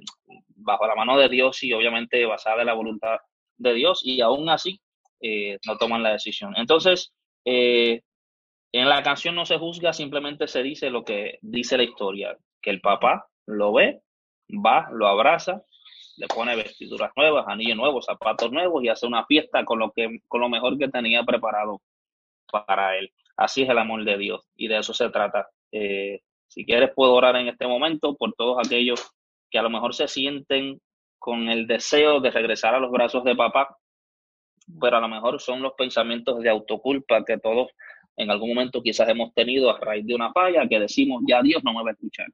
bajo 0.56 0.86
la 0.86 0.94
mano 0.94 1.18
de 1.18 1.28
Dios 1.28 1.62
y 1.64 1.72
obviamente 1.72 2.24
basada 2.24 2.60
en 2.60 2.66
la 2.66 2.74
voluntad 2.74 3.18
de 3.62 3.74
Dios 3.74 4.00
y 4.04 4.20
aún 4.20 4.48
así 4.48 4.80
no 5.66 5.76
toman 5.78 6.02
la 6.02 6.12
decisión. 6.12 6.54
Entonces, 6.56 7.12
en 7.44 8.00
la 8.72 9.02
canción 9.02 9.34
no 9.34 9.46
se 9.46 9.58
juzga, 9.58 9.92
simplemente 9.92 10.48
se 10.48 10.62
dice 10.62 10.90
lo 10.90 11.04
que 11.04 11.38
dice 11.42 11.76
la 11.76 11.84
historia, 11.84 12.36
que 12.60 12.70
el 12.70 12.80
papá 12.80 13.26
lo 13.46 13.72
ve, 13.72 14.02
va, 14.50 14.88
lo 14.90 15.06
abraza 15.06 15.62
le 16.16 16.26
pone 16.28 16.56
vestiduras 16.56 17.10
nuevas, 17.16 17.46
anillos 17.48 17.76
nuevos, 17.76 18.04
zapatos 18.04 18.50
nuevos 18.52 18.82
y 18.82 18.88
hace 18.88 19.06
una 19.06 19.24
fiesta 19.26 19.64
con 19.64 19.78
lo, 19.78 19.92
que, 19.92 20.20
con 20.28 20.40
lo 20.40 20.48
mejor 20.48 20.78
que 20.78 20.88
tenía 20.88 21.22
preparado 21.24 21.80
para 22.50 22.98
él. 22.98 23.12
Así 23.36 23.62
es 23.62 23.68
el 23.68 23.78
amor 23.78 24.04
de 24.04 24.18
Dios 24.18 24.46
y 24.56 24.68
de 24.68 24.78
eso 24.78 24.92
se 24.92 25.08
trata. 25.10 25.48
Eh, 25.72 26.20
si 26.48 26.64
quieres, 26.64 26.90
puedo 26.94 27.14
orar 27.14 27.36
en 27.36 27.48
este 27.48 27.66
momento 27.66 28.14
por 28.14 28.34
todos 28.34 28.58
aquellos 28.64 29.10
que 29.50 29.58
a 29.58 29.62
lo 29.62 29.70
mejor 29.70 29.94
se 29.94 30.06
sienten 30.06 30.80
con 31.22 31.48
el 31.48 31.66
deseo 31.68 32.20
de 32.20 32.32
regresar 32.32 32.74
a 32.74 32.80
los 32.80 32.90
brazos 32.90 33.22
de 33.22 33.36
papá, 33.36 33.78
pero 34.80 34.96
a 34.96 35.00
lo 35.00 35.08
mejor 35.08 35.40
son 35.40 35.62
los 35.62 35.74
pensamientos 35.74 36.40
de 36.40 36.50
autoculpa 36.50 37.24
que 37.24 37.38
todos 37.38 37.68
en 38.16 38.30
algún 38.30 38.50
momento 38.50 38.82
quizás 38.82 39.08
hemos 39.08 39.32
tenido 39.32 39.70
a 39.70 39.78
raíz 39.78 40.04
de 40.04 40.14
una 40.14 40.32
falla, 40.32 40.66
que 40.68 40.80
decimos, 40.80 41.22
ya 41.26 41.40
Dios 41.42 41.62
no 41.64 41.72
me 41.72 41.84
va 41.84 41.90
a 41.90 41.92
escuchar, 41.92 42.26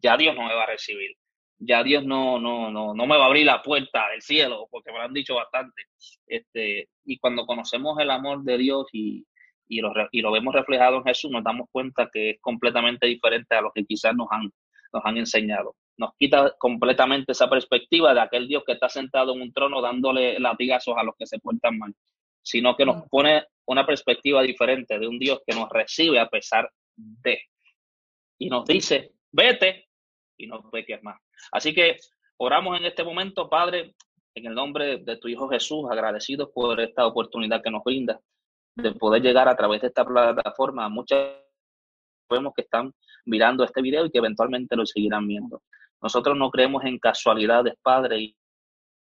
ya 0.00 0.16
Dios 0.16 0.34
no 0.36 0.46
me 0.46 0.54
va 0.54 0.62
a 0.62 0.66
recibir 0.66 1.16
ya 1.60 1.82
Dios 1.82 2.04
no, 2.04 2.38
no, 2.40 2.70
no, 2.70 2.94
no 2.94 3.06
me 3.06 3.16
va 3.16 3.24
a 3.24 3.26
abrir 3.26 3.44
la 3.44 3.62
puerta 3.62 4.08
del 4.10 4.22
cielo, 4.22 4.66
porque 4.70 4.90
me 4.90 4.98
lo 4.98 5.04
han 5.04 5.12
dicho 5.12 5.34
bastante. 5.34 5.82
Este, 6.26 6.88
y 7.04 7.18
cuando 7.18 7.44
conocemos 7.44 7.98
el 8.00 8.10
amor 8.10 8.42
de 8.42 8.56
Dios 8.56 8.86
y, 8.92 9.26
y, 9.68 9.80
lo, 9.80 9.92
y 10.10 10.22
lo 10.22 10.32
vemos 10.32 10.54
reflejado 10.54 10.96
en 10.96 11.04
Jesús, 11.04 11.30
nos 11.30 11.44
damos 11.44 11.68
cuenta 11.70 12.08
que 12.10 12.30
es 12.30 12.40
completamente 12.40 13.06
diferente 13.06 13.54
a 13.54 13.60
lo 13.60 13.70
que 13.72 13.84
quizás 13.84 14.16
nos 14.16 14.28
han, 14.30 14.50
nos 14.92 15.04
han 15.04 15.18
enseñado. 15.18 15.74
Nos 16.00 16.14
quita 16.18 16.54
completamente 16.56 17.32
esa 17.32 17.50
perspectiva 17.50 18.14
de 18.14 18.20
aquel 18.20 18.48
Dios 18.48 18.62
que 18.64 18.72
está 18.72 18.88
sentado 18.88 19.34
en 19.34 19.42
un 19.42 19.52
trono 19.52 19.82
dándole 19.82 20.40
latigazos 20.40 20.94
a 20.96 21.02
los 21.02 21.14
que 21.14 21.26
se 21.26 21.38
portan 21.38 21.76
mal, 21.76 21.94
sino 22.42 22.74
que 22.74 22.86
nos 22.86 23.06
pone 23.10 23.44
una 23.66 23.84
perspectiva 23.84 24.40
diferente 24.40 24.98
de 24.98 25.06
un 25.06 25.18
Dios 25.18 25.40
que 25.46 25.54
nos 25.54 25.68
recibe 25.68 26.18
a 26.18 26.26
pesar 26.26 26.70
de. 26.96 27.42
Y 28.38 28.48
nos 28.48 28.64
dice, 28.64 29.12
vete 29.30 29.88
y 30.38 30.46
no 30.46 30.70
peques 30.70 31.02
más. 31.02 31.20
Así 31.52 31.74
que 31.74 31.98
oramos 32.38 32.80
en 32.80 32.86
este 32.86 33.04
momento, 33.04 33.50
Padre, 33.50 33.94
en 34.34 34.46
el 34.46 34.54
nombre 34.54 35.00
de 35.04 35.18
tu 35.18 35.28
Hijo 35.28 35.50
Jesús, 35.50 35.84
agradecidos 35.90 36.48
por 36.54 36.80
esta 36.80 37.06
oportunidad 37.06 37.62
que 37.62 37.70
nos 37.70 37.84
brinda 37.84 38.18
de 38.74 38.92
poder 38.92 39.20
llegar 39.20 39.48
a 39.48 39.54
través 39.54 39.82
de 39.82 39.88
esta 39.88 40.06
plataforma 40.06 40.86
a 40.86 40.88
muchas 40.88 41.28
vemos 42.30 42.54
que 42.56 42.62
están 42.62 42.90
mirando 43.26 43.64
este 43.64 43.82
video 43.82 44.06
y 44.06 44.10
que 44.10 44.18
eventualmente 44.18 44.76
lo 44.76 44.86
seguirán 44.86 45.26
viendo. 45.28 45.60
Nosotros 46.02 46.36
no 46.36 46.50
creemos 46.50 46.84
en 46.84 46.98
casualidades, 46.98 47.74
Padre, 47.82 48.20
y 48.20 48.36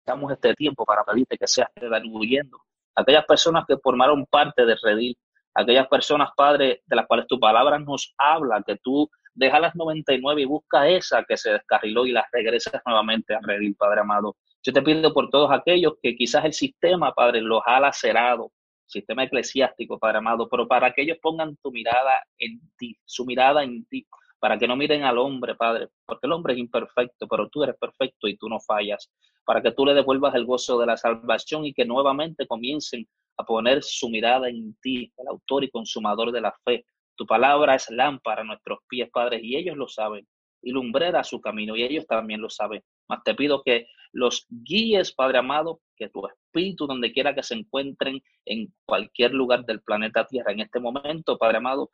damos 0.06 0.32
este 0.32 0.54
tiempo 0.54 0.84
para 0.84 1.04
pedirte 1.04 1.36
que 1.36 1.46
seas 1.46 1.68
redarguyendo 1.74 2.58
aquellas 2.96 3.26
personas 3.26 3.64
que 3.68 3.76
formaron 3.76 4.26
parte 4.26 4.64
de 4.64 4.76
Redil, 4.82 5.16
aquellas 5.54 5.86
personas, 5.86 6.30
Padre, 6.36 6.82
de 6.86 6.96
las 6.96 7.06
cuales 7.06 7.26
tu 7.26 7.38
palabra 7.38 7.78
nos 7.78 8.14
habla, 8.18 8.62
que 8.66 8.76
tú 8.76 9.08
deja 9.34 9.60
las 9.60 9.74
99 9.74 10.42
y 10.42 10.44
busca 10.46 10.88
esa 10.88 11.22
que 11.24 11.36
se 11.36 11.52
descarriló 11.52 12.06
y 12.06 12.12
las 12.12 12.24
regresas 12.32 12.80
nuevamente 12.86 13.34
a 13.34 13.40
redil, 13.42 13.76
Padre 13.76 14.00
amado. 14.00 14.36
Yo 14.62 14.72
te 14.72 14.82
pido 14.82 15.12
por 15.12 15.28
todos 15.30 15.50
aquellos 15.52 15.94
que 16.02 16.16
quizás 16.16 16.44
el 16.46 16.54
sistema, 16.54 17.12
Padre, 17.12 17.42
los 17.42 17.60
ha 17.66 17.78
lacerado, 17.78 18.50
sistema 18.86 19.24
eclesiástico, 19.24 19.98
Padre 19.98 20.18
amado, 20.18 20.48
pero 20.48 20.66
para 20.66 20.92
que 20.92 21.02
ellos 21.02 21.18
pongan 21.20 21.56
tu 21.62 21.70
mirada 21.70 22.22
en 22.38 22.60
ti, 22.78 22.96
su 23.04 23.26
mirada 23.26 23.62
en 23.62 23.84
ti, 23.86 24.06
para 24.46 24.60
que 24.60 24.68
no 24.68 24.76
miren 24.76 25.02
al 25.02 25.18
hombre, 25.18 25.56
Padre, 25.56 25.88
porque 26.06 26.28
el 26.28 26.32
hombre 26.32 26.52
es 26.52 26.60
imperfecto, 26.60 27.26
pero 27.26 27.48
tú 27.48 27.64
eres 27.64 27.74
perfecto 27.80 28.28
y 28.28 28.36
tú 28.36 28.48
no 28.48 28.60
fallas, 28.60 29.10
para 29.44 29.60
que 29.60 29.72
tú 29.72 29.84
le 29.84 29.92
devuelvas 29.92 30.36
el 30.36 30.46
gozo 30.46 30.78
de 30.78 30.86
la 30.86 30.96
salvación 30.96 31.64
y 31.66 31.74
que 31.74 31.84
nuevamente 31.84 32.46
comiencen 32.46 33.08
a 33.38 33.44
poner 33.44 33.82
su 33.82 34.08
mirada 34.08 34.48
en 34.48 34.76
ti, 34.80 35.12
el 35.16 35.26
autor 35.26 35.64
y 35.64 35.70
consumador 35.72 36.30
de 36.30 36.42
la 36.42 36.54
fe, 36.64 36.86
tu 37.16 37.26
palabra 37.26 37.74
es 37.74 37.90
lámpara 37.90 38.42
a 38.42 38.44
nuestros 38.44 38.78
pies, 38.88 39.10
Padre, 39.12 39.40
y 39.42 39.56
ellos 39.56 39.76
lo 39.76 39.88
saben, 39.88 40.24
y 40.62 40.70
lumbrera 40.70 41.24
su 41.24 41.40
camino, 41.40 41.74
y 41.74 41.82
ellos 41.82 42.06
también 42.06 42.40
lo 42.40 42.48
saben. 42.48 42.84
Mas 43.08 43.24
te 43.24 43.34
pido 43.34 43.64
que 43.64 43.88
los 44.12 44.46
guíes, 44.48 45.12
Padre 45.12 45.38
amado, 45.38 45.80
que 45.96 46.08
tu 46.08 46.22
espíritu, 46.24 46.86
donde 46.86 47.10
quiera 47.10 47.34
que 47.34 47.42
se 47.42 47.54
encuentren 47.54 48.22
en 48.44 48.72
cualquier 48.84 49.32
lugar 49.32 49.64
del 49.64 49.82
planeta 49.82 50.24
Tierra, 50.24 50.52
en 50.52 50.60
este 50.60 50.78
momento, 50.78 51.36
Padre 51.36 51.56
amado, 51.56 51.90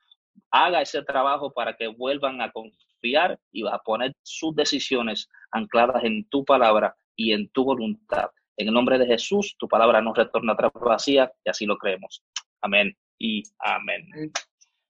haga 0.51 0.83
ese 0.83 1.03
trabajo 1.03 1.53
para 1.53 1.75
que 1.77 1.89
vuelvan 1.89 2.41
a 2.41 2.53
confiar 2.53 3.39
y 3.51 3.67
a 3.67 3.79
poner 3.79 4.15
sus 4.23 4.55
decisiones 4.55 5.29
ancladas 5.51 6.05
en 6.05 6.29
tu 6.29 6.45
palabra 6.45 6.97
y 7.17 7.33
en 7.33 7.49
tu 7.51 7.65
voluntad. 7.65 8.31
En 8.57 8.69
el 8.69 8.75
nombre 8.75 8.99
de 8.99 9.07
Jesús, 9.07 9.57
tu 9.59 9.67
palabra 9.67 10.01
no 10.01 10.13
retorna 10.13 10.53
atrás 10.53 10.73
vacía 10.75 11.33
y 11.45 11.51
así 11.51 11.67
lo 11.67 11.79
creemos. 11.79 12.23
Amén 12.61 12.97
y 13.19 13.43
amén. 13.59 14.07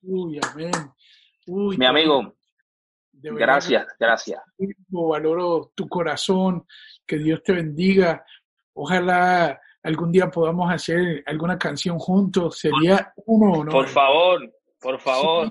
Uy, 0.03 0.41
amén. 0.51 0.73
Mi 1.47 1.87
amigo, 1.87 2.35
gracias, 3.13 3.87
gracias. 3.99 4.41
Valoro 4.89 5.73
tu 5.75 5.89
corazón, 5.89 6.67
que 7.07 7.19
Dios 7.19 7.43
te 7.43 7.53
bendiga. 7.53 8.25
Ojalá 8.75 9.61
algún 9.83 10.13
día 10.13 10.31
podamos 10.31 10.71
hacer 10.73 11.23
alguna 11.27 11.59
canción 11.59 11.99
juntos. 11.99 12.59
Sería 12.59 13.13
uno, 13.27 13.65
¿no? 13.65 13.71
Por 13.71 13.89
favor, 13.89 14.53
por 14.83 15.01
favor. 15.01 15.51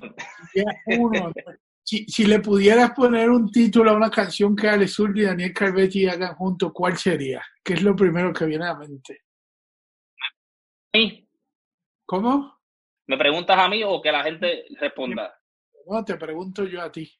uno. 0.85 1.33
si, 1.83 2.25
le 2.25 2.39
pudieras 2.39 2.91
poner 2.91 3.29
un 3.29 3.51
título 3.51 3.91
a 3.91 3.95
una 3.95 4.09
canción 4.09 4.55
que 4.55 4.67
Ale 4.67 4.87
Sur 4.87 5.17
y 5.17 5.23
Daniel 5.23 5.53
Calvetti 5.53 6.07
hagan 6.07 6.35
juntos, 6.35 6.71
¿cuál 6.73 6.97
sería? 6.97 7.41
¿Qué 7.63 7.73
es 7.73 7.81
lo 7.81 7.95
primero 7.95 8.31
que 8.33 8.45
viene 8.45 8.65
a 8.65 8.73
la 8.73 8.79
mente? 8.79 9.21
Sí. 10.93 11.27
¿Cómo? 12.05 12.59
¿Me 13.07 13.17
preguntas 13.17 13.57
a 13.57 13.67
mí 13.67 13.83
o 13.83 14.01
que 14.01 14.11
la 14.11 14.23
gente 14.23 14.65
responda? 14.79 15.33
No, 15.87 16.03
te 16.03 16.15
pregunto 16.17 16.65
yo 16.65 16.81
a 16.81 16.91
ti. 16.91 17.11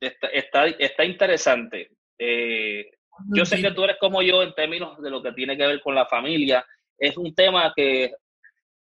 Está, 0.00 0.66
está, 0.66 1.04
interesante. 1.04 1.90
Eh, 2.18 2.90
yo 3.34 3.44
sé 3.44 3.62
que 3.62 3.70
tú 3.70 3.84
eres 3.84 3.96
como 3.98 4.20
yo 4.22 4.42
en 4.42 4.54
términos 4.54 5.00
de 5.00 5.10
lo 5.10 5.22
que 5.22 5.32
tiene 5.32 5.56
que 5.56 5.66
ver 5.66 5.80
con 5.80 5.94
la 5.94 6.06
familia. 6.06 6.66
Es 6.98 7.16
un 7.16 7.34
tema 7.34 7.72
que 7.74 8.12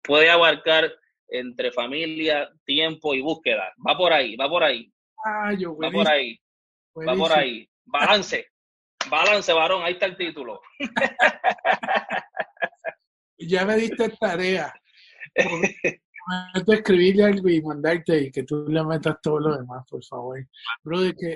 puede 0.04 0.30
abarcar 0.30 0.94
entre 1.32 1.72
familia, 1.72 2.50
tiempo 2.66 3.14
y 3.14 3.22
búsqueda. 3.22 3.74
Va 3.88 3.98
por 3.98 4.14
ahí, 4.14 4.36
va 4.36 4.50
por 4.50 4.64
ahí. 4.64 4.92
Ah, 5.26 5.54
yo, 5.54 5.76
va 5.78 5.92
por 5.92 6.10
ahí. 6.10 6.40
Va 7.08 7.16
por 7.16 7.32
ahí. 7.32 7.68
Balance. 7.86 8.48
Balance, 9.10 9.54
varón. 9.54 9.84
Ahí 9.84 9.94
está 9.94 10.06
el 10.06 10.18
título. 10.18 10.62
ya 13.38 13.66
me 13.66 13.76
diste 13.76 14.10
tarea. 14.20 14.74
escribirle 16.68 17.24
algo 17.24 17.50
y 17.50 17.62
mandarte 17.62 18.22
y 18.22 18.32
que 18.32 18.44
tú 18.44 18.66
le 18.68 18.84
metas 18.84 19.18
todo 19.22 19.40
lo 19.40 19.58
demás, 19.58 19.86
por 19.90 20.04
favor. 20.04 20.46
Brother, 20.84 21.16
que, 21.16 21.36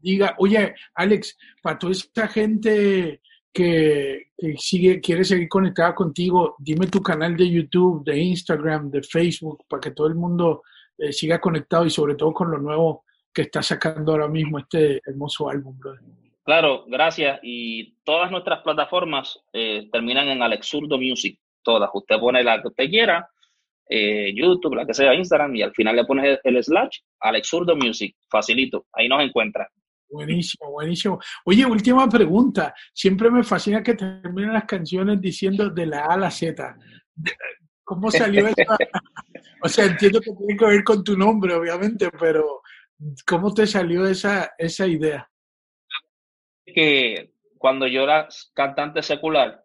diga, 0.00 0.34
oye, 0.38 0.74
Alex, 0.94 1.36
para 1.62 1.78
toda 1.78 1.92
esta 1.92 2.28
gente 2.28 3.20
que, 3.56 4.32
sigue, 4.58 5.00
quiere 5.00 5.24
seguir 5.24 5.48
conectada 5.48 5.94
contigo, 5.94 6.56
dime 6.58 6.88
tu 6.88 7.02
canal 7.02 7.34
de 7.34 7.50
YouTube, 7.50 8.04
de 8.04 8.18
Instagram, 8.18 8.90
de 8.90 9.02
Facebook, 9.02 9.64
para 9.66 9.80
que 9.80 9.92
todo 9.92 10.08
el 10.08 10.14
mundo 10.14 10.62
eh, 10.98 11.10
siga 11.10 11.40
conectado 11.40 11.86
y 11.86 11.90
sobre 11.90 12.16
todo 12.16 12.34
con 12.34 12.50
lo 12.50 12.58
nuevo 12.58 13.04
que 13.32 13.42
está 13.42 13.62
sacando 13.62 14.12
ahora 14.12 14.28
mismo 14.28 14.58
este 14.58 15.00
hermoso 15.06 15.48
álbum, 15.48 15.78
brother. 15.78 16.02
Claro, 16.44 16.84
gracias. 16.86 17.40
Y 17.42 17.94
todas 18.04 18.30
nuestras 18.30 18.60
plataformas 18.62 19.40
eh, 19.54 19.88
terminan 19.90 20.28
en 20.28 20.42
Alexurdo 20.42 20.98
Music, 20.98 21.38
todas. 21.62 21.88
Usted 21.94 22.18
pone 22.18 22.44
la 22.44 22.60
que 22.60 22.68
usted 22.68 22.90
quiera 22.90 23.26
eh, 23.88 24.34
YouTube, 24.34 24.74
la 24.74 24.86
que 24.86 24.92
sea, 24.92 25.14
Instagram, 25.14 25.56
y 25.56 25.62
al 25.62 25.72
final 25.72 25.96
le 25.96 26.04
pones 26.04 26.38
el, 26.44 26.62
slash 26.62 26.98
Alex 27.20 27.48
Zurdo 27.48 27.74
Music, 27.74 28.14
facilito, 28.28 28.84
ahí 28.92 29.08
nos 29.08 29.22
encuentra. 29.22 29.66
Buenísimo, 30.08 30.70
buenísimo. 30.70 31.18
Oye, 31.44 31.66
última 31.66 32.08
pregunta. 32.08 32.74
Siempre 32.92 33.30
me 33.30 33.42
fascina 33.42 33.82
que 33.82 33.94
terminen 33.94 34.52
las 34.52 34.64
canciones 34.64 35.20
diciendo 35.20 35.70
de 35.70 35.86
la 35.86 36.00
A 36.00 36.14
a 36.14 36.16
la 36.16 36.30
Z. 36.30 36.76
¿Cómo 37.84 38.10
salió 38.10 38.46
esa? 38.46 38.64
o 39.62 39.68
sea, 39.68 39.86
entiendo 39.86 40.20
que 40.20 40.32
tiene 40.32 40.56
que 40.56 40.66
ver 40.66 40.84
con 40.84 41.04
tu 41.04 41.16
nombre, 41.16 41.54
obviamente, 41.54 42.10
pero 42.18 42.62
¿cómo 43.26 43.52
te 43.52 43.66
salió 43.66 44.06
esa, 44.06 44.52
esa 44.58 44.86
idea? 44.86 45.30
Que 46.66 47.32
cuando 47.58 47.86
yo 47.86 48.02
era 48.02 48.28
cantante 48.54 49.02
secular, 49.02 49.64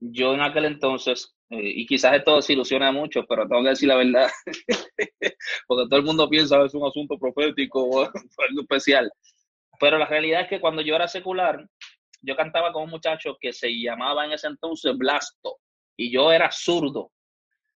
yo 0.00 0.34
en 0.34 0.40
aquel 0.40 0.64
entonces, 0.64 1.36
eh, 1.50 1.60
y 1.62 1.86
quizás 1.86 2.14
esto 2.14 2.36
desilusiona 2.36 2.88
a 2.88 2.92
muchos, 2.92 3.24
pero 3.28 3.46
tengo 3.46 3.62
que 3.62 3.70
decir 3.70 3.88
la 3.88 3.96
verdad, 3.96 4.28
porque 5.66 5.88
todo 5.88 5.96
el 5.96 6.04
mundo 6.04 6.28
piensa 6.28 6.58
que 6.58 6.66
es 6.66 6.74
un 6.74 6.86
asunto 6.86 7.16
profético 7.18 7.84
o 7.84 8.00
algo 8.48 8.60
especial. 8.62 9.10
Pero 9.82 9.98
la 9.98 10.06
realidad 10.06 10.42
es 10.42 10.48
que 10.48 10.60
cuando 10.60 10.80
yo 10.80 10.94
era 10.94 11.08
secular, 11.08 11.66
yo 12.20 12.36
cantaba 12.36 12.72
con 12.72 12.84
un 12.84 12.90
muchacho 12.90 13.36
que 13.40 13.52
se 13.52 13.68
llamaba 13.68 14.24
en 14.24 14.30
ese 14.30 14.46
entonces 14.46 14.96
Blasto, 14.96 15.56
y 15.96 16.12
yo 16.12 16.30
era 16.30 16.52
zurdo. 16.52 17.10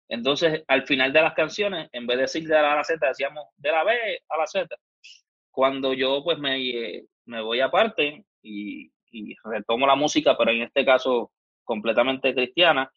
Entonces, 0.09 0.62
al 0.68 0.86
final 0.86 1.12
de 1.12 1.22
las 1.22 1.34
canciones, 1.34 1.88
en 1.90 2.07
vez 2.07 2.18
de 2.18 2.22
decir 2.22 2.46
de 2.46 2.54
la 2.54 2.74
A 2.74 2.76
la 2.76 2.84
Z, 2.84 3.04
decíamos 3.04 3.46
de 3.57 3.72
la 3.72 3.82
B 3.82 3.92
a 4.28 4.38
la 4.38 4.46
Z. 4.46 4.68
Cuando 5.50 5.92
yo 5.94 6.22
pues 6.22 6.38
me, 6.38 7.02
me 7.24 7.42
voy 7.42 7.59
aparte 7.59 8.24
y, 8.40 8.88
y 9.11 9.34
retomo 9.42 9.84
la 9.84 9.96
música, 9.96 10.38
pero 10.38 10.52
en 10.52 10.62
este 10.62 10.84
caso 10.84 11.32
completamente 11.64 12.32
cristiana, 12.32 12.88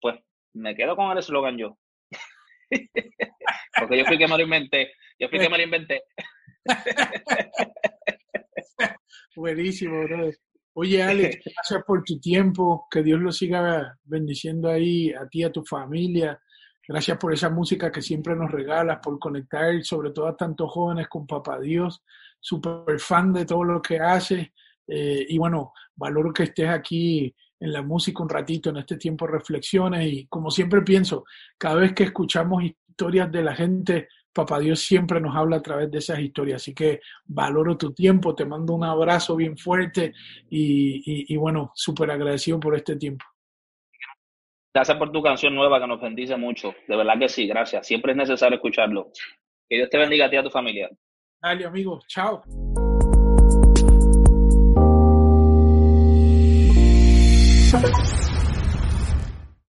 pues 0.00 0.20
me 0.52 0.76
quedo 0.76 0.94
con 0.94 1.10
el 1.10 1.18
eslogan 1.18 1.58
yo. 1.58 1.76
Porque 3.76 3.98
yo 3.98 4.04
fui 4.04 4.18
que 4.18 4.28
me 4.28 4.36
lo 4.36 4.44
inventé. 4.44 4.92
Yo 5.18 5.28
fui 5.28 5.40
que 5.40 5.48
me 5.48 5.58
lo 5.58 5.64
inventé. 5.64 6.04
Buenísimo, 9.34 10.02
brother. 10.02 10.36
Oye, 10.74 11.02
Alex, 11.02 11.44
gracias 11.56 11.84
por 11.86 12.02
tu 12.04 12.20
tiempo. 12.20 12.86
Que 12.90 13.02
Dios 13.02 13.20
lo 13.20 13.32
siga 13.32 13.98
bendiciendo 14.04 14.68
ahí 14.68 15.10
a 15.12 15.26
ti, 15.26 15.42
a 15.42 15.52
tu 15.52 15.64
familia. 15.64 16.38
Gracias 16.86 17.16
por 17.16 17.32
esa 17.32 17.48
música 17.48 17.90
que 17.90 18.02
siempre 18.02 18.36
nos 18.36 18.50
regalas, 18.50 18.98
por 19.02 19.18
conectar 19.18 19.82
sobre 19.84 20.10
todo 20.10 20.26
a 20.26 20.36
tantos 20.36 20.70
jóvenes 20.70 21.08
con 21.08 21.26
Papá 21.26 21.60
Dios. 21.60 22.02
Súper 22.40 22.98
fan 22.98 23.32
de 23.32 23.46
todo 23.46 23.64
lo 23.64 23.80
que 23.80 23.98
haces. 23.98 24.48
Eh, 24.86 25.24
y 25.28 25.38
bueno, 25.38 25.72
valoro 25.96 26.32
que 26.32 26.42
estés 26.44 26.68
aquí 26.68 27.34
en 27.58 27.72
la 27.72 27.80
música 27.80 28.22
un 28.22 28.28
ratito, 28.28 28.70
en 28.70 28.78
este 28.78 28.96
tiempo 28.96 29.26
reflexiones. 29.26 30.12
Y 30.12 30.26
como 30.26 30.50
siempre 30.50 30.82
pienso, 30.82 31.24
cada 31.56 31.76
vez 31.76 31.94
que 31.94 32.04
escuchamos 32.04 32.64
historias 32.64 33.32
de 33.32 33.42
la 33.42 33.54
gente, 33.54 34.08
Papá 34.32 34.58
Dios 34.58 34.80
siempre 34.80 35.20
nos 35.20 35.36
habla 35.36 35.56
a 35.56 35.62
través 35.62 35.90
de 35.90 35.98
esas 35.98 36.18
historias. 36.18 36.62
Así 36.62 36.74
que 36.74 37.00
valoro 37.24 37.76
tu 37.76 37.92
tiempo, 37.92 38.34
te 38.34 38.44
mando 38.44 38.74
un 38.74 38.84
abrazo 38.84 39.36
bien 39.36 39.56
fuerte 39.56 40.12
y, 40.48 41.32
y 41.32 41.36
bueno, 41.36 41.72
súper 41.74 42.10
agradecido 42.10 42.58
por 42.58 42.74
este 42.74 42.96
tiempo. 42.96 43.24
Gracias 44.74 44.96
por 44.96 45.12
tu 45.12 45.22
canción 45.22 45.54
nueva 45.54 45.78
que 45.80 45.86
nos 45.86 46.00
bendice 46.00 46.36
mucho. 46.36 46.74
De 46.88 46.96
verdad 46.96 47.18
que 47.18 47.28
sí, 47.28 47.46
gracias. 47.46 47.86
Siempre 47.86 48.12
es 48.12 48.18
necesario 48.18 48.56
escucharlo. 48.56 49.10
Que 49.68 49.76
Dios 49.76 49.90
te 49.90 49.98
bendiga 49.98 50.26
a 50.26 50.30
ti 50.30 50.36
y 50.36 50.38
a 50.38 50.42
tu 50.42 50.50
familia. 50.50 50.90
Dale, 51.42 51.66
amigo. 51.66 52.00
Chao. 52.08 52.42